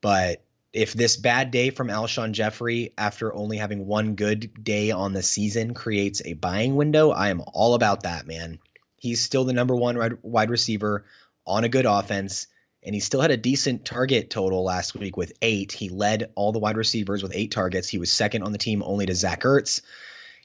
But 0.01 0.43
if 0.73 0.91
this 0.91 1.15
bad 1.15 1.51
day 1.51 1.69
from 1.69 1.87
Alshon 1.87 2.33
Jeffery 2.33 2.91
after 2.97 3.33
only 3.33 3.55
having 3.55 3.87
one 3.87 4.15
good 4.15 4.61
day 4.61 4.91
on 4.91 5.13
the 5.13 5.23
season 5.23 5.73
creates 5.73 6.21
a 6.25 6.33
buying 6.33 6.75
window, 6.75 7.11
I 7.11 7.29
am 7.29 7.41
all 7.53 7.73
about 7.73 8.03
that, 8.03 8.27
man. 8.27 8.59
He's 8.97 9.23
still 9.23 9.45
the 9.45 9.53
number 9.53 9.77
one 9.77 10.17
wide 10.23 10.49
receiver 10.49 11.05
on 11.47 11.63
a 11.63 11.69
good 11.69 11.85
offense, 11.85 12.47
and 12.85 12.93
he 12.93 12.99
still 12.99 13.21
had 13.21 13.31
a 13.31 13.37
decent 13.37 13.85
target 13.85 14.29
total 14.29 14.63
last 14.63 14.95
week 14.95 15.17
with 15.17 15.33
eight. 15.41 15.71
He 15.71 15.89
led 15.89 16.31
all 16.35 16.51
the 16.51 16.59
wide 16.59 16.77
receivers 16.77 17.23
with 17.23 17.35
eight 17.35 17.51
targets. 17.51 17.89
He 17.89 17.97
was 17.97 18.11
second 18.11 18.43
on 18.43 18.51
the 18.51 18.57
team 18.57 18.83
only 18.83 19.05
to 19.05 19.15
Zach 19.15 19.41
Ertz. 19.41 19.81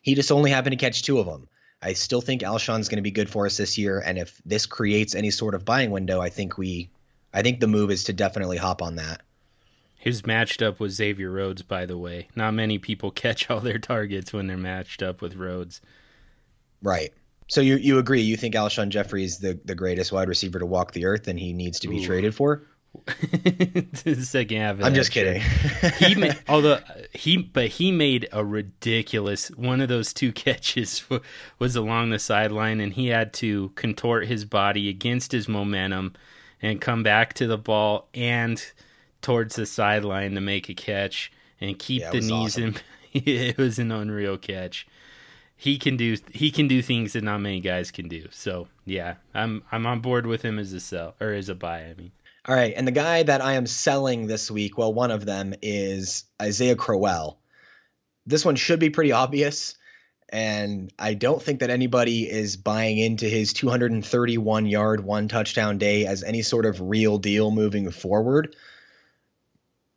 He 0.02 0.14
just 0.14 0.32
only 0.32 0.50
happened 0.50 0.78
to 0.78 0.84
catch 0.84 1.02
two 1.02 1.18
of 1.18 1.26
them. 1.26 1.48
I 1.80 1.92
still 1.92 2.20
think 2.20 2.42
Alshon's 2.42 2.88
going 2.88 2.96
to 2.96 3.02
be 3.02 3.10
good 3.10 3.30
for 3.30 3.46
us 3.46 3.56
this 3.56 3.78
year, 3.78 4.00
and 4.00 4.18
if 4.18 4.40
this 4.44 4.66
creates 4.66 5.14
any 5.14 5.30
sort 5.30 5.54
of 5.54 5.64
buying 5.64 5.90
window, 5.90 6.20
I 6.20 6.28
think 6.28 6.58
we, 6.58 6.90
I 7.32 7.42
think 7.42 7.60
the 7.60 7.68
move 7.68 7.90
is 7.90 8.04
to 8.04 8.12
definitely 8.12 8.56
hop 8.56 8.82
on 8.82 8.96
that. 8.96 9.22
His 9.96 10.26
matched 10.26 10.62
up 10.62 10.80
with 10.80 10.92
Xavier 10.92 11.30
Rhodes, 11.30 11.62
by 11.62 11.86
the 11.86 11.98
way. 11.98 12.28
Not 12.34 12.54
many 12.54 12.78
people 12.78 13.10
catch 13.12 13.50
all 13.50 13.60
their 13.60 13.78
targets 13.78 14.32
when 14.32 14.46
they're 14.46 14.56
matched 14.56 15.02
up 15.02 15.20
with 15.20 15.36
Rhodes. 15.36 15.80
Right. 16.82 17.12
So 17.48 17.60
you 17.62 17.76
you 17.76 17.98
agree? 17.98 18.20
You 18.20 18.36
think 18.36 18.54
Alshon 18.54 18.90
Jeffery 18.90 19.24
is 19.24 19.38
the, 19.38 19.58
the 19.64 19.74
greatest 19.74 20.12
wide 20.12 20.28
receiver 20.28 20.58
to 20.58 20.66
walk 20.66 20.92
the 20.92 21.06
earth, 21.06 21.28
and 21.28 21.38
he 21.38 21.52
needs 21.52 21.80
to 21.80 21.88
be 21.88 21.98
Ooh. 21.98 22.06
traded 22.06 22.34
for? 22.34 22.62
the 23.06 24.18
second 24.22 24.58
half. 24.58 24.82
I'm 24.82 24.94
just 24.94 25.12
kidding. 25.12 25.42
he 25.98 26.14
made, 26.14 26.38
although 26.48 26.74
uh, 26.74 26.82
he, 27.12 27.36
but 27.38 27.68
he 27.68 27.92
made 27.92 28.28
a 28.32 28.44
ridiculous 28.44 29.48
one 29.48 29.80
of 29.80 29.88
those 29.88 30.12
two 30.12 30.32
catches 30.34 31.04
was 31.58 31.76
along 31.76 32.10
the 32.10 32.18
sideline, 32.18 32.80
and 32.80 32.92
he 32.92 33.08
had 33.08 33.32
to 33.34 33.70
contort 33.70 34.26
his 34.26 34.44
body 34.44 34.88
against 34.88 35.32
his 35.32 35.48
momentum 35.48 36.14
and 36.60 36.80
come 36.80 37.02
back 37.02 37.34
to 37.34 37.46
the 37.46 37.58
ball 37.58 38.08
and 38.14 38.72
towards 39.22 39.56
the 39.56 39.66
sideline 39.66 40.34
to 40.34 40.40
make 40.40 40.68
a 40.68 40.74
catch 40.74 41.32
and 41.60 41.78
keep 41.78 42.02
yeah, 42.02 42.10
the 42.10 42.20
knees 42.20 42.56
awesome. 42.56 42.76
in. 43.12 43.22
it 43.24 43.58
was 43.58 43.78
an 43.78 43.90
unreal 43.90 44.36
catch. 44.36 44.86
He 45.60 45.76
can 45.76 45.96
do 45.96 46.16
he 46.30 46.52
can 46.52 46.68
do 46.68 46.80
things 46.82 47.14
that 47.14 47.24
not 47.24 47.40
many 47.40 47.58
guys 47.58 47.90
can 47.90 48.06
do. 48.06 48.28
So 48.30 48.68
yeah, 48.84 49.16
I'm 49.34 49.64
I'm 49.72 49.86
on 49.86 49.98
board 49.98 50.24
with 50.24 50.42
him 50.42 50.56
as 50.56 50.72
a 50.72 50.78
sell 50.78 51.16
or 51.20 51.32
as 51.32 51.48
a 51.48 51.54
buy. 51.56 51.80
I 51.80 51.94
mean. 51.94 52.12
All 52.46 52.54
right, 52.54 52.72
and 52.74 52.86
the 52.86 52.92
guy 52.92 53.24
that 53.24 53.42
I 53.42 53.54
am 53.54 53.66
selling 53.66 54.26
this 54.28 54.50
week, 54.50 54.78
well, 54.78 54.94
one 54.94 55.10
of 55.10 55.26
them 55.26 55.54
is 55.60 56.24
Isaiah 56.40 56.76
Crowell. 56.76 57.40
This 58.24 58.44
one 58.44 58.54
should 58.54 58.78
be 58.78 58.88
pretty 58.88 59.10
obvious, 59.10 59.74
and 60.28 60.92
I 60.96 61.14
don't 61.14 61.42
think 61.42 61.60
that 61.60 61.70
anybody 61.70 62.30
is 62.30 62.56
buying 62.56 62.96
into 62.96 63.28
his 63.28 63.52
231 63.52 64.66
yard, 64.66 65.04
one 65.04 65.26
touchdown 65.26 65.76
day 65.76 66.06
as 66.06 66.22
any 66.22 66.42
sort 66.42 66.66
of 66.66 66.80
real 66.80 67.18
deal 67.18 67.50
moving 67.50 67.90
forward. 67.90 68.54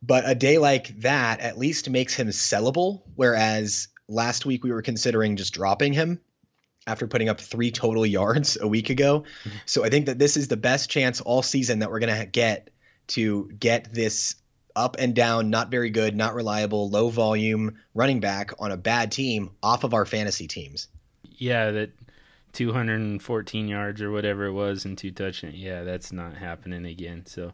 But 0.02 0.28
a 0.28 0.34
day 0.34 0.58
like 0.58 0.88
that 1.02 1.38
at 1.40 1.56
least 1.56 1.88
makes 1.88 2.14
him 2.14 2.28
sellable, 2.28 3.02
whereas 3.14 3.88
last 4.08 4.46
week 4.46 4.64
we 4.64 4.72
were 4.72 4.82
considering 4.82 5.36
just 5.36 5.54
dropping 5.54 5.92
him 5.92 6.20
after 6.86 7.06
putting 7.06 7.28
up 7.28 7.40
three 7.40 7.70
total 7.70 8.04
yards 8.04 8.58
a 8.60 8.66
week 8.66 8.90
ago. 8.90 9.24
So 9.66 9.84
I 9.84 9.88
think 9.88 10.06
that 10.06 10.18
this 10.18 10.36
is 10.36 10.48
the 10.48 10.56
best 10.56 10.90
chance 10.90 11.20
all 11.20 11.42
season 11.42 11.78
that 11.80 11.90
we're 11.90 12.00
going 12.00 12.18
to 12.18 12.26
get 12.26 12.70
to 13.08 13.50
get 13.58 13.92
this 13.92 14.36
up 14.74 14.96
and 14.98 15.14
down, 15.14 15.50
not 15.50 15.70
very 15.70 15.90
good, 15.90 16.16
not 16.16 16.34
reliable, 16.34 16.88
low 16.90 17.08
volume 17.08 17.78
running 17.94 18.20
back 18.20 18.52
on 18.58 18.72
a 18.72 18.76
bad 18.76 19.12
team 19.12 19.50
off 19.62 19.84
of 19.84 19.94
our 19.94 20.06
fantasy 20.06 20.48
teams. 20.48 20.88
Yeah, 21.22 21.70
that 21.72 21.90
214 22.52 23.68
yards 23.68 24.02
or 24.02 24.10
whatever 24.10 24.46
it 24.46 24.52
was 24.52 24.84
and 24.84 24.96
two 24.96 25.10
touchdowns. 25.10 25.56
Yeah, 25.56 25.82
that's 25.82 26.12
not 26.12 26.36
happening 26.36 26.86
again. 26.86 27.26
So, 27.26 27.52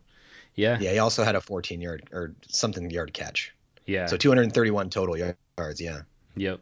yeah. 0.55 0.79
Yeah, 0.81 0.93
he 0.93 0.99
also 0.99 1.25
had 1.25 1.35
a 1.35 1.41
14 1.41 1.81
yard 1.81 2.09
or 2.13 2.35
something 2.49 2.91
yard 2.91 3.13
catch. 3.13 3.55
Yeah. 3.87 4.07
So 4.07 4.17
231 4.17 4.91
total 4.91 5.17
yards. 5.17 5.81
Yeah. 5.81 6.03
Yep. 6.41 6.61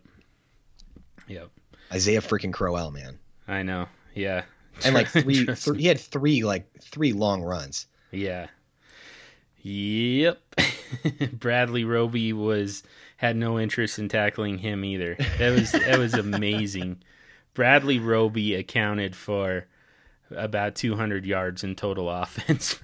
Yep. 1.29 1.51
Isaiah 1.93 2.20
freaking 2.20 2.53
Crowell, 2.53 2.91
man. 2.91 3.18
I 3.47 3.62
know. 3.62 3.87
Yeah. 4.14 4.43
And 4.85 4.95
like 4.95 5.09
three, 5.11 5.47
th- 5.47 5.77
he 5.77 5.87
had 5.87 6.01
three 6.01 6.45
like 6.45 6.66
three 6.81 7.12
long 7.12 7.43
runs. 7.43 7.87
Yeah. 8.11 8.49
Yep. 9.62 10.41
Bradley 11.33 11.85
Roby 11.85 12.33
was 12.33 12.83
had 13.16 13.37
no 13.37 13.59
interest 13.59 13.99
in 13.99 14.09
tackling 14.09 14.59
him 14.59 14.85
either. 14.85 15.16
That 15.39 15.51
was 15.59 15.72
that 15.72 15.99
was 15.99 16.14
amazing. 16.14 17.03
Bradley 17.55 17.99
Roby 17.99 18.55
accounted 18.55 19.16
for 19.16 19.66
about 20.31 20.74
200 20.74 21.24
yards 21.24 21.64
in 21.64 21.74
total 21.74 22.11
offense 22.11 22.79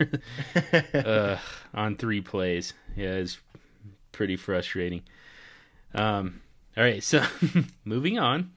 uh, 0.95 1.39
on 1.75 1.97
three 1.97 2.21
plays. 2.21 2.73
Yeah, 2.97 3.15
it's 3.15 3.39
pretty 4.13 4.37
frustrating. 4.37 5.03
Um, 5.95 6.41
all 6.77 6.83
right, 6.83 7.03
so 7.03 7.23
moving 7.85 8.19
on. 8.19 8.53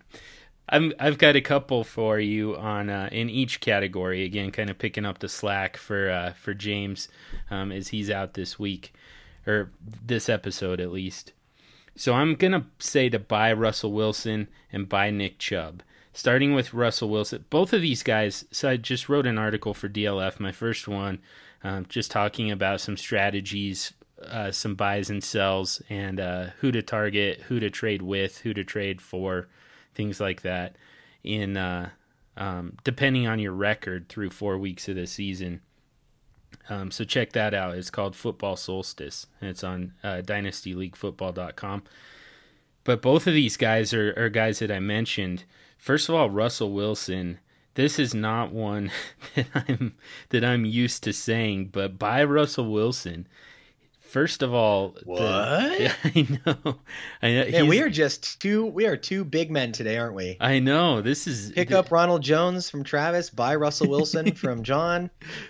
I'm 0.68 0.94
I've 1.00 1.18
got 1.18 1.36
a 1.36 1.42
couple 1.42 1.84
for 1.84 2.20
you 2.20 2.56
on 2.56 2.90
uh, 2.90 3.10
in 3.12 3.30
each 3.30 3.60
category. 3.60 4.24
Again, 4.24 4.52
kind 4.52 4.70
of 4.70 4.80
picking 4.80 5.06
up 5.06 5.20
the 5.20 5.30
slack 5.30 5.78
for 5.78 6.10
uh, 6.10 6.34
for 6.34 6.54
James 6.54 7.08
um, 7.52 7.72
as 7.72 7.90
he's 7.90 8.10
out 8.10 8.34
this 8.34 8.58
week 8.58 8.94
or 9.46 9.72
this 10.04 10.30
episode 10.30 10.80
at 10.80 10.92
least. 10.92 11.34
So 11.96 12.14
I'm 12.14 12.36
gonna 12.36 12.66
say 12.80 13.10
to 13.10 13.20
buy 13.20 13.54
Russell 13.54 13.92
Wilson 13.92 14.48
and 14.72 14.90
buy 14.90 15.12
Nick 15.12 15.38
Chubb. 15.38 15.84
Starting 16.14 16.56
with 16.56 16.74
Russell 16.74 17.10
Wilson, 17.10 17.44
both 17.50 17.74
of 17.74 17.82
these 17.82 18.02
guys. 18.02 18.46
So 18.50 18.70
I 18.70 18.78
just 18.78 19.10
wrote 19.10 19.28
an 19.28 19.38
article 19.38 19.74
for 19.74 19.90
DLF, 19.90 20.40
my 20.40 20.54
first 20.54 20.88
one, 20.88 21.20
um, 21.62 21.86
just 21.90 22.10
talking 22.10 22.50
about 22.50 22.80
some 22.80 22.96
strategies 22.96 23.92
uh, 24.24 24.52
some 24.52 24.76
buys 24.76 25.10
and 25.10 25.24
sells 25.24 25.82
and 25.90 26.20
uh, 26.20 26.48
who 26.60 26.72
to 26.72 26.82
target, 26.82 27.42
who 27.48 27.60
to 27.60 27.70
trade 27.70 28.02
with, 28.02 28.40
who 28.40 28.54
to 28.54 28.64
trade 28.64 29.02
for, 29.02 29.48
things 29.94 30.20
like 30.20 30.42
that. 30.42 30.76
In 31.24 31.58
uh, 31.58 31.90
um, 32.38 32.78
depending 32.84 33.28
on 33.28 33.40
your 33.40 33.54
record 33.54 34.10
through 34.10 34.30
four 34.30 34.58
weeks 34.58 34.88
of 34.88 34.96
the 34.96 35.08
season. 35.08 35.62
Um, 36.70 36.92
so 36.92 37.04
check 37.04 37.34
that 37.34 37.54
out. 37.54 37.76
It's 37.76 37.90
called 37.90 38.16
Football 38.16 38.56
Solstice, 38.56 39.28
and 39.40 39.50
it's 39.50 39.64
on 39.64 39.94
uh, 40.04 40.22
DynastyLeagueFootball.com. 40.26 41.84
But 42.84 43.02
both 43.02 43.28
of 43.28 43.34
these 43.34 43.58
guys 43.58 43.94
are, 43.94 44.14
are 44.18 44.30
guys 44.30 44.60
that 44.60 44.72
I 44.72 44.80
mentioned. 44.80 45.44
First 45.78 46.10
of 46.10 46.16
all, 46.16 46.30
Russell 46.30 46.72
Wilson. 46.72 47.40
This 47.76 48.00
is 48.00 48.14
not 48.14 48.54
one 48.54 48.90
that 49.36 49.48
I'm 49.54 49.96
that 50.30 50.46
I'm 50.46 50.66
used 50.66 51.04
to 51.04 51.14
saying, 51.14 51.70
but 51.74 52.00
by 52.00 52.24
Russell 52.24 52.72
Wilson 52.72 53.28
First 54.16 54.44
of 54.44 54.54
all, 54.54 54.96
What? 55.04 55.20
The, 55.20 55.92
I 56.06 56.22
know. 56.46 56.76
I 57.22 57.32
know. 57.34 57.52
Man, 57.52 57.68
we 57.68 57.82
are 57.82 57.90
just 57.90 58.40
two. 58.40 58.66
We 58.66 58.86
are 58.86 58.96
two 58.96 59.26
big 59.26 59.52
men 59.52 59.74
today, 59.74 59.98
aren't 59.98 60.16
we? 60.16 60.38
I 60.40 60.60
know. 60.60 61.02
This 61.02 61.28
is 61.28 61.52
Pick 61.52 61.74
up 61.74 61.92
Ronald 61.92 62.22
Jones 62.22 62.70
from 62.70 62.86
Travis. 62.86 63.30
Buy 63.30 63.56
Russell 63.56 63.90
Wilson 63.90 64.32
from 64.36 64.64
John. 64.64 65.10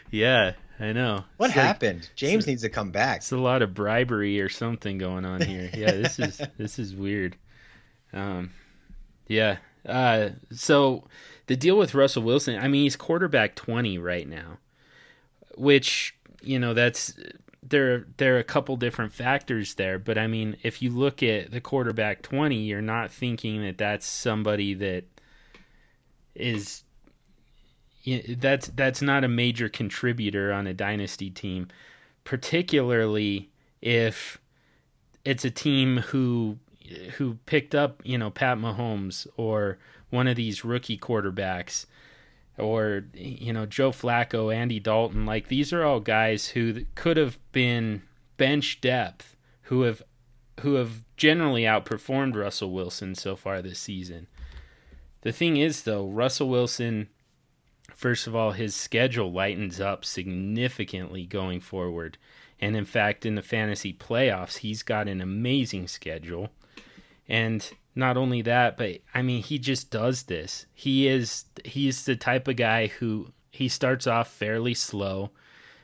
Yeah, 0.09 0.53
I 0.79 0.93
know. 0.93 1.23
What 1.37 1.51
It's 1.51 1.55
like- 1.57 1.63
happened? 1.67 2.09
James 2.15 2.47
needs 2.47 2.63
to 2.63 2.69
come 2.69 2.89
back. 2.89 3.17
It's 3.17 3.31
a 3.31 3.37
lot 3.37 3.61
of 3.61 3.75
bribery 3.75 4.41
or 4.41 4.49
something 4.49 4.97
going 4.97 5.25
on 5.25 5.41
here. 5.41 5.69
Yeah, 5.71 5.91
this 5.91 6.17
is 6.17 6.41
this 6.57 6.79
is 6.79 6.95
weird. 6.95 7.35
Um, 8.13 8.49
yeah. 9.27 9.57
Uh, 9.87 10.29
so 10.51 11.03
the 11.45 11.55
deal 11.55 11.77
with 11.77 11.93
Russell 11.93 12.23
Wilson, 12.23 12.57
I 12.57 12.67
mean, 12.67 12.81
he's 12.81 12.95
quarterback 12.95 13.53
twenty 13.53 13.99
right 13.99 14.27
now, 14.27 14.57
which 15.55 16.15
you 16.41 16.57
know 16.57 16.73
that's 16.73 17.13
there. 17.67 18.05
There 18.17 18.35
are 18.35 18.39
a 18.39 18.43
couple 18.43 18.77
different 18.77 19.13
factors 19.13 19.75
there, 19.75 19.99
but 19.99 20.17
I 20.17 20.27
mean, 20.27 20.57
if 20.63 20.81
you 20.81 20.89
look 20.89 21.23
at 21.23 21.51
the 21.51 21.61
quarterback 21.61 22.21
twenty, 22.21 22.63
you're 22.63 22.81
not 22.81 23.11
thinking 23.11 23.61
that 23.63 23.77
that's 23.77 24.05
somebody 24.05 24.73
that 24.75 25.03
is. 26.33 26.83
That's 28.05 28.67
that's 28.67 29.01
not 29.01 29.23
a 29.23 29.27
major 29.27 29.67
contributor 29.67 30.53
on 30.53 30.67
a 30.67 30.73
dynasty 30.75 31.31
team 31.31 31.69
particularly 32.25 33.49
if 33.81 34.39
it's 35.23 35.45
a 35.45 35.51
team 35.51 35.97
who 35.97 36.57
who 37.13 37.35
picked 37.45 37.73
up, 37.73 38.01
you 38.03 38.17
know, 38.17 38.29
Pat 38.29 38.59
Mahomes 38.59 39.25
or 39.37 39.79
one 40.11 40.27
of 40.27 40.35
these 40.35 40.63
rookie 40.63 40.97
quarterbacks 40.97 41.85
or 42.57 43.05
you 43.13 43.51
know, 43.53 43.65
Joe 43.65 43.91
Flacco, 43.91 44.53
Andy 44.53 44.79
Dalton, 44.79 45.25
like 45.25 45.47
these 45.47 45.73
are 45.73 45.83
all 45.83 45.99
guys 45.99 46.49
who 46.49 46.85
could 46.95 47.17
have 47.17 47.39
been 47.51 48.01
bench 48.37 48.81
depth 48.81 49.35
who 49.63 49.81
have 49.81 50.03
who 50.61 50.75
have 50.75 51.03
generally 51.17 51.63
outperformed 51.63 52.35
Russell 52.35 52.71
Wilson 52.71 53.15
so 53.15 53.35
far 53.35 53.61
this 53.61 53.79
season. 53.79 54.27
The 55.21 55.31
thing 55.31 55.57
is 55.57 55.83
though, 55.83 56.07
Russell 56.07 56.49
Wilson 56.49 57.09
first 57.93 58.27
of 58.27 58.35
all, 58.35 58.51
his 58.51 58.75
schedule 58.75 59.31
lightens 59.31 59.79
up 59.79 60.05
significantly 60.05 61.25
going 61.25 61.61
forward. 61.61 62.17
And 62.59 62.75
in 62.75 62.85
fact, 62.85 63.25
in 63.25 63.35
the 63.35 63.41
fantasy 63.41 63.93
playoffs, 63.93 64.57
he's 64.57 64.83
got 64.83 65.07
an 65.07 65.21
amazing 65.21 65.87
schedule. 65.87 66.49
And 67.27 67.69
not 67.95 68.17
only 68.17 68.41
that, 68.43 68.77
but 68.77 68.99
I 69.13 69.21
mean, 69.21 69.41
he 69.41 69.57
just 69.57 69.89
does 69.89 70.23
this. 70.23 70.65
He 70.73 71.07
is 71.07 71.45
he's 71.63 72.05
the 72.05 72.15
type 72.15 72.47
of 72.47 72.57
guy 72.57 72.87
who 72.87 73.31
he 73.51 73.69
starts 73.69 74.05
off 74.05 74.29
fairly 74.29 74.73
slow. 74.73 75.31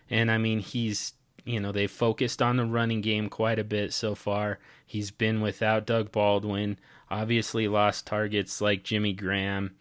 And 0.09 0.29
I 0.29 0.37
mean, 0.37 0.59
he's 0.59 1.13
you 1.43 1.59
know, 1.59 1.71
they 1.71 1.87
focused 1.87 2.41
on 2.41 2.57
the 2.57 2.65
running 2.65 3.01
game 3.01 3.27
quite 3.27 3.57
a 3.57 3.63
bit 3.63 3.93
so 3.93 4.13
far. 4.13 4.59
He's 4.85 5.09
been 5.09 5.41
without 5.41 5.87
Doug 5.87 6.11
Baldwin, 6.11 6.77
obviously 7.09 7.67
lost 7.67 8.05
targets 8.05 8.61
like 8.61 8.83
Jimmy 8.83 9.13
Graham 9.13 9.75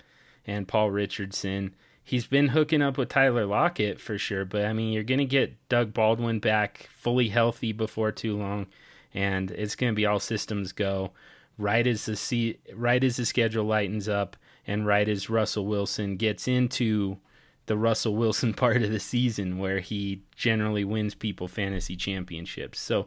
and 0.46 0.66
Paul 0.66 0.90
Richardson 0.90 1.74
he's 2.10 2.26
been 2.26 2.48
hooking 2.48 2.82
up 2.82 2.98
with 2.98 3.08
Tyler 3.08 3.46
Lockett 3.46 4.00
for 4.00 4.18
sure, 4.18 4.44
but 4.44 4.64
I 4.64 4.72
mean, 4.72 4.92
you're 4.92 5.04
going 5.04 5.18
to 5.18 5.24
get 5.24 5.68
Doug 5.68 5.94
Baldwin 5.94 6.40
back 6.40 6.88
fully 6.92 7.28
healthy 7.28 7.70
before 7.70 8.10
too 8.10 8.36
long, 8.36 8.66
and 9.14 9.52
it's 9.52 9.76
going 9.76 9.92
to 9.92 9.96
be 9.96 10.06
all 10.06 10.18
systems 10.18 10.72
go. 10.72 11.12
Right 11.60 11.86
as 11.86 12.06
the 12.06 12.58
right 12.74 13.04
as 13.04 13.16
the 13.16 13.26
schedule 13.26 13.64
lightens 13.64 14.08
up, 14.08 14.36
and 14.66 14.86
right 14.86 15.08
as 15.08 15.28
Russell 15.28 15.66
Wilson 15.66 16.16
gets 16.16 16.48
into 16.48 17.18
the 17.66 17.76
Russell 17.76 18.16
Wilson 18.16 18.54
part 18.64 18.82
of 18.82 18.90
the 18.90 18.98
season 18.98 19.58
where 19.58 19.80
he 19.80 20.22
generally 20.34 20.84
wins 20.84 21.14
people 21.14 21.48
fantasy 21.48 21.96
championships. 21.96 22.80
So 22.80 23.06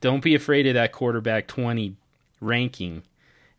don't 0.00 0.22
be 0.22 0.34
afraid 0.34 0.66
of 0.66 0.74
that 0.74 0.92
quarterback 0.92 1.48
20 1.48 1.96
ranking 2.40 3.02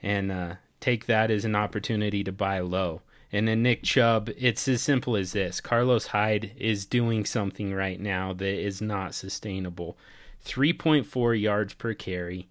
and 0.02 0.32
uh, 0.32 0.56
take 0.80 1.06
that 1.06 1.30
as 1.30 1.46
an 1.46 1.56
opportunity 1.56 2.24
to 2.24 2.32
buy 2.32 2.60
low. 2.60 3.02
And 3.32 3.48
then 3.48 3.64
Nick 3.64 3.84
Chubb, 3.84 4.30
it's 4.38 4.68
as 4.68 4.82
simple 4.82 5.16
as 5.16 5.34
this. 5.34 5.60
Carlos 5.60 6.08
Hyde 6.08 6.52
is 6.56 6.86
doing 6.86 7.26
something 7.26 7.74
right 7.74 8.00
now 8.00 8.32
that 8.34 8.46
is 8.60 8.82
not 8.82 9.16
sustainable. 9.16 9.98
3.4 10.46 11.42
yards 11.42 11.74
per 11.74 11.94
carry, 11.94 12.48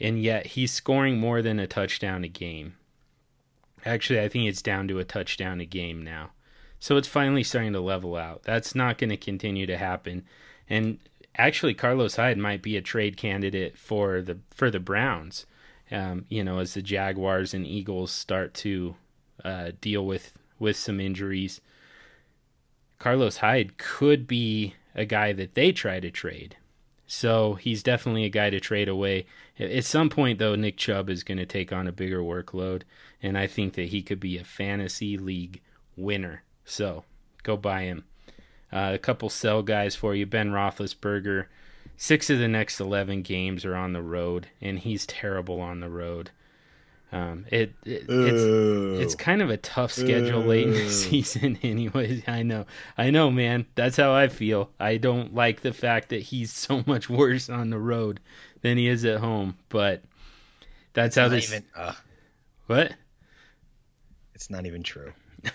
and 0.00 0.22
yet 0.22 0.48
he's 0.48 0.72
scoring 0.72 1.18
more 1.18 1.42
than 1.42 1.58
a 1.58 1.66
touchdown 1.66 2.24
a 2.24 2.28
game. 2.28 2.76
Actually, 3.84 4.20
I 4.20 4.28
think 4.28 4.48
it's 4.48 4.62
down 4.62 4.88
to 4.88 4.98
a 4.98 5.04
touchdown 5.04 5.60
a 5.60 5.64
game 5.64 6.02
now. 6.02 6.30
So 6.78 6.96
it's 6.96 7.08
finally 7.08 7.42
starting 7.42 7.72
to 7.74 7.80
level 7.80 8.16
out. 8.16 8.42
That's 8.42 8.74
not 8.74 8.98
going 8.98 9.10
to 9.10 9.16
continue 9.16 9.66
to 9.66 9.76
happen. 9.76 10.24
And 10.68 10.98
actually, 11.36 11.74
Carlos 11.74 12.16
Hyde 12.16 12.38
might 12.38 12.62
be 12.62 12.76
a 12.76 12.82
trade 12.82 13.16
candidate 13.16 13.76
for 13.76 14.22
the 14.22 14.38
for 14.50 14.70
the 14.70 14.80
Browns. 14.80 15.46
Um, 15.90 16.24
you 16.28 16.44
know, 16.44 16.58
as 16.58 16.74
the 16.74 16.82
Jaguars 16.82 17.52
and 17.52 17.66
Eagles 17.66 18.12
start 18.12 18.54
to 18.54 18.94
uh, 19.44 19.72
deal 19.80 20.06
with 20.06 20.32
with 20.58 20.76
some 20.76 21.00
injuries. 21.00 21.60
Carlos 22.98 23.38
Hyde 23.38 23.78
could 23.78 24.26
be 24.26 24.74
a 24.94 25.04
guy 25.04 25.32
that 25.32 25.54
they 25.54 25.72
try 25.72 26.00
to 26.00 26.10
trade. 26.10 26.56
So 27.12 27.54
he's 27.54 27.82
definitely 27.82 28.22
a 28.22 28.28
guy 28.28 28.50
to 28.50 28.60
trade 28.60 28.88
away. 28.88 29.26
At 29.58 29.84
some 29.84 30.10
point, 30.10 30.38
though, 30.38 30.54
Nick 30.54 30.76
Chubb 30.76 31.10
is 31.10 31.24
going 31.24 31.38
to 31.38 31.44
take 31.44 31.72
on 31.72 31.88
a 31.88 31.92
bigger 31.92 32.20
workload, 32.20 32.82
and 33.20 33.36
I 33.36 33.48
think 33.48 33.74
that 33.74 33.88
he 33.88 34.00
could 34.00 34.20
be 34.20 34.38
a 34.38 34.44
fantasy 34.44 35.18
league 35.18 35.60
winner. 35.96 36.44
So 36.64 37.02
go 37.42 37.56
buy 37.56 37.82
him. 37.82 38.04
Uh, 38.72 38.92
a 38.94 38.98
couple 38.98 39.28
sell 39.28 39.64
guys 39.64 39.96
for 39.96 40.14
you. 40.14 40.24
Ben 40.24 40.52
Roethlisberger. 40.52 41.46
Six 41.96 42.30
of 42.30 42.38
the 42.38 42.46
next 42.46 42.78
11 42.78 43.22
games 43.22 43.64
are 43.64 43.74
on 43.74 43.92
the 43.92 44.02
road, 44.02 44.46
and 44.60 44.78
he's 44.78 45.04
terrible 45.04 45.60
on 45.60 45.80
the 45.80 45.90
road. 45.90 46.30
Um, 47.12 47.44
it, 47.50 47.74
it 47.84 48.04
it's 48.08 49.02
it's 49.02 49.14
kind 49.16 49.42
of 49.42 49.50
a 49.50 49.56
tough 49.56 49.90
schedule 49.92 50.42
late 50.42 50.68
in 50.68 50.74
the 50.74 50.88
season, 50.90 51.58
anyways. 51.62 52.22
I 52.28 52.42
know, 52.44 52.66
I 52.96 53.10
know, 53.10 53.30
man. 53.32 53.66
That's 53.74 53.96
how 53.96 54.12
I 54.12 54.28
feel. 54.28 54.70
I 54.78 54.96
don't 54.96 55.34
like 55.34 55.62
the 55.62 55.72
fact 55.72 56.10
that 56.10 56.22
he's 56.22 56.52
so 56.52 56.82
much 56.86 57.10
worse 57.10 57.50
on 57.50 57.70
the 57.70 57.78
road 57.78 58.20
than 58.62 58.78
he 58.78 58.86
is 58.86 59.04
at 59.04 59.18
home, 59.18 59.56
but 59.70 60.02
that's 60.92 61.16
how 61.16 61.22
Not 61.22 61.30
this. 61.32 61.50
even, 61.50 61.64
uh, 61.76 61.94
What? 62.66 62.92
it's 64.34 64.48
not 64.50 64.66
even 64.66 64.82
true. 64.84 65.12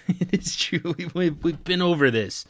it's 0.10 0.56
true. 0.58 0.94
We've, 0.98 1.16
we've 1.16 1.44
we've 1.44 1.64
been 1.64 1.82
over 1.82 2.12
this. 2.12 2.46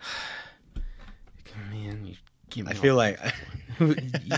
Man, 1.72 2.06
you 2.06 2.14
give 2.50 2.66
me 2.66 2.72
I 2.72 2.74
feel 2.74 2.94
like 2.96 3.18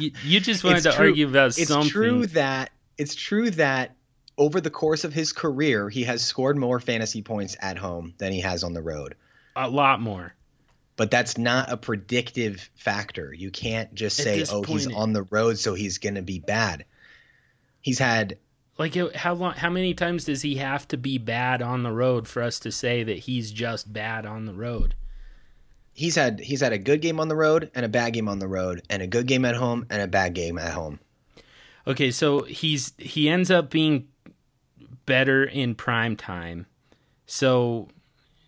you, 0.01 0.13
you 0.25 0.41
just 0.41 0.65
wanted 0.65 0.79
It's 0.79 0.87
to 0.87 0.93
true. 0.93 1.07
argue 1.09 1.29
about 1.29 1.59
it's 1.59 1.69
something. 1.69 1.91
true 1.91 2.27
that 2.29 2.71
it's 3.03 3.17
true 3.17 3.51
that 3.51 3.97
over 4.39 4.61
the 4.61 4.71
course 4.71 5.03
of 5.03 5.13
his 5.13 5.33
career, 5.33 5.89
he 5.89 6.05
has 6.05 6.25
scored 6.25 6.57
more 6.57 6.79
fantasy 6.79 7.21
points 7.21 7.57
at 7.61 7.77
home 7.77 8.15
than 8.19 8.33
he 8.33 8.41
has 8.41 8.63
on 8.63 8.73
the 8.73 8.83
road. 8.83 9.17
a 9.57 9.69
lot 9.69 10.01
more. 10.01 10.35
But 10.95 11.11
that's 11.11 11.37
not 11.37 11.73
a 11.73 11.77
predictive 11.77 12.71
factor. 12.77 13.35
You 13.35 13.51
can't 13.51 13.93
just 13.93 14.21
At 14.21 14.25
say, 14.25 14.45
"Oh, 14.51 14.63
he's 14.63 14.87
on 14.87 15.13
the 15.13 15.25
road, 15.25 15.59
so 15.59 15.75
he's 15.75 15.99
going 15.99 16.15
to 16.15 16.23
be 16.23 16.39
bad." 16.39 16.85
He's 17.81 17.99
had 17.99 18.39
Like 18.79 18.95
how 19.17 19.35
long? 19.35 19.55
How 19.55 19.71
many 19.71 19.95
times 19.95 20.27
does 20.27 20.43
he 20.43 20.57
have 20.57 20.87
to 20.89 20.97
be 20.97 21.19
bad 21.19 21.61
on 21.61 21.83
the 21.83 21.93
road 21.93 22.29
for 22.29 22.41
us 22.43 22.61
to 22.61 22.71
say 22.71 23.03
that 23.03 23.21
he's 23.21 23.51
just 23.51 23.93
bad 23.93 24.27
on 24.27 24.45
the 24.45 24.55
road? 24.55 24.95
he's 25.95 26.15
had 26.15 26.41
he's 26.41 26.61
had 26.61 26.73
a 26.73 26.79
good 26.79 27.01
game 27.01 27.21
on 27.21 27.29
the 27.29 27.37
road 27.37 27.71
and 27.75 27.85
a 27.85 27.89
bad 27.89 28.13
game 28.13 28.29
on 28.29 28.39
the 28.39 28.49
road 28.49 28.83
and 28.89 29.03
a 29.03 29.07
good 29.07 29.27
game 29.27 29.45
at 29.45 29.55
home 29.55 29.87
and 29.91 30.03
a 30.03 30.07
bad 30.07 30.35
game 30.35 30.59
at 30.59 30.73
home. 30.73 30.99
Okay, 31.87 32.11
so 32.11 32.43
he's 32.43 32.93
he 32.99 33.29
ends 33.29 33.51
up 33.51 33.71
being 33.71 34.09
better 35.07 35.45
in 35.45 35.75
prime 35.75 36.17
time. 36.17 36.67
So 37.27 37.89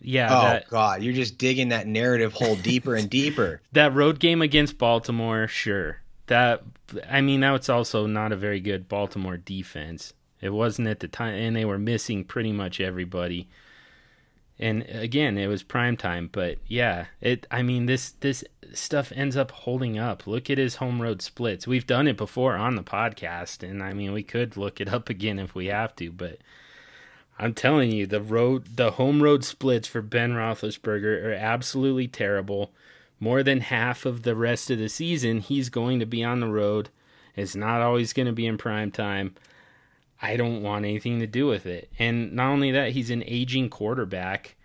yeah, 0.01 0.27
oh 0.29 0.41
that 0.41 0.69
God, 0.69 1.01
you're 1.03 1.13
just 1.13 1.37
digging 1.37 1.69
that 1.69 1.87
narrative 1.87 2.33
hole 2.33 2.55
deeper 2.55 2.95
and 2.95 3.09
deeper. 3.09 3.61
that 3.73 3.93
road 3.93 4.19
game 4.19 4.41
against 4.41 4.77
Baltimore, 4.77 5.47
sure. 5.47 6.01
That 6.27 6.63
I 7.09 7.21
mean, 7.21 7.39
now 7.39 7.55
it's 7.55 7.69
also 7.69 8.05
not 8.05 8.31
a 8.31 8.37
very 8.37 8.59
good 8.59 8.87
Baltimore 8.87 9.37
defense. 9.37 10.13
It 10.41 10.49
wasn't 10.49 10.87
at 10.87 10.99
the 10.99 11.07
time, 11.07 11.35
and 11.35 11.55
they 11.55 11.65
were 11.65 11.79
missing 11.79 12.23
pretty 12.23 12.51
much 12.51 12.79
everybody. 12.79 13.47
And 14.57 14.83
again, 14.87 15.37
it 15.37 15.47
was 15.47 15.63
prime 15.63 15.97
time, 15.97 16.29
but 16.31 16.57
yeah, 16.65 17.07
it. 17.19 17.45
I 17.51 17.61
mean, 17.61 17.87
this 17.87 18.11
this 18.11 18.43
stuff 18.73 19.11
ends 19.13 19.35
up 19.35 19.51
holding 19.51 19.99
up. 19.99 20.25
Look 20.25 20.49
at 20.49 20.57
his 20.57 20.75
home 20.75 21.01
road 21.01 21.21
splits. 21.21 21.67
We've 21.67 21.85
done 21.85 22.07
it 22.07 22.15
before 22.15 22.55
on 22.55 22.75
the 22.75 22.83
podcast, 22.83 23.67
and 23.67 23.83
I 23.83 23.93
mean, 23.93 24.13
we 24.13 24.23
could 24.23 24.55
look 24.55 24.79
it 24.79 24.93
up 24.93 25.09
again 25.09 25.39
if 25.39 25.55
we 25.55 25.65
have 25.65 25.93
to, 25.97 26.09
but 26.09 26.39
I'm 27.37 27.53
telling 27.53 27.91
you, 27.91 28.07
the 28.07 28.21
road, 28.21 28.77
the 28.77 28.91
home 28.91 29.21
road 29.21 29.43
splits 29.43 29.87
for 29.87 30.01
Ben 30.01 30.33
Roethlisberger 30.33 31.25
are 31.25 31.33
absolutely 31.33 32.07
terrible. 32.07 32.71
More 33.19 33.43
than 33.43 33.61
half 33.61 34.05
of 34.05 34.23
the 34.23 34.35
rest 34.35 34.69
of 34.69 34.77
the 34.77 34.89
season, 34.89 35.39
he's 35.39 35.69
going 35.69 35.99
to 35.99 36.05
be 36.05 36.23
on 36.23 36.39
the 36.39 36.47
road. 36.47 36.89
It's 37.35 37.55
not 37.55 37.81
always 37.81 38.13
going 38.13 38.27
to 38.27 38.31
be 38.31 38.45
in 38.45 38.57
prime 38.57 38.91
time. 38.91 39.35
I 40.21 40.37
don't 40.37 40.61
want 40.61 40.85
anything 40.85 41.19
to 41.19 41.27
do 41.27 41.47
with 41.47 41.65
it. 41.65 41.89
And 41.99 42.33
not 42.33 42.49
only 42.49 42.71
that, 42.71 42.91
he's 42.91 43.09
an 43.09 43.23
aging 43.27 43.69
quarterback 43.69 44.55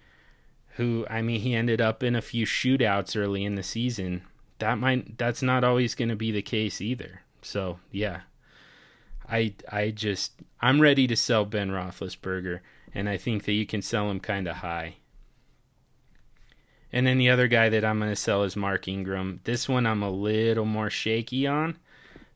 who, 0.77 1.07
I 1.11 1.23
mean, 1.23 1.41
he 1.41 1.55
ended 1.55 1.81
up 1.81 2.03
in 2.03 2.15
a 2.15 2.23
few 2.23 2.47
shootouts 2.47 3.21
early 3.21 3.45
in 3.45 3.57
the 3.57 3.63
season 3.63 4.23
that 4.61 4.79
might 4.79 5.19
that's 5.19 5.43
not 5.43 5.65
always 5.65 5.95
going 5.95 6.09
to 6.09 6.17
be 6.17 6.31
the 6.31 6.43
case 6.43 6.81
either. 6.81 7.23
So 7.43 7.81
yeah, 7.91 8.21
I 9.29 9.55
I 9.71 9.91
just 9.91 10.35
I'm 10.61 10.81
ready 10.81 11.07
to 11.09 11.17
sell 11.17 11.45
Ben 11.45 11.71
Roethlisberger, 11.71 12.61
and 12.95 13.09
I 13.09 13.17
think 13.17 13.45
that 13.45 13.53
you 13.53 13.67
can 13.67 13.83
sell 13.83 14.09
him 14.11 14.21
kind 14.21 14.47
of 14.47 14.57
high. 14.57 14.97
And 16.93 17.07
then 17.07 17.19
the 17.19 17.31
other 17.31 17.49
guy 17.49 17.69
that 17.69 17.85
I'm 17.85 17.99
going 17.99 18.11
to 18.11 18.17
sell 18.17 18.43
is 18.43 18.57
Mark 18.57 18.89
Ingram. 18.89 19.41
This 19.45 19.69
one 19.69 19.87
I'm 19.87 20.03
a 20.03 20.11
little 20.11 20.65
more 20.65 20.91
shaky 20.91 21.47
on, 21.47 21.79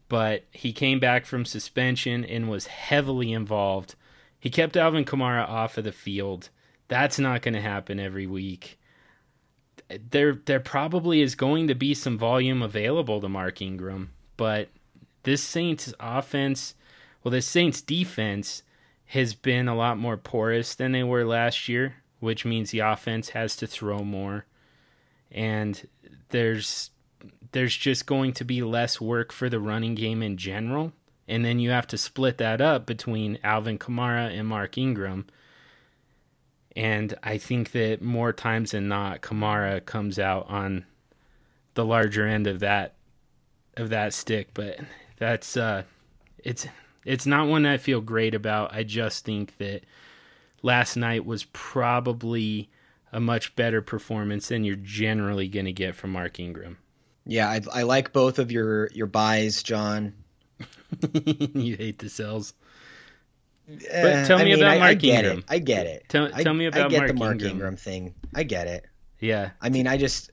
but 0.08 0.44
he 0.50 0.72
came 0.72 1.00
back 1.00 1.26
from 1.26 1.44
suspension 1.44 2.24
and 2.24 2.48
was 2.48 2.66
heavily 2.66 3.32
involved. 3.32 3.94
He 4.38 4.50
kept 4.50 4.76
Alvin 4.76 5.04
Kamara 5.04 5.48
off 5.48 5.78
of 5.78 5.84
the 5.84 5.92
field. 5.92 6.50
That's 6.88 7.18
not 7.18 7.42
going 7.42 7.54
to 7.54 7.60
happen 7.60 7.98
every 7.98 8.26
week. 8.26 8.78
There 10.10 10.34
there 10.44 10.60
probably 10.60 11.20
is 11.20 11.34
going 11.34 11.68
to 11.68 11.74
be 11.74 11.94
some 11.94 12.18
volume 12.18 12.62
available 12.62 13.20
to 13.20 13.28
Mark 13.28 13.60
Ingram, 13.60 14.12
but 14.36 14.68
this 15.24 15.42
Saints 15.42 15.92
offense, 16.00 16.74
well 17.22 17.32
this 17.32 17.46
Saints 17.46 17.80
defense 17.80 18.62
has 19.06 19.34
been 19.34 19.68
a 19.68 19.76
lot 19.76 19.98
more 19.98 20.16
porous 20.16 20.74
than 20.74 20.92
they 20.92 21.02
were 21.04 21.24
last 21.24 21.68
year 21.68 21.96
which 22.24 22.44
means 22.44 22.70
the 22.70 22.78
offense 22.80 23.30
has 23.30 23.54
to 23.54 23.66
throw 23.66 23.98
more 23.98 24.46
and 25.30 25.86
there's 26.30 26.90
there's 27.52 27.76
just 27.76 28.06
going 28.06 28.32
to 28.34 28.44
be 28.44 28.62
less 28.62 29.00
work 29.00 29.32
for 29.32 29.48
the 29.48 29.60
running 29.60 29.94
game 29.94 30.22
in 30.22 30.36
general. 30.36 30.92
And 31.26 31.44
then 31.44 31.58
you 31.58 31.70
have 31.70 31.86
to 31.88 31.98
split 31.98 32.38
that 32.38 32.60
up 32.60 32.84
between 32.84 33.38
Alvin 33.42 33.78
Kamara 33.78 34.38
and 34.38 34.46
Mark 34.46 34.76
Ingram. 34.76 35.26
And 36.76 37.14
I 37.22 37.38
think 37.38 37.72
that 37.72 38.02
more 38.02 38.32
times 38.32 38.72
than 38.72 38.88
not 38.88 39.22
Kamara 39.22 39.84
comes 39.84 40.18
out 40.18 40.46
on 40.48 40.84
the 41.74 41.84
larger 41.84 42.26
end 42.26 42.46
of 42.46 42.60
that 42.60 42.94
of 43.76 43.90
that 43.90 44.12
stick. 44.12 44.48
But 44.52 44.80
that's 45.16 45.56
uh 45.56 45.84
it's 46.38 46.66
it's 47.04 47.26
not 47.26 47.48
one 47.48 47.64
I 47.66 47.76
feel 47.78 48.00
great 48.00 48.34
about. 48.34 48.74
I 48.74 48.82
just 48.82 49.24
think 49.24 49.56
that 49.58 49.82
last 50.62 50.96
night 50.96 51.24
was 51.24 51.44
probably 51.52 52.70
a 53.12 53.20
much 53.20 53.54
better 53.54 53.80
performance 53.80 54.48
than 54.48 54.64
you're 54.64 54.76
generally 54.76 55.48
going 55.48 55.66
to 55.66 55.72
get 55.72 55.94
from 55.94 56.10
Mark 56.10 56.40
Ingram. 56.40 56.78
Yeah, 57.26 57.48
I, 57.48 57.60
I 57.72 57.82
like 57.82 58.12
both 58.12 58.38
of 58.38 58.52
your 58.52 58.88
your 58.88 59.06
buys, 59.06 59.62
John. 59.62 60.14
you 61.54 61.76
hate 61.76 61.98
the 61.98 62.08
sells. 62.08 62.54
Eh, 63.68 64.02
but 64.02 64.26
tell 64.26 64.38
me 64.38 64.42
I 64.42 64.56
mean, 64.56 64.62
about 64.62 64.78
Mark 64.78 64.90
I, 64.90 64.94
get 64.94 65.24
Ingram. 65.24 65.38
It. 65.38 65.44
I 65.48 65.58
get 65.58 65.86
it. 65.86 66.04
Tell, 66.08 66.30
tell 66.30 66.54
me 66.54 66.66
about 66.66 66.86
I 66.86 66.88
get 66.88 66.98
Mark 66.98 67.08
the 67.08 67.14
Mark 67.14 67.32
Ingram. 67.32 67.50
Ingram 67.52 67.76
thing. 67.76 68.14
I 68.34 68.42
get 68.42 68.66
it. 68.66 68.86
Yeah. 69.20 69.50
I 69.60 69.70
mean, 69.70 69.86
I 69.86 69.96
just 69.96 70.30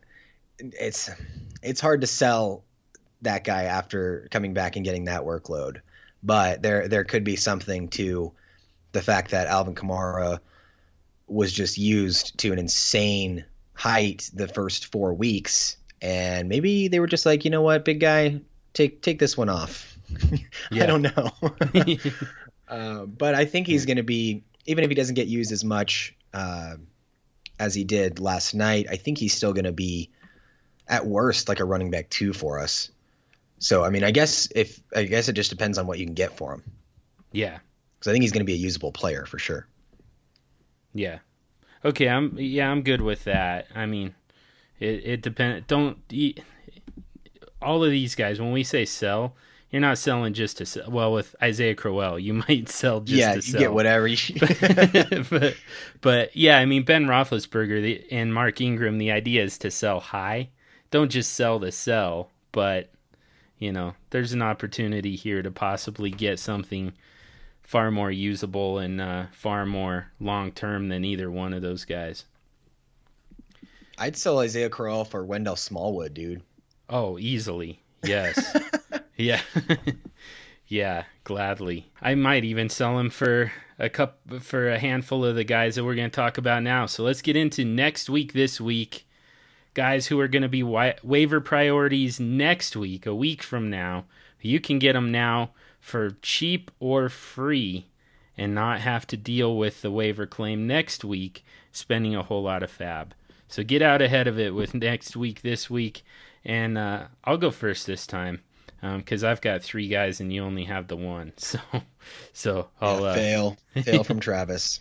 it's 0.60 1.10
it's 1.64 1.80
hard 1.80 2.02
to 2.02 2.08
sell 2.08 2.66
that 3.22 3.44
guy 3.44 3.64
after 3.64 4.28
coming 4.32 4.54
back 4.54 4.76
and 4.76 4.84
getting 4.84 5.06
that 5.06 5.22
workload. 5.22 5.82
But 6.24 6.62
there 6.62 6.88
there 6.88 7.04
could 7.04 7.24
be 7.24 7.36
something 7.36 7.88
to 7.90 8.34
the 8.92 9.02
fact 9.02 9.32
that 9.32 9.48
Alvin 9.48 9.76
Kamara 9.76 10.40
was 11.28 11.54
just 11.54 11.78
used 11.78 12.38
to 12.40 12.52
an 12.52 12.60
insane 12.60 13.46
height 13.74 14.30
the 14.34 14.48
first 14.48 14.92
four 14.92 15.14
weeks, 15.14 15.78
and 16.02 16.50
maybe 16.50 16.88
they 16.88 17.00
were 17.00 17.08
just 17.08 17.26
like, 17.26 17.46
you 17.46 17.52
know 17.52 17.62
what, 17.62 17.86
big 17.86 18.00
guy, 18.00 18.42
take 18.74 19.02
take 19.02 19.20
this 19.20 19.38
one 19.38 19.50
off. 19.50 19.98
I 20.72 20.86
don't 20.86 21.04
know, 21.04 21.32
uh, 22.68 23.06
but 23.06 23.36
I 23.36 23.46
think 23.46 23.68
he's 23.68 23.86
going 23.86 23.98
to 23.98 24.04
be 24.04 24.44
even 24.66 24.84
if 24.84 24.90
he 24.90 24.96
doesn't 24.96 25.16
get 25.16 25.28
used 25.28 25.52
as 25.52 25.64
much 25.64 26.16
uh, 26.34 26.76
as 27.60 27.76
he 27.76 27.84
did 27.84 28.20
last 28.20 28.54
night. 28.54 28.88
I 28.90 28.96
think 28.96 29.18
he's 29.18 29.34
still 29.34 29.54
going 29.54 29.66
to 29.66 29.72
be 29.72 30.10
at 30.88 31.06
worst 31.06 31.48
like 31.48 31.60
a 31.60 31.66
running 31.66 31.92
back 31.92 32.10
two 32.10 32.34
for 32.34 32.60
us. 32.60 32.90
So 33.60 33.84
I 33.84 33.90
mean, 33.90 34.04
I 34.04 34.12
guess 34.12 34.48
if 34.56 34.82
I 34.96 35.04
guess 35.04 35.30
it 35.30 35.34
just 35.34 35.52
depends 35.52 35.78
on 35.78 35.88
what 35.88 36.00
you 36.00 36.06
can 36.06 36.16
get 36.16 36.36
for 36.36 36.54
him. 36.54 36.64
Yeah. 37.32 37.60
Because 37.98 38.10
I 38.10 38.14
think 38.14 38.24
he's 38.24 38.32
going 38.32 38.42
to 38.42 38.46
be 38.46 38.54
a 38.54 38.58
usable 38.58 38.92
player 38.92 39.26
for 39.26 39.38
sure. 39.38 39.68
Yeah. 40.94 41.20
Okay, 41.84 42.10
I'm 42.10 42.36
yeah, 42.38 42.70
I'm 42.70 42.84
good 42.84 43.02
with 43.02 43.24
that. 43.24 43.68
I 43.74 43.86
mean, 43.86 44.14
it 44.82 45.06
it 45.06 45.22
depends. 45.22 45.66
Don't 45.68 45.98
all 47.62 47.84
of 47.84 47.92
these 47.92 48.16
guys 48.16 48.42
when 48.42 48.52
we 48.52 48.64
say 48.64 48.84
sell, 48.84 49.36
you're 49.70 49.80
not 49.80 50.00
selling 50.00 50.34
just 50.34 50.58
to 50.58 50.66
sell. 50.66 50.90
Well, 50.90 51.14
with 51.14 51.36
Isaiah 51.42 51.76
Crowell, 51.76 52.20
you 52.20 52.34
might 52.48 52.68
sell 52.68 53.00
just 53.00 53.20
yeah, 53.20 53.30
to 53.30 53.36
you 53.36 53.42
sell. 53.42 53.62
get 53.62 53.74
whatever. 53.74 54.08
You 54.08 54.18
but, 54.40 55.30
but 55.30 55.56
but 56.02 56.36
yeah, 56.36 56.58
I 56.58 56.66
mean 56.66 56.84
Ben 56.84 57.06
Roethlisberger 57.06 57.82
the, 57.82 58.06
and 58.12 58.34
Mark 58.34 58.60
Ingram. 58.60 58.98
The 58.98 59.12
idea 59.12 59.44
is 59.44 59.58
to 59.60 59.72
sell 59.72 60.00
high. 60.00 60.50
Don't 60.90 61.12
just 61.12 61.34
sell 61.34 61.60
to 61.62 61.72
sell, 61.72 62.32
but 62.52 62.90
you 63.60 63.72
know, 63.72 63.94
there's 64.10 64.34
an 64.34 64.42
opportunity 64.42 65.16
here 65.16 65.44
to 65.44 65.52
possibly 65.52 66.10
get 66.10 66.40
something 66.40 66.94
far 67.62 67.92
more 67.92 68.12
usable 68.12 68.80
and 68.80 69.00
uh, 69.00 69.26
far 69.32 69.66
more 69.68 70.08
long 70.20 70.52
term 70.52 70.90
than 70.90 71.06
either 71.06 71.30
one 71.30 71.54
of 71.54 71.62
those 71.62 71.86
guys. 71.86 72.26
I'd 74.02 74.18
sell 74.18 74.40
Isaiah 74.40 74.68
Crowell 74.68 75.06
for 75.06 75.24
Wendell 75.24 75.56
Smallwood, 75.56 76.16
dude. 76.16 76.42
Oh, 76.90 77.20
easily. 77.20 77.84
Yes. 78.04 78.58
yeah. 79.16 79.42
yeah, 80.68 81.04
gladly. 81.24 81.92
I 82.02 82.16
might 82.16 82.44
even 82.44 82.68
sell 82.68 82.98
him 82.98 83.12
for 83.12 83.52
a 83.78 83.90
cup 83.90 84.18
for 84.40 84.72
a 84.72 84.80
handful 84.80 85.24
of 85.24 85.36
the 85.36 85.44
guys 85.44 85.76
that 85.76 85.84
we're 85.84 85.94
going 85.94 86.10
to 86.10 86.16
talk 86.16 86.40
about 86.40 86.64
now. 86.64 86.88
So 86.88 87.04
let's 87.04 87.22
get 87.22 87.36
into 87.36 87.64
next 87.64 88.10
week 88.10 88.34
this 88.34 88.60
week. 88.60 89.06
Guys 89.76 90.08
who 90.08 90.20
are 90.20 90.28
going 90.28 90.42
to 90.42 90.50
be 90.50 90.64
wa- 90.64 90.94
waiver 91.04 91.40
priorities 91.40 92.20
next 92.20 92.76
week, 92.76 93.06
a 93.06 93.14
week 93.14 93.44
from 93.44 93.70
now. 93.70 94.06
You 94.42 94.60
can 94.60 94.80
get 94.80 94.94
them 94.94 95.12
now 95.12 95.52
for 95.80 96.18
cheap 96.24 96.72
or 96.80 97.08
free 97.08 97.86
and 98.36 98.56
not 98.56 98.82
have 98.82 99.06
to 99.06 99.16
deal 99.16 99.56
with 99.56 99.84
the 99.84 99.92
waiver 99.92 100.26
claim 100.26 100.66
next 100.66 101.06
week, 101.06 101.46
spending 101.72 102.16
a 102.16 102.24
whole 102.24 102.42
lot 102.42 102.64
of 102.64 102.76
FAAB. 102.76 103.12
So 103.52 103.64
get 103.64 103.82
out 103.82 104.02
ahead 104.02 104.28
of 104.28 104.40
it 104.40 104.56
with 104.56 104.74
next 104.74 105.18
week, 105.18 105.42
this 105.42 105.70
week, 105.70 106.04
and 106.46 106.78
uh, 106.78 107.08
I'll 107.26 107.38
go 107.38 107.52
first 107.52 107.86
this 107.86 108.08
time 108.08 108.40
because 108.82 109.24
um, 109.26 109.30
I've 109.30 109.42
got 109.42 109.62
three 109.62 109.90
guys 109.90 110.22
and 110.22 110.32
you 110.32 110.42
only 110.42 110.64
have 110.64 110.88
the 110.88 110.96
one. 110.96 111.34
So, 111.42 111.60
so 112.34 112.68
I'll 112.82 113.04
uh, 113.04 113.14
fail, 113.14 113.58
fail 113.84 114.04
from 114.04 114.20
Travis. 114.22 114.80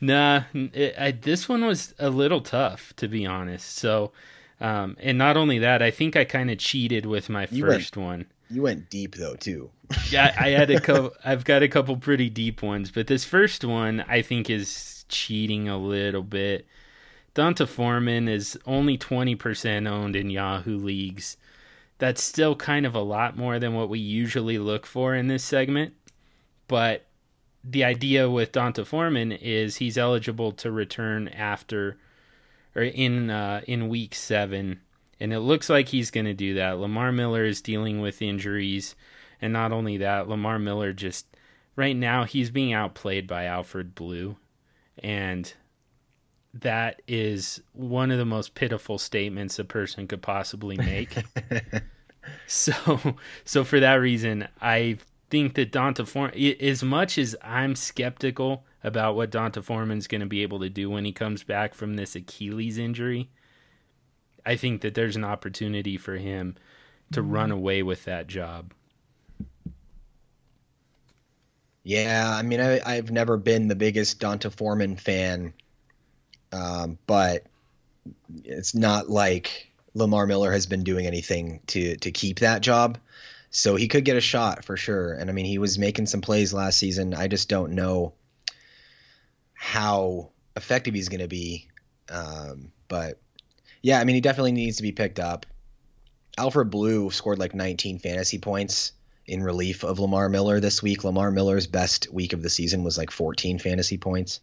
Nah, 0.00 0.44
it, 0.54 0.94
I, 0.98 1.10
this 1.10 1.46
one 1.46 1.66
was 1.66 1.94
a 1.98 2.08
little 2.08 2.40
tough 2.40 2.94
to 2.96 3.08
be 3.08 3.26
honest. 3.26 3.76
So, 3.76 4.12
um, 4.58 4.96
and 5.00 5.18
not 5.18 5.36
only 5.36 5.58
that, 5.58 5.82
I 5.82 5.90
think 5.90 6.16
I 6.16 6.24
kind 6.24 6.50
of 6.50 6.56
cheated 6.56 7.04
with 7.04 7.28
my 7.28 7.46
You 7.50 7.66
first 7.66 7.98
one. 7.98 8.24
You 8.48 8.62
went 8.62 8.88
deep 8.88 9.16
though 9.16 9.34
too. 9.34 9.70
yeah, 10.10 10.34
I 10.38 10.50
had 10.50 10.70
a 10.70 10.80
couple. 10.80 11.12
I've 11.24 11.44
got 11.44 11.62
a 11.62 11.68
couple 11.68 11.96
pretty 11.98 12.30
deep 12.30 12.62
ones, 12.62 12.90
but 12.90 13.06
this 13.06 13.24
first 13.26 13.64
one 13.64 14.02
I 14.08 14.22
think 14.22 14.48
is 14.48 15.04
cheating 15.10 15.68
a 15.68 15.76
little 15.76 16.22
bit. 16.22 16.66
D'Onta 17.34 17.66
Foreman 17.66 18.28
is 18.28 18.58
only 18.66 18.96
twenty 18.96 19.34
percent 19.34 19.86
owned 19.86 20.16
in 20.16 20.30
Yahoo 20.30 20.76
leagues. 20.78 21.36
That's 21.98 22.22
still 22.22 22.56
kind 22.56 22.84
of 22.84 22.94
a 22.94 23.00
lot 23.00 23.36
more 23.36 23.58
than 23.58 23.74
what 23.74 23.88
we 23.88 23.98
usually 23.98 24.58
look 24.58 24.86
for 24.86 25.14
in 25.14 25.28
this 25.28 25.44
segment, 25.44 25.94
but 26.68 27.06
the 27.64 27.84
idea 27.84 28.28
with 28.28 28.52
D'Onta 28.52 28.84
Foreman 28.84 29.32
is 29.32 29.76
he's 29.76 29.96
eligible 29.96 30.52
to 30.52 30.70
return 30.70 31.28
after 31.28 31.96
or 32.74 32.82
in 32.82 33.30
uh, 33.30 33.60
in 33.66 33.88
week 33.88 34.14
seven, 34.14 34.80
and 35.20 35.32
it 35.32 35.40
looks 35.40 35.70
like 35.70 35.88
he's 35.88 36.10
going 36.10 36.26
to 36.26 36.34
do 36.34 36.54
that. 36.54 36.78
Lamar 36.78 37.12
Miller 37.12 37.44
is 37.44 37.60
dealing 37.60 38.00
with 38.00 38.22
injuries. 38.22 38.94
And 39.44 39.52
not 39.52 39.72
only 39.72 39.96
that, 39.96 40.28
Lamar 40.28 40.60
Miller 40.60 40.92
just 40.92 41.26
right 41.74 41.96
now 41.96 42.22
he's 42.22 42.50
being 42.50 42.72
outplayed 42.72 43.26
by 43.26 43.46
Alfred 43.46 43.92
Blue. 43.92 44.36
And 45.02 45.52
that 46.54 47.02
is 47.08 47.62
one 47.72 48.10
of 48.10 48.18
the 48.18 48.24
most 48.24 48.54
pitiful 48.54 48.98
statements 48.98 49.58
a 49.58 49.64
person 49.64 50.06
could 50.06 50.22
possibly 50.22 50.76
make. 50.76 51.16
so 52.46 53.16
so 53.44 53.64
for 53.64 53.80
that 53.80 53.94
reason, 53.94 54.48
I 54.60 54.98
think 55.30 55.54
that 55.54 55.72
D'Onta 55.72 56.06
Foreman 56.06 56.38
as 56.60 56.82
much 56.82 57.16
as 57.16 57.34
I'm 57.42 57.74
skeptical 57.74 58.64
about 58.84 59.16
what 59.16 59.30
D'Onta 59.30 59.62
Foreman's 59.62 60.06
going 60.06 60.20
to 60.20 60.26
be 60.26 60.42
able 60.42 60.60
to 60.60 60.68
do 60.68 60.90
when 60.90 61.04
he 61.04 61.12
comes 61.12 61.42
back 61.42 61.74
from 61.74 61.94
this 61.94 62.14
Achilles 62.14 62.78
injury, 62.78 63.30
I 64.44 64.56
think 64.56 64.82
that 64.82 64.94
there's 64.94 65.16
an 65.16 65.24
opportunity 65.24 65.96
for 65.96 66.16
him 66.16 66.56
to 67.12 67.20
mm-hmm. 67.20 67.30
run 67.30 67.50
away 67.50 67.82
with 67.82 68.04
that 68.04 68.26
job. 68.26 68.72
Yeah, 71.84 72.30
I 72.32 72.42
mean, 72.42 72.60
I, 72.60 72.80
I've 72.84 73.10
never 73.10 73.36
been 73.36 73.68
the 73.68 73.74
biggest 73.74 74.20
D'Onta 74.20 74.50
Foreman 74.50 74.96
fan, 74.96 75.52
um, 76.52 76.98
but 77.06 77.46
it's 78.44 78.74
not 78.74 79.08
like 79.08 79.70
Lamar 79.94 80.26
Miller 80.26 80.52
has 80.52 80.66
been 80.66 80.84
doing 80.84 81.06
anything 81.06 81.60
to 81.68 81.96
to 81.96 82.10
keep 82.10 82.40
that 82.40 82.62
job. 82.62 82.98
So 83.50 83.76
he 83.76 83.88
could 83.88 84.06
get 84.06 84.16
a 84.16 84.20
shot 84.20 84.64
for 84.64 84.78
sure. 84.78 85.12
And 85.12 85.28
I 85.28 85.34
mean, 85.34 85.44
he 85.44 85.58
was 85.58 85.78
making 85.78 86.06
some 86.06 86.22
plays 86.22 86.54
last 86.54 86.78
season. 86.78 87.12
I 87.12 87.28
just 87.28 87.50
don't 87.50 87.72
know 87.72 88.14
how 89.52 90.30
effective 90.56 90.94
he's 90.94 91.10
going 91.10 91.20
to 91.20 91.28
be. 91.28 91.68
Um, 92.08 92.72
but 92.88 93.20
yeah, 93.82 94.00
I 94.00 94.04
mean, 94.04 94.14
he 94.14 94.22
definitely 94.22 94.52
needs 94.52 94.78
to 94.78 94.82
be 94.82 94.92
picked 94.92 95.20
up. 95.20 95.44
Alfred 96.38 96.70
Blue 96.70 97.10
scored 97.10 97.38
like 97.38 97.54
19 97.54 97.98
fantasy 97.98 98.38
points 98.38 98.92
in 99.26 99.42
relief 99.42 99.84
of 99.84 99.98
Lamar 99.98 100.30
Miller 100.30 100.58
this 100.58 100.82
week. 100.82 101.04
Lamar 101.04 101.30
Miller's 101.30 101.66
best 101.66 102.10
week 102.10 102.32
of 102.32 102.42
the 102.42 102.50
season 102.50 102.84
was 102.84 102.96
like 102.96 103.10
14 103.10 103.58
fantasy 103.58 103.98
points. 103.98 104.40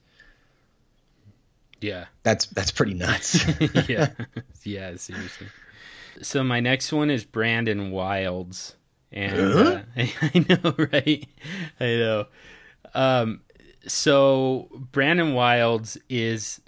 Yeah. 1.82 2.06
That's 2.24 2.46
that's 2.48 2.72
pretty 2.72 2.94
nuts. 2.94 3.46
yeah. 3.90 4.10
Yeah, 4.64 4.98
seriously. 4.98 5.48
So 6.22 6.44
my 6.44 6.60
next 6.60 6.92
one 6.92 7.10
is 7.10 7.24
Brandon 7.24 7.92
Wilds. 7.92 8.76
And 9.12 9.40
uh, 9.40 9.82
I 9.98 10.46
know, 10.48 10.76
right? 10.78 11.28
I 11.80 11.86
know. 11.86 12.26
Um, 12.94 13.42
so 13.88 14.68
Brandon 14.92 15.34
Wilds 15.34 15.98
is 16.10 16.62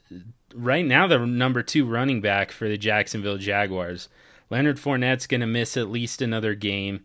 right 0.55 0.85
now 0.85 1.05
the 1.05 1.19
number 1.19 1.61
two 1.61 1.85
running 1.85 2.21
back 2.21 2.51
for 2.51 2.67
the 2.67 2.77
Jacksonville 2.77 3.37
Jaguars. 3.37 4.09
Leonard 4.49 4.77
Fournette's 4.77 5.27
going 5.27 5.41
to 5.41 5.47
miss 5.47 5.77
at 5.77 5.89
least 5.89 6.21
another 6.21 6.55
game. 6.55 7.03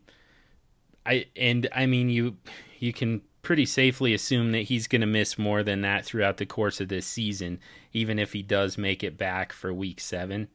I 1.05 1.27
and 1.37 1.69
I 1.75 1.87
mean 1.87 2.09
you 2.09 2.37
you 2.79 2.93
can 2.93 3.23
pretty 3.47 3.65
safely 3.65 4.13
assume 4.13 4.51
that 4.51 4.63
he's 4.63 4.89
going 4.89 5.01
to 5.03 5.07
miss 5.07 5.39
more 5.39 5.63
than 5.63 5.81
that 5.81 6.05
throughout 6.05 6.39
the 6.39 6.45
course 6.45 6.81
of 6.81 6.89
this 6.89 7.07
season, 7.07 7.61
even 7.93 8.19
if 8.19 8.33
he 8.33 8.43
does 8.43 8.77
make 8.77 9.05
it 9.05 9.17
back 9.17 9.53
for 9.53 9.73
Week 9.73 10.01
Seven. 10.01 10.49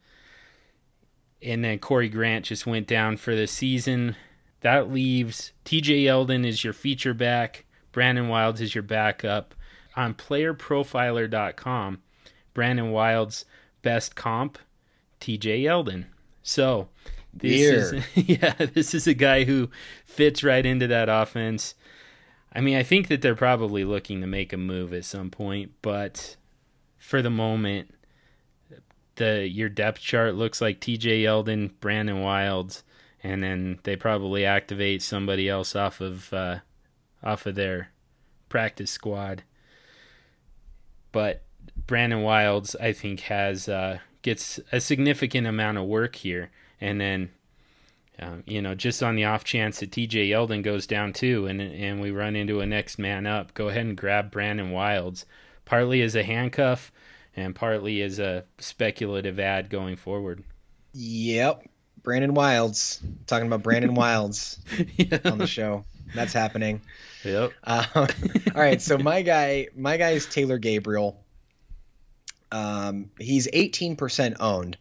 And 1.41 1.63
then 1.63 1.79
Corey 1.79 2.09
Grant 2.09 2.43
just 2.43 2.67
went 2.67 2.87
down 2.87 3.15
for 3.15 3.33
the 3.33 3.47
season. 3.47 4.17
That 4.59 4.91
leaves 4.91 5.53
T.J. 5.63 6.03
Yeldon 6.03 6.45
is 6.45 6.65
your 6.65 6.73
feature 6.73 7.13
back. 7.13 7.63
Brandon 7.93 8.27
Wilds 8.27 8.59
is 8.59 8.75
your 8.75 8.81
backup. 8.81 9.55
On 9.95 10.13
PlayerProfiler.com, 10.13 12.01
Brandon 12.53 12.91
Wilds' 12.91 13.45
best 13.83 14.17
comp, 14.17 14.59
T.J. 15.21 15.61
Yeldon. 15.63 16.07
So 16.43 16.89
this 17.33 17.61
is 17.95 18.05
yeah, 18.27 18.53
this 18.73 18.93
is 18.93 19.07
a 19.07 19.13
guy 19.13 19.45
who 19.45 19.69
fits 20.05 20.43
right 20.43 20.65
into 20.65 20.87
that 20.87 21.07
offense. 21.07 21.73
I 22.53 22.61
mean, 22.61 22.75
I 22.75 22.83
think 22.83 23.07
that 23.07 23.21
they're 23.21 23.35
probably 23.35 23.85
looking 23.85 24.21
to 24.21 24.27
make 24.27 24.51
a 24.51 24.57
move 24.57 24.93
at 24.93 25.05
some 25.05 25.29
point, 25.29 25.71
but 25.81 26.35
for 26.97 27.21
the 27.21 27.29
moment, 27.29 27.93
the 29.15 29.47
your 29.47 29.69
depth 29.69 30.01
chart 30.01 30.35
looks 30.35 30.61
like 30.61 30.79
T.J. 30.79 31.23
Yeldon, 31.23 31.71
Brandon 31.79 32.21
Wilds, 32.21 32.83
and 33.23 33.41
then 33.43 33.79
they 33.83 33.95
probably 33.95 34.45
activate 34.45 35.01
somebody 35.01 35.47
else 35.47 35.75
off 35.75 36.01
of 36.01 36.33
uh, 36.33 36.59
off 37.23 37.45
of 37.45 37.55
their 37.55 37.89
practice 38.49 38.91
squad. 38.91 39.43
But 41.11 41.43
Brandon 41.87 42.21
Wilds, 42.21 42.75
I 42.75 42.93
think, 42.93 43.21
has 43.21 43.69
uh, 43.69 43.99
gets 44.21 44.59
a 44.71 44.79
significant 44.79 45.47
amount 45.47 45.77
of 45.77 45.85
work 45.85 46.17
here, 46.17 46.51
and 46.79 46.99
then 46.99 47.31
um, 48.21 48.43
you 48.45 48.61
know, 48.61 48.75
just 48.75 49.01
on 49.01 49.15
the 49.15 49.25
off 49.25 49.43
chance 49.43 49.79
that 49.79 49.91
TJ 49.91 50.29
Yeldon 50.29 50.63
goes 50.63 50.85
down 50.85 51.13
too, 51.13 51.47
and 51.47 51.61
and 51.61 51.99
we 51.99 52.11
run 52.11 52.35
into 52.35 52.59
a 52.59 52.65
next 52.65 52.99
man 52.99 53.25
up, 53.25 53.53
go 53.53 53.69
ahead 53.69 53.85
and 53.85 53.97
grab 53.97 54.31
Brandon 54.31 54.71
Wilds, 54.71 55.25
partly 55.65 56.01
as 56.01 56.15
a 56.15 56.23
handcuff, 56.23 56.91
and 57.35 57.55
partly 57.55 58.01
as 58.01 58.19
a 58.19 58.45
speculative 58.59 59.39
add 59.39 59.69
going 59.69 59.95
forward. 59.95 60.43
Yep. 60.93 61.67
Brandon 62.03 62.33
Wilds. 62.33 62.99
Talking 63.27 63.47
about 63.47 63.63
Brandon 63.63 63.93
Wilds 63.93 64.59
yeah. 64.97 65.19
on 65.25 65.37
the 65.37 65.47
show. 65.47 65.85
That's 66.13 66.33
happening. 66.33 66.81
Yep. 67.23 67.53
Uh, 67.63 67.85
all 67.95 68.07
right, 68.55 68.81
so 68.81 68.97
my 68.97 69.21
guy, 69.21 69.67
my 69.75 69.97
guy 69.97 70.11
is 70.11 70.25
Taylor 70.25 70.57
Gabriel. 70.57 71.23
Um, 72.51 73.11
he's 73.17 73.47
18% 73.47 74.37
owned, 74.39 74.77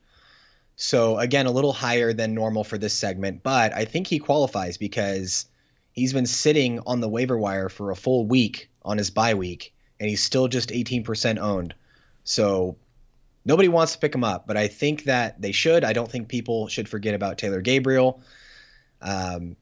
so 0.83 1.19
again, 1.19 1.45
a 1.45 1.51
little 1.51 1.75
higher 1.75 2.15
than 2.15 2.33
normal 2.33 2.65
for 2.65 2.79
this 2.79 2.95
segment, 2.95 3.43
but 3.43 3.75
I 3.75 3.85
think 3.85 4.07
he 4.07 4.19
qualifies 4.19 4.79
because 4.79 5.45
he's 5.93 6.15
been 6.15 6.25
sitting 6.25 6.81
on 6.87 7.01
the 7.01 7.09
waiver 7.09 7.37
wire 7.37 7.69
for 7.69 7.91
a 7.91 7.95
full 7.95 8.27
week 8.27 8.71
on 8.83 8.97
his 8.97 9.11
bye 9.11 9.35
week, 9.35 9.75
and 10.01 10.09
he's 10.09 10.23
still 10.23 10.49
just 10.49 10.71
18% 10.71 11.39
owned. 11.39 11.75
So 12.25 12.79
nobody 13.45 13.69
wants 13.69 13.93
to 13.93 13.99
pick 13.99 14.15
him 14.15 14.25
up, 14.25 14.47
but 14.47 14.57
I 14.57 14.69
think 14.69 15.05
that 15.05 15.39
they 15.39 15.53
should. 15.53 15.85
I 15.85 15.93
don't 15.93 16.11
think 16.11 16.29
people 16.29 16.69
should 16.69 16.89
forget 16.89 17.13
about 17.13 17.37
Taylor 17.37 17.61
Gabriel. 17.61 18.23
Um, 19.03 19.57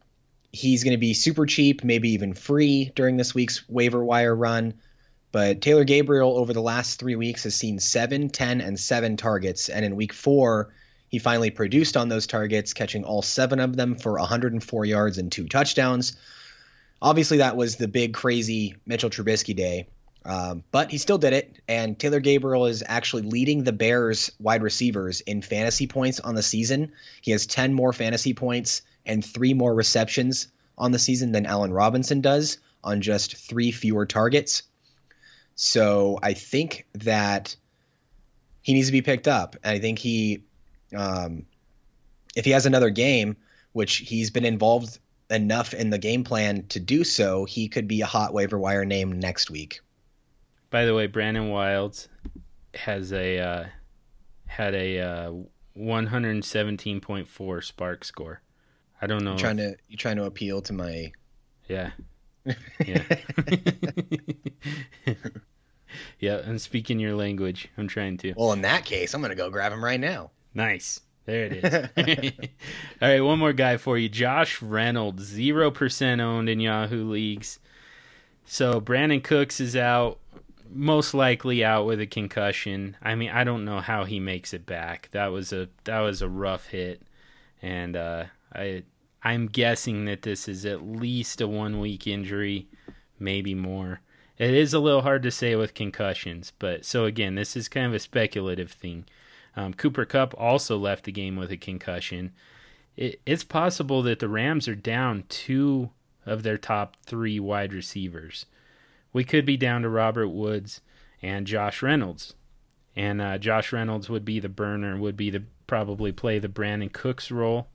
he's 0.52 0.84
going 0.84 0.94
to 0.94 0.98
be 0.98 1.14
super 1.14 1.46
cheap, 1.46 1.82
maybe 1.82 2.10
even 2.10 2.32
free 2.32 2.92
during 2.94 3.16
this 3.16 3.34
week's 3.34 3.68
waiver 3.68 4.04
wire 4.04 4.36
run. 4.36 4.74
But 5.32 5.62
Taylor 5.62 5.82
Gabriel 5.82 6.38
over 6.38 6.52
the 6.52 6.62
last 6.62 7.00
three 7.00 7.16
weeks 7.16 7.42
has 7.42 7.56
seen 7.56 7.80
7, 7.80 8.30
10, 8.30 8.60
and 8.60 8.78
7 8.78 9.16
targets. 9.16 9.68
And 9.68 9.84
in 9.84 9.96
week 9.96 10.12
four, 10.12 10.72
he 11.08 11.18
finally 11.18 11.50
produced 11.50 11.96
on 11.96 12.08
those 12.08 12.26
targets, 12.26 12.74
catching 12.74 13.04
all 13.04 13.22
seven 13.22 13.60
of 13.60 13.76
them 13.76 13.96
for 13.96 14.12
104 14.12 14.84
yards 14.84 15.18
and 15.18 15.32
two 15.32 15.48
touchdowns. 15.48 16.16
Obviously, 17.00 17.38
that 17.38 17.56
was 17.56 17.76
the 17.76 17.88
big, 17.88 18.14
crazy 18.14 18.76
Mitchell 18.86 19.10
Trubisky 19.10 19.54
day. 19.54 19.88
Um, 20.24 20.64
but 20.72 20.90
he 20.90 20.98
still 20.98 21.16
did 21.16 21.32
it, 21.32 21.56
and 21.68 21.98
Taylor 21.98 22.20
Gabriel 22.20 22.66
is 22.66 22.84
actually 22.86 23.22
leading 23.22 23.64
the 23.64 23.72
Bears 23.72 24.30
wide 24.38 24.62
receivers 24.62 25.20
in 25.20 25.40
fantasy 25.40 25.86
points 25.86 26.20
on 26.20 26.34
the 26.34 26.42
season. 26.42 26.92
He 27.22 27.30
has 27.30 27.46
10 27.46 27.72
more 27.72 27.92
fantasy 27.92 28.34
points 28.34 28.82
and 29.06 29.24
three 29.24 29.54
more 29.54 29.74
receptions 29.74 30.48
on 30.76 30.92
the 30.92 30.98
season 30.98 31.32
than 31.32 31.46
Allen 31.46 31.72
Robinson 31.72 32.20
does 32.20 32.58
on 32.84 33.00
just 33.00 33.36
three 33.36 33.70
fewer 33.70 34.06
targets. 34.06 34.64
So 35.54 36.18
I 36.22 36.34
think 36.34 36.86
that 36.94 37.56
he 38.62 38.74
needs 38.74 38.88
to 38.88 38.92
be 38.92 39.02
picked 39.02 39.28
up. 39.28 39.56
And 39.64 39.74
I 39.74 39.78
think 39.78 39.98
he, 39.98 40.44
um, 40.96 41.46
if 42.36 42.44
he 42.44 42.52
has 42.52 42.66
another 42.66 42.90
game, 42.90 43.36
which 43.72 43.96
he's 43.96 44.30
been 44.30 44.44
involved 44.44 44.98
enough 45.30 45.74
in 45.74 45.90
the 45.90 45.98
game 45.98 46.24
plan 46.24 46.66
to 46.68 46.80
do 46.80 47.04
so, 47.04 47.44
he 47.44 47.68
could 47.68 47.88
be 47.88 48.00
a 48.00 48.06
hot 48.06 48.32
waiver 48.32 48.58
wire 48.58 48.84
name 48.84 49.18
next 49.18 49.50
week. 49.50 49.80
By 50.70 50.84
the 50.84 50.94
way, 50.94 51.06
Brandon 51.06 51.48
Wilds 51.48 52.08
has 52.74 53.12
a 53.12 53.38
uh, 53.38 53.64
had 54.46 54.74
a 54.74 55.00
uh, 55.00 55.32
117.4 55.76 57.26
SPARQ 57.26 58.04
score. 58.04 58.42
I 59.00 59.06
don't 59.06 59.24
know. 59.24 59.32
You 59.32 59.38
trying 59.38 59.56
to 59.58 59.76
you 59.88 59.96
trying 59.96 60.16
to 60.16 60.24
appeal 60.24 60.60
to 60.62 60.72
my 60.72 61.12
Yeah. 61.68 61.90
Yeah. 62.86 63.02
yeah, 66.18 66.36
and 66.38 66.58
speaking 66.58 66.98
your 66.98 67.14
language. 67.14 67.68
I'm 67.76 67.88
trying 67.88 68.16
to. 68.18 68.32
Well, 68.36 68.52
in 68.52 68.62
that 68.62 68.86
case, 68.86 69.12
I'm 69.12 69.20
gonna 69.20 69.34
go 69.34 69.50
grab 69.50 69.72
him 69.72 69.84
right 69.84 70.00
now. 70.00 70.30
Nice. 70.58 71.00
There 71.24 71.44
it 71.44 71.64
is. 71.64 72.38
All 73.02 73.08
right, 73.08 73.20
one 73.20 73.38
more 73.38 73.52
guy 73.52 73.76
for 73.76 73.96
you. 73.96 74.08
Josh 74.08 74.60
Reynolds, 74.60 75.22
zero 75.22 75.70
percent 75.70 76.20
owned 76.20 76.48
in 76.48 76.58
Yahoo 76.58 77.08
leagues. 77.08 77.60
So 78.44 78.80
Brandin 78.80 79.22
Cooks 79.22 79.60
is 79.60 79.76
out, 79.76 80.18
most 80.68 81.14
likely 81.14 81.64
out 81.64 81.86
with 81.86 82.00
a 82.00 82.06
concussion. 82.06 82.96
I 83.00 83.14
mean, 83.14 83.30
I 83.30 83.44
don't 83.44 83.64
know 83.64 83.78
how 83.80 84.02
he 84.02 84.18
makes 84.18 84.52
it 84.52 84.66
back. 84.66 85.10
That 85.12 85.28
was 85.28 85.52
a 85.52 85.68
that 85.84 86.00
was 86.00 86.22
a 86.22 86.28
rough 86.28 86.66
hit, 86.66 87.02
and 87.62 87.94
uh, 87.94 88.24
I 88.52 88.82
I'm 89.22 89.46
guessing 89.46 90.06
that 90.06 90.22
this 90.22 90.48
is 90.48 90.66
at 90.66 90.82
least 90.82 91.40
a 91.40 91.46
one 91.46 91.78
week 91.78 92.08
injury, 92.08 92.66
maybe 93.20 93.54
more. 93.54 94.00
It 94.38 94.54
is 94.54 94.74
a 94.74 94.80
little 94.80 95.02
hard 95.02 95.22
to 95.22 95.30
say 95.30 95.54
with 95.54 95.74
concussions, 95.74 96.52
but 96.58 96.84
so 96.84 97.04
again, 97.04 97.36
this 97.36 97.56
is 97.56 97.68
kind 97.68 97.86
of 97.86 97.94
a 97.94 98.00
speculative 98.00 98.72
thing. 98.72 99.04
Um, 99.58 99.74
Cooper 99.74 100.04
Kupp 100.04 100.34
also 100.38 100.78
left 100.78 101.02
the 101.02 101.10
game 101.10 101.34
with 101.34 101.50
a 101.50 101.56
concussion. 101.56 102.30
It, 102.96 103.20
it's 103.26 103.42
possible 103.42 104.02
that 104.02 104.20
the 104.20 104.28
Rams 104.28 104.68
are 104.68 104.76
down 104.76 105.24
two 105.28 105.90
of 106.24 106.44
their 106.44 106.56
top 106.56 106.96
three 107.04 107.40
wide 107.40 107.72
receivers. 107.72 108.46
We 109.12 109.24
could 109.24 109.44
be 109.44 109.56
down 109.56 109.82
to 109.82 109.88
Robert 109.88 110.28
Woods 110.28 110.80
and 111.22 111.44
Josh 111.44 111.82
Reynolds, 111.82 112.34
and 112.94 113.20
uh, 113.20 113.36
Josh 113.38 113.72
Reynolds 113.72 114.08
would 114.08 114.24
be 114.24 114.38
the 114.38 114.48
burner, 114.48 114.96
would 114.96 115.16
be 115.16 115.28
the 115.28 115.42
probably 115.66 116.12
play 116.12 116.38
the 116.38 116.48
Brandin 116.48 116.92
Cooks 116.92 117.32
role, 117.32 117.66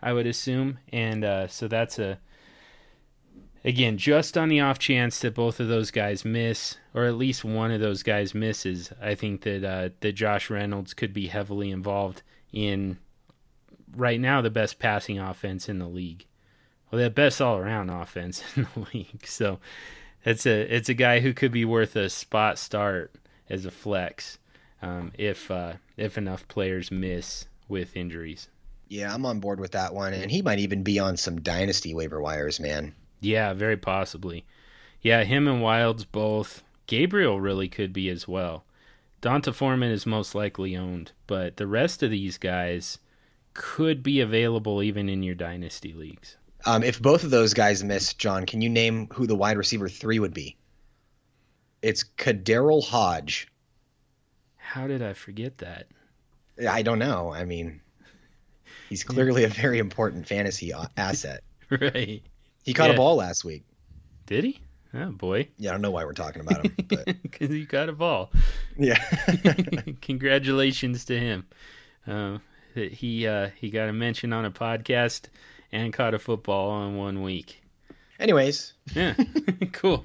I 0.00 0.14
would 0.14 0.26
assume, 0.26 0.78
and 0.90 1.24
uh, 1.24 1.46
so 1.46 1.68
that's 1.68 1.98
a 1.98 2.20
again 3.68 3.98
just 3.98 4.36
on 4.36 4.48
the 4.48 4.60
off 4.60 4.78
chance 4.78 5.20
that 5.20 5.34
both 5.34 5.60
of 5.60 5.68
those 5.68 5.90
guys 5.90 6.24
miss, 6.24 6.76
or 6.94 7.04
at 7.04 7.14
least 7.14 7.44
one 7.44 7.70
of 7.70 7.80
those 7.80 8.02
guys 8.02 8.34
misses. 8.34 8.92
I 9.00 9.14
think 9.14 9.42
that 9.42 9.64
uh, 9.64 9.90
that 10.00 10.12
Josh 10.12 10.50
Reynolds 10.50 10.94
could 10.94 11.12
be 11.12 11.28
heavily 11.28 11.70
involved 11.70 12.22
in 12.52 12.98
right 13.94 14.20
now 14.20 14.40
the 14.40 14.50
best 14.50 14.78
passing 14.78 15.18
offense 15.18 15.68
in 15.68 15.78
the 15.78 15.88
league 15.88 16.24
well, 16.90 17.02
the 17.02 17.10
best 17.10 17.40
all 17.40 17.58
around 17.58 17.90
offense 17.90 18.42
in 18.56 18.66
the 18.74 18.86
league. 18.92 19.26
So 19.26 19.58
it's 20.24 20.46
a 20.46 20.74
it's 20.74 20.88
a 20.88 20.94
guy 20.94 21.20
who 21.20 21.32
could 21.32 21.52
be 21.52 21.64
worth 21.64 21.96
a 21.96 22.08
spot 22.08 22.58
start 22.58 23.14
as 23.48 23.64
a 23.64 23.70
flex 23.70 24.38
um, 24.82 25.12
if 25.18 25.50
uh, 25.50 25.74
if 25.96 26.18
enough 26.18 26.48
players 26.48 26.90
miss 26.90 27.46
with 27.68 27.96
injuries. 27.96 28.48
Yeah, 28.88 29.12
I'm 29.12 29.26
on 29.26 29.40
board 29.40 29.60
with 29.60 29.72
that 29.72 29.94
one, 29.94 30.14
and 30.14 30.30
he 30.30 30.40
might 30.40 30.60
even 30.60 30.82
be 30.82 30.98
on 30.98 31.18
some 31.18 31.42
dynasty 31.42 31.94
waiver 31.94 32.22
wires, 32.22 32.58
man. 32.58 32.94
Yeah, 33.20 33.52
very 33.52 33.76
possibly. 33.76 34.44
Yeah, 35.00 35.24
him 35.24 35.46
and 35.48 35.62
Wilds 35.62 36.04
both. 36.04 36.62
Gabriel 36.86 37.40
really 37.40 37.68
could 37.68 37.92
be 37.92 38.08
as 38.08 38.26
well. 38.26 38.64
D'Onta 39.20 39.52
Foreman 39.52 39.90
is 39.90 40.06
most 40.06 40.34
likely 40.34 40.76
owned, 40.76 41.12
but 41.26 41.56
the 41.56 41.66
rest 41.66 42.02
of 42.02 42.10
these 42.10 42.38
guys 42.38 42.98
could 43.52 44.02
be 44.02 44.20
available 44.20 44.82
even 44.82 45.08
in 45.08 45.22
your 45.22 45.34
dynasty 45.34 45.92
leagues. 45.92 46.36
Um, 46.64 46.82
if 46.82 47.00
both 47.00 47.24
of 47.24 47.30
those 47.30 47.54
guys 47.54 47.82
miss, 47.82 48.14
John, 48.14 48.46
can 48.46 48.60
you 48.60 48.68
name 48.68 49.08
who 49.12 49.26
the 49.26 49.36
wide 49.36 49.56
receiver 49.56 49.88
three 49.88 50.18
would 50.18 50.34
be? 50.34 50.56
It's 51.82 52.04
KhaDarel 52.16 52.84
Hodge. 52.84 53.48
How 54.56 54.86
did 54.86 55.02
I 55.02 55.12
forget 55.12 55.58
that? 55.58 55.86
I 56.68 56.82
don't 56.82 56.98
know. 56.98 57.32
I 57.32 57.44
mean, 57.44 57.80
he's 58.88 59.04
clearly 59.04 59.44
a 59.44 59.48
very 59.48 59.78
important 59.78 60.26
fantasy 60.26 60.72
asset. 60.96 61.42
right. 61.70 62.22
He 62.68 62.74
caught 62.74 62.88
yeah. 62.88 62.96
a 62.96 62.98
ball 62.98 63.16
last 63.16 63.46
week. 63.46 63.64
Did 64.26 64.44
he? 64.44 64.60
Oh 64.92 65.10
boy. 65.10 65.48
Yeah, 65.56 65.70
I 65.70 65.72
don't 65.72 65.80
know 65.80 65.90
why 65.90 66.04
we're 66.04 66.12
talking 66.12 66.42
about 66.42 66.66
him, 66.66 66.74
because 67.22 67.48
he 67.48 67.64
caught 67.64 67.88
a 67.88 67.94
ball. 67.94 68.30
Yeah. 68.76 69.02
Congratulations 70.02 71.06
to 71.06 71.18
him. 71.18 71.46
Uh, 72.06 72.38
he 72.74 73.26
uh, 73.26 73.48
he 73.56 73.70
got 73.70 73.88
a 73.88 73.92
mention 73.94 74.34
on 74.34 74.44
a 74.44 74.50
podcast 74.50 75.28
and 75.72 75.94
caught 75.94 76.12
a 76.12 76.18
football 76.18 76.86
in 76.86 76.98
one 76.98 77.22
week. 77.22 77.62
Anyways. 78.20 78.74
Yeah. 78.94 79.14
cool. 79.72 80.04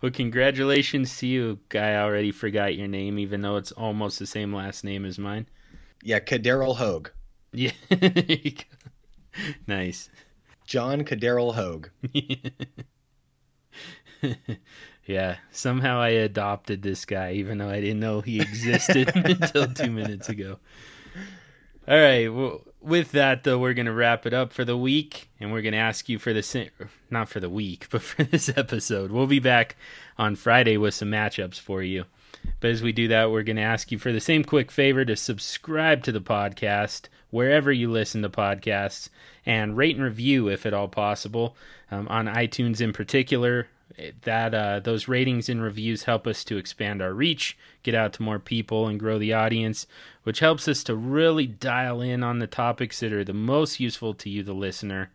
well, 0.00 0.10
congratulations 0.10 1.16
to 1.18 1.28
you, 1.28 1.60
guy. 1.68 1.90
I 1.90 2.02
already 2.02 2.32
forgot 2.32 2.74
your 2.74 2.88
name, 2.88 3.20
even 3.20 3.40
though 3.42 3.56
it's 3.56 3.70
almost 3.70 4.18
the 4.18 4.26
same 4.26 4.52
last 4.52 4.82
name 4.82 5.04
as 5.04 5.16
mine. 5.16 5.46
Yeah, 6.02 6.18
KhaDarel 6.18 6.74
Hogue. 6.74 7.10
Yeah. 7.52 7.70
nice. 9.68 10.10
John 10.68 11.02
KhaDarel 11.02 11.54
Hogue. 11.54 11.88
yeah, 15.06 15.36
somehow 15.50 15.98
I 15.98 16.10
adopted 16.10 16.82
this 16.82 17.06
guy, 17.06 17.32
even 17.32 17.56
though 17.56 17.70
I 17.70 17.80
didn't 17.80 18.00
know 18.00 18.20
he 18.20 18.38
existed 18.38 19.10
until 19.14 19.72
two 19.72 19.90
minutes 19.90 20.28
ago. 20.28 20.58
All 21.88 21.96
right. 21.96 22.28
Well, 22.28 22.60
with 22.82 23.12
that, 23.12 23.44
though, 23.44 23.58
we're 23.58 23.72
going 23.72 23.86
to 23.86 23.94
wrap 23.94 24.26
it 24.26 24.34
up 24.34 24.52
for 24.52 24.62
the 24.62 24.76
week, 24.76 25.30
and 25.40 25.52
we're 25.52 25.62
going 25.62 25.72
to 25.72 25.78
ask 25.78 26.06
you 26.10 26.18
for 26.18 26.34
the 26.34 26.68
not 27.10 27.30
for 27.30 27.40
the 27.40 27.48
week, 27.48 27.86
but 27.90 28.02
for 28.02 28.24
this 28.24 28.50
episode. 28.54 29.10
We'll 29.10 29.26
be 29.26 29.40
back 29.40 29.74
on 30.18 30.36
Friday 30.36 30.76
with 30.76 30.92
some 30.92 31.10
matchups 31.10 31.58
for 31.58 31.82
you. 31.82 32.04
But 32.60 32.72
as 32.72 32.82
we 32.82 32.92
do 32.92 33.08
that, 33.08 33.30
we're 33.30 33.42
going 33.42 33.56
to 33.56 33.62
ask 33.62 33.90
you 33.90 33.98
for 33.98 34.12
the 34.12 34.20
same 34.20 34.44
quick 34.44 34.70
favor 34.70 35.06
to 35.06 35.16
subscribe 35.16 36.02
to 36.02 36.12
the 36.12 36.20
podcast 36.20 37.08
wherever 37.30 37.70
you 37.70 37.90
listen 37.90 38.22
to 38.22 38.28
podcasts 38.28 39.08
and 39.44 39.76
rate 39.76 39.96
and 39.96 40.04
review 40.04 40.48
if 40.48 40.64
at 40.66 40.74
all 40.74 40.88
possible 40.88 41.56
um, 41.90 42.08
on 42.08 42.26
iTunes 42.26 42.80
in 42.80 42.92
particular 42.92 43.68
that 44.22 44.54
uh, 44.54 44.80
those 44.80 45.08
ratings 45.08 45.48
and 45.48 45.62
reviews 45.62 46.04
help 46.04 46.26
us 46.26 46.44
to 46.44 46.56
expand 46.56 47.02
our 47.02 47.12
reach, 47.12 47.56
get 47.82 47.94
out 47.94 48.12
to 48.14 48.22
more 48.22 48.38
people, 48.38 48.86
and 48.86 49.00
grow 49.00 49.18
the 49.18 49.32
audience, 49.32 49.86
which 50.22 50.40
helps 50.40 50.68
us 50.68 50.84
to 50.84 50.94
really 50.94 51.46
dial 51.46 52.00
in 52.00 52.22
on 52.22 52.38
the 52.38 52.46
topics 52.46 53.00
that 53.00 53.12
are 53.12 53.24
the 53.24 53.32
most 53.32 53.80
useful 53.80 54.14
to 54.14 54.30
you, 54.30 54.42
the 54.42 54.52
listener. 54.52 55.10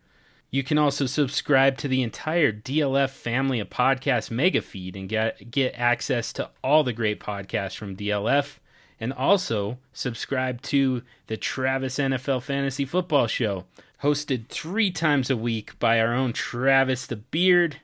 You 0.50 0.62
can 0.62 0.78
also 0.78 1.06
subscribe 1.06 1.78
to 1.78 1.88
the 1.88 2.02
entire 2.02 2.52
DLF 2.52 3.10
family 3.10 3.58
of 3.58 3.70
podcast 3.70 4.30
mega 4.30 4.60
feed 4.60 4.96
and 4.96 5.08
get 5.08 5.50
get 5.50 5.74
access 5.76 6.32
to 6.34 6.50
all 6.62 6.84
the 6.84 6.92
great 6.92 7.18
podcasts 7.18 7.76
from 7.76 7.96
DLF 7.96 8.58
and 9.00 9.12
also 9.12 9.78
subscribe 9.92 10.62
to 10.62 11.02
the 11.26 11.36
Travis 11.36 11.96
NFL 11.98 12.42
Fantasy 12.42 12.84
Football 12.84 13.26
Show, 13.26 13.64
hosted 14.02 14.48
3 14.48 14.90
times 14.90 15.30
a 15.30 15.36
week 15.36 15.78
by 15.78 16.00
our 16.00 16.12
own 16.12 16.32
Travis 16.32 17.06
the 17.06 17.16
Beard 17.16 17.78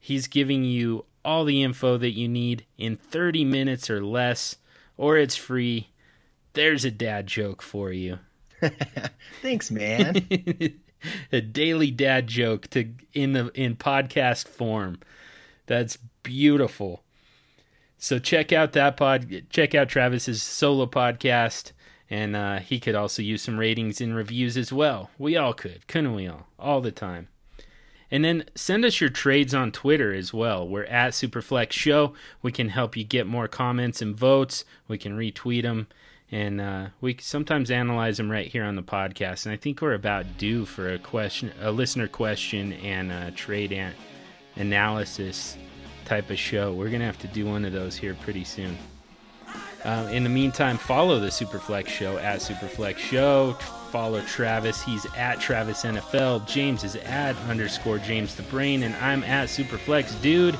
He's 0.00 0.26
giving 0.26 0.64
you 0.64 1.04
all 1.22 1.44
the 1.44 1.62
info 1.62 1.98
that 1.98 2.12
you 2.12 2.26
need 2.26 2.64
in 2.78 2.96
30 2.96 3.44
minutes 3.44 3.90
or 3.90 4.02
less, 4.02 4.56
or 4.96 5.18
it's 5.18 5.36
free. 5.36 5.90
There's 6.54 6.86
a 6.86 6.90
dad 6.90 7.26
joke 7.26 7.60
for 7.60 7.92
you. 7.92 8.18
Thanks, 9.42 9.70
man. 9.70 10.26
a 11.32 11.40
daily 11.42 11.90
dad 11.90 12.26
joke 12.26 12.68
to 12.70 12.88
in 13.12 13.34
the 13.34 13.50
in 13.54 13.76
podcast 13.76 14.48
form. 14.48 14.98
That's 15.66 15.98
beautiful. 16.22 17.04
So 18.02 18.18
check 18.18 18.50
out 18.50 18.72
that 18.72 18.96
pod. 18.96 19.44
Check 19.50 19.74
out 19.74 19.90
Travis's 19.90 20.42
solo 20.42 20.86
podcast, 20.86 21.72
and 22.08 22.34
uh, 22.34 22.60
he 22.60 22.80
could 22.80 22.94
also 22.94 23.20
use 23.20 23.42
some 23.42 23.58
ratings 23.58 24.00
and 24.00 24.16
reviews 24.16 24.56
as 24.56 24.72
well. 24.72 25.10
We 25.18 25.36
all 25.36 25.52
could, 25.52 25.86
couldn't 25.86 26.14
we 26.14 26.26
all? 26.26 26.46
All 26.58 26.80
the 26.80 26.92
time. 26.92 27.28
And 28.10 28.24
then 28.24 28.46
send 28.54 28.86
us 28.86 29.02
your 29.02 29.10
trades 29.10 29.52
on 29.52 29.70
Twitter 29.70 30.14
as 30.14 30.32
well. 30.32 30.66
We're 30.66 30.84
at 30.84 31.12
Superflex 31.12 31.72
Show. 31.72 32.14
We 32.40 32.52
can 32.52 32.70
help 32.70 32.96
you 32.96 33.04
get 33.04 33.26
more 33.26 33.48
comments 33.48 34.00
and 34.00 34.16
votes. 34.16 34.64
We 34.88 34.96
can 34.96 35.14
retweet 35.16 35.62
them, 35.62 35.86
and 36.30 36.58
uh, 36.58 36.86
we 37.02 37.18
sometimes 37.20 37.70
analyze 37.70 38.16
them 38.16 38.30
right 38.30 38.48
here 38.48 38.64
on 38.64 38.76
the 38.76 38.82
podcast. 38.82 39.44
And 39.44 39.52
I 39.52 39.56
think 39.58 39.82
we're 39.82 39.92
about 39.92 40.38
due 40.38 40.64
for 40.64 40.90
a 40.90 40.98
question, 40.98 41.52
a 41.60 41.70
listener 41.70 42.08
question, 42.08 42.72
and 42.72 43.12
a 43.12 43.30
trade 43.30 43.72
an- 43.72 43.94
analysis 44.56 45.58
type 46.10 46.30
of 46.30 46.38
show. 46.38 46.72
We're 46.72 46.90
gonna 46.90 47.06
have 47.06 47.20
to 47.20 47.28
do 47.28 47.46
one 47.46 47.64
of 47.64 47.72
those 47.72 47.96
here 47.96 48.14
pretty 48.14 48.44
soon. 48.44 48.76
Uh, 49.84 50.08
in 50.12 50.24
the 50.24 50.28
meantime, 50.28 50.76
follow 50.76 51.20
the 51.20 51.28
Superflex 51.28 51.88
Show 51.88 52.18
at 52.18 52.40
Superflex 52.40 52.98
Show 52.98 53.56
follow 53.90 54.20
Travis. 54.22 54.82
He's 54.82 55.04
at 55.16 55.40
Travis 55.40 55.84
NFL. 55.84 56.46
James 56.46 56.84
is 56.84 56.96
at 56.96 57.36
underscore 57.48 57.98
James 57.98 58.34
the 58.34 58.42
Brain, 58.44 58.84
and 58.84 58.94
I'm 58.96 59.24
at 59.24 59.48
Superflex 59.48 60.20
Dude. 60.22 60.56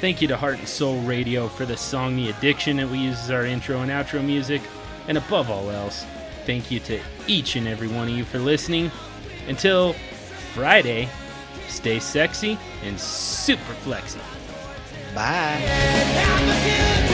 Thank 0.00 0.20
you 0.20 0.28
to 0.28 0.36
Heart 0.36 0.58
and 0.58 0.68
Soul 0.68 1.00
Radio 1.02 1.48
for 1.48 1.64
the 1.64 1.76
song 1.76 2.16
The 2.16 2.30
Addiction 2.30 2.76
that 2.78 2.88
we 2.88 2.98
use 2.98 3.18
as 3.20 3.30
our 3.30 3.46
intro 3.46 3.80
and 3.80 3.90
outro 3.90 4.22
music. 4.22 4.60
And 5.08 5.16
above 5.16 5.48
all 5.48 5.70
else, 5.70 6.04
thank 6.44 6.70
you 6.70 6.80
to 6.80 7.00
each 7.26 7.56
and 7.56 7.66
every 7.66 7.88
one 7.88 8.08
of 8.08 8.14
you 8.14 8.24
for 8.24 8.38
listening. 8.38 8.90
Until 9.48 9.92
Friday, 10.52 11.08
stay 11.68 12.00
sexy 12.00 12.58
and 12.82 12.98
super 12.98 13.72
flexy. 13.74 14.20
Bye. 15.16 17.05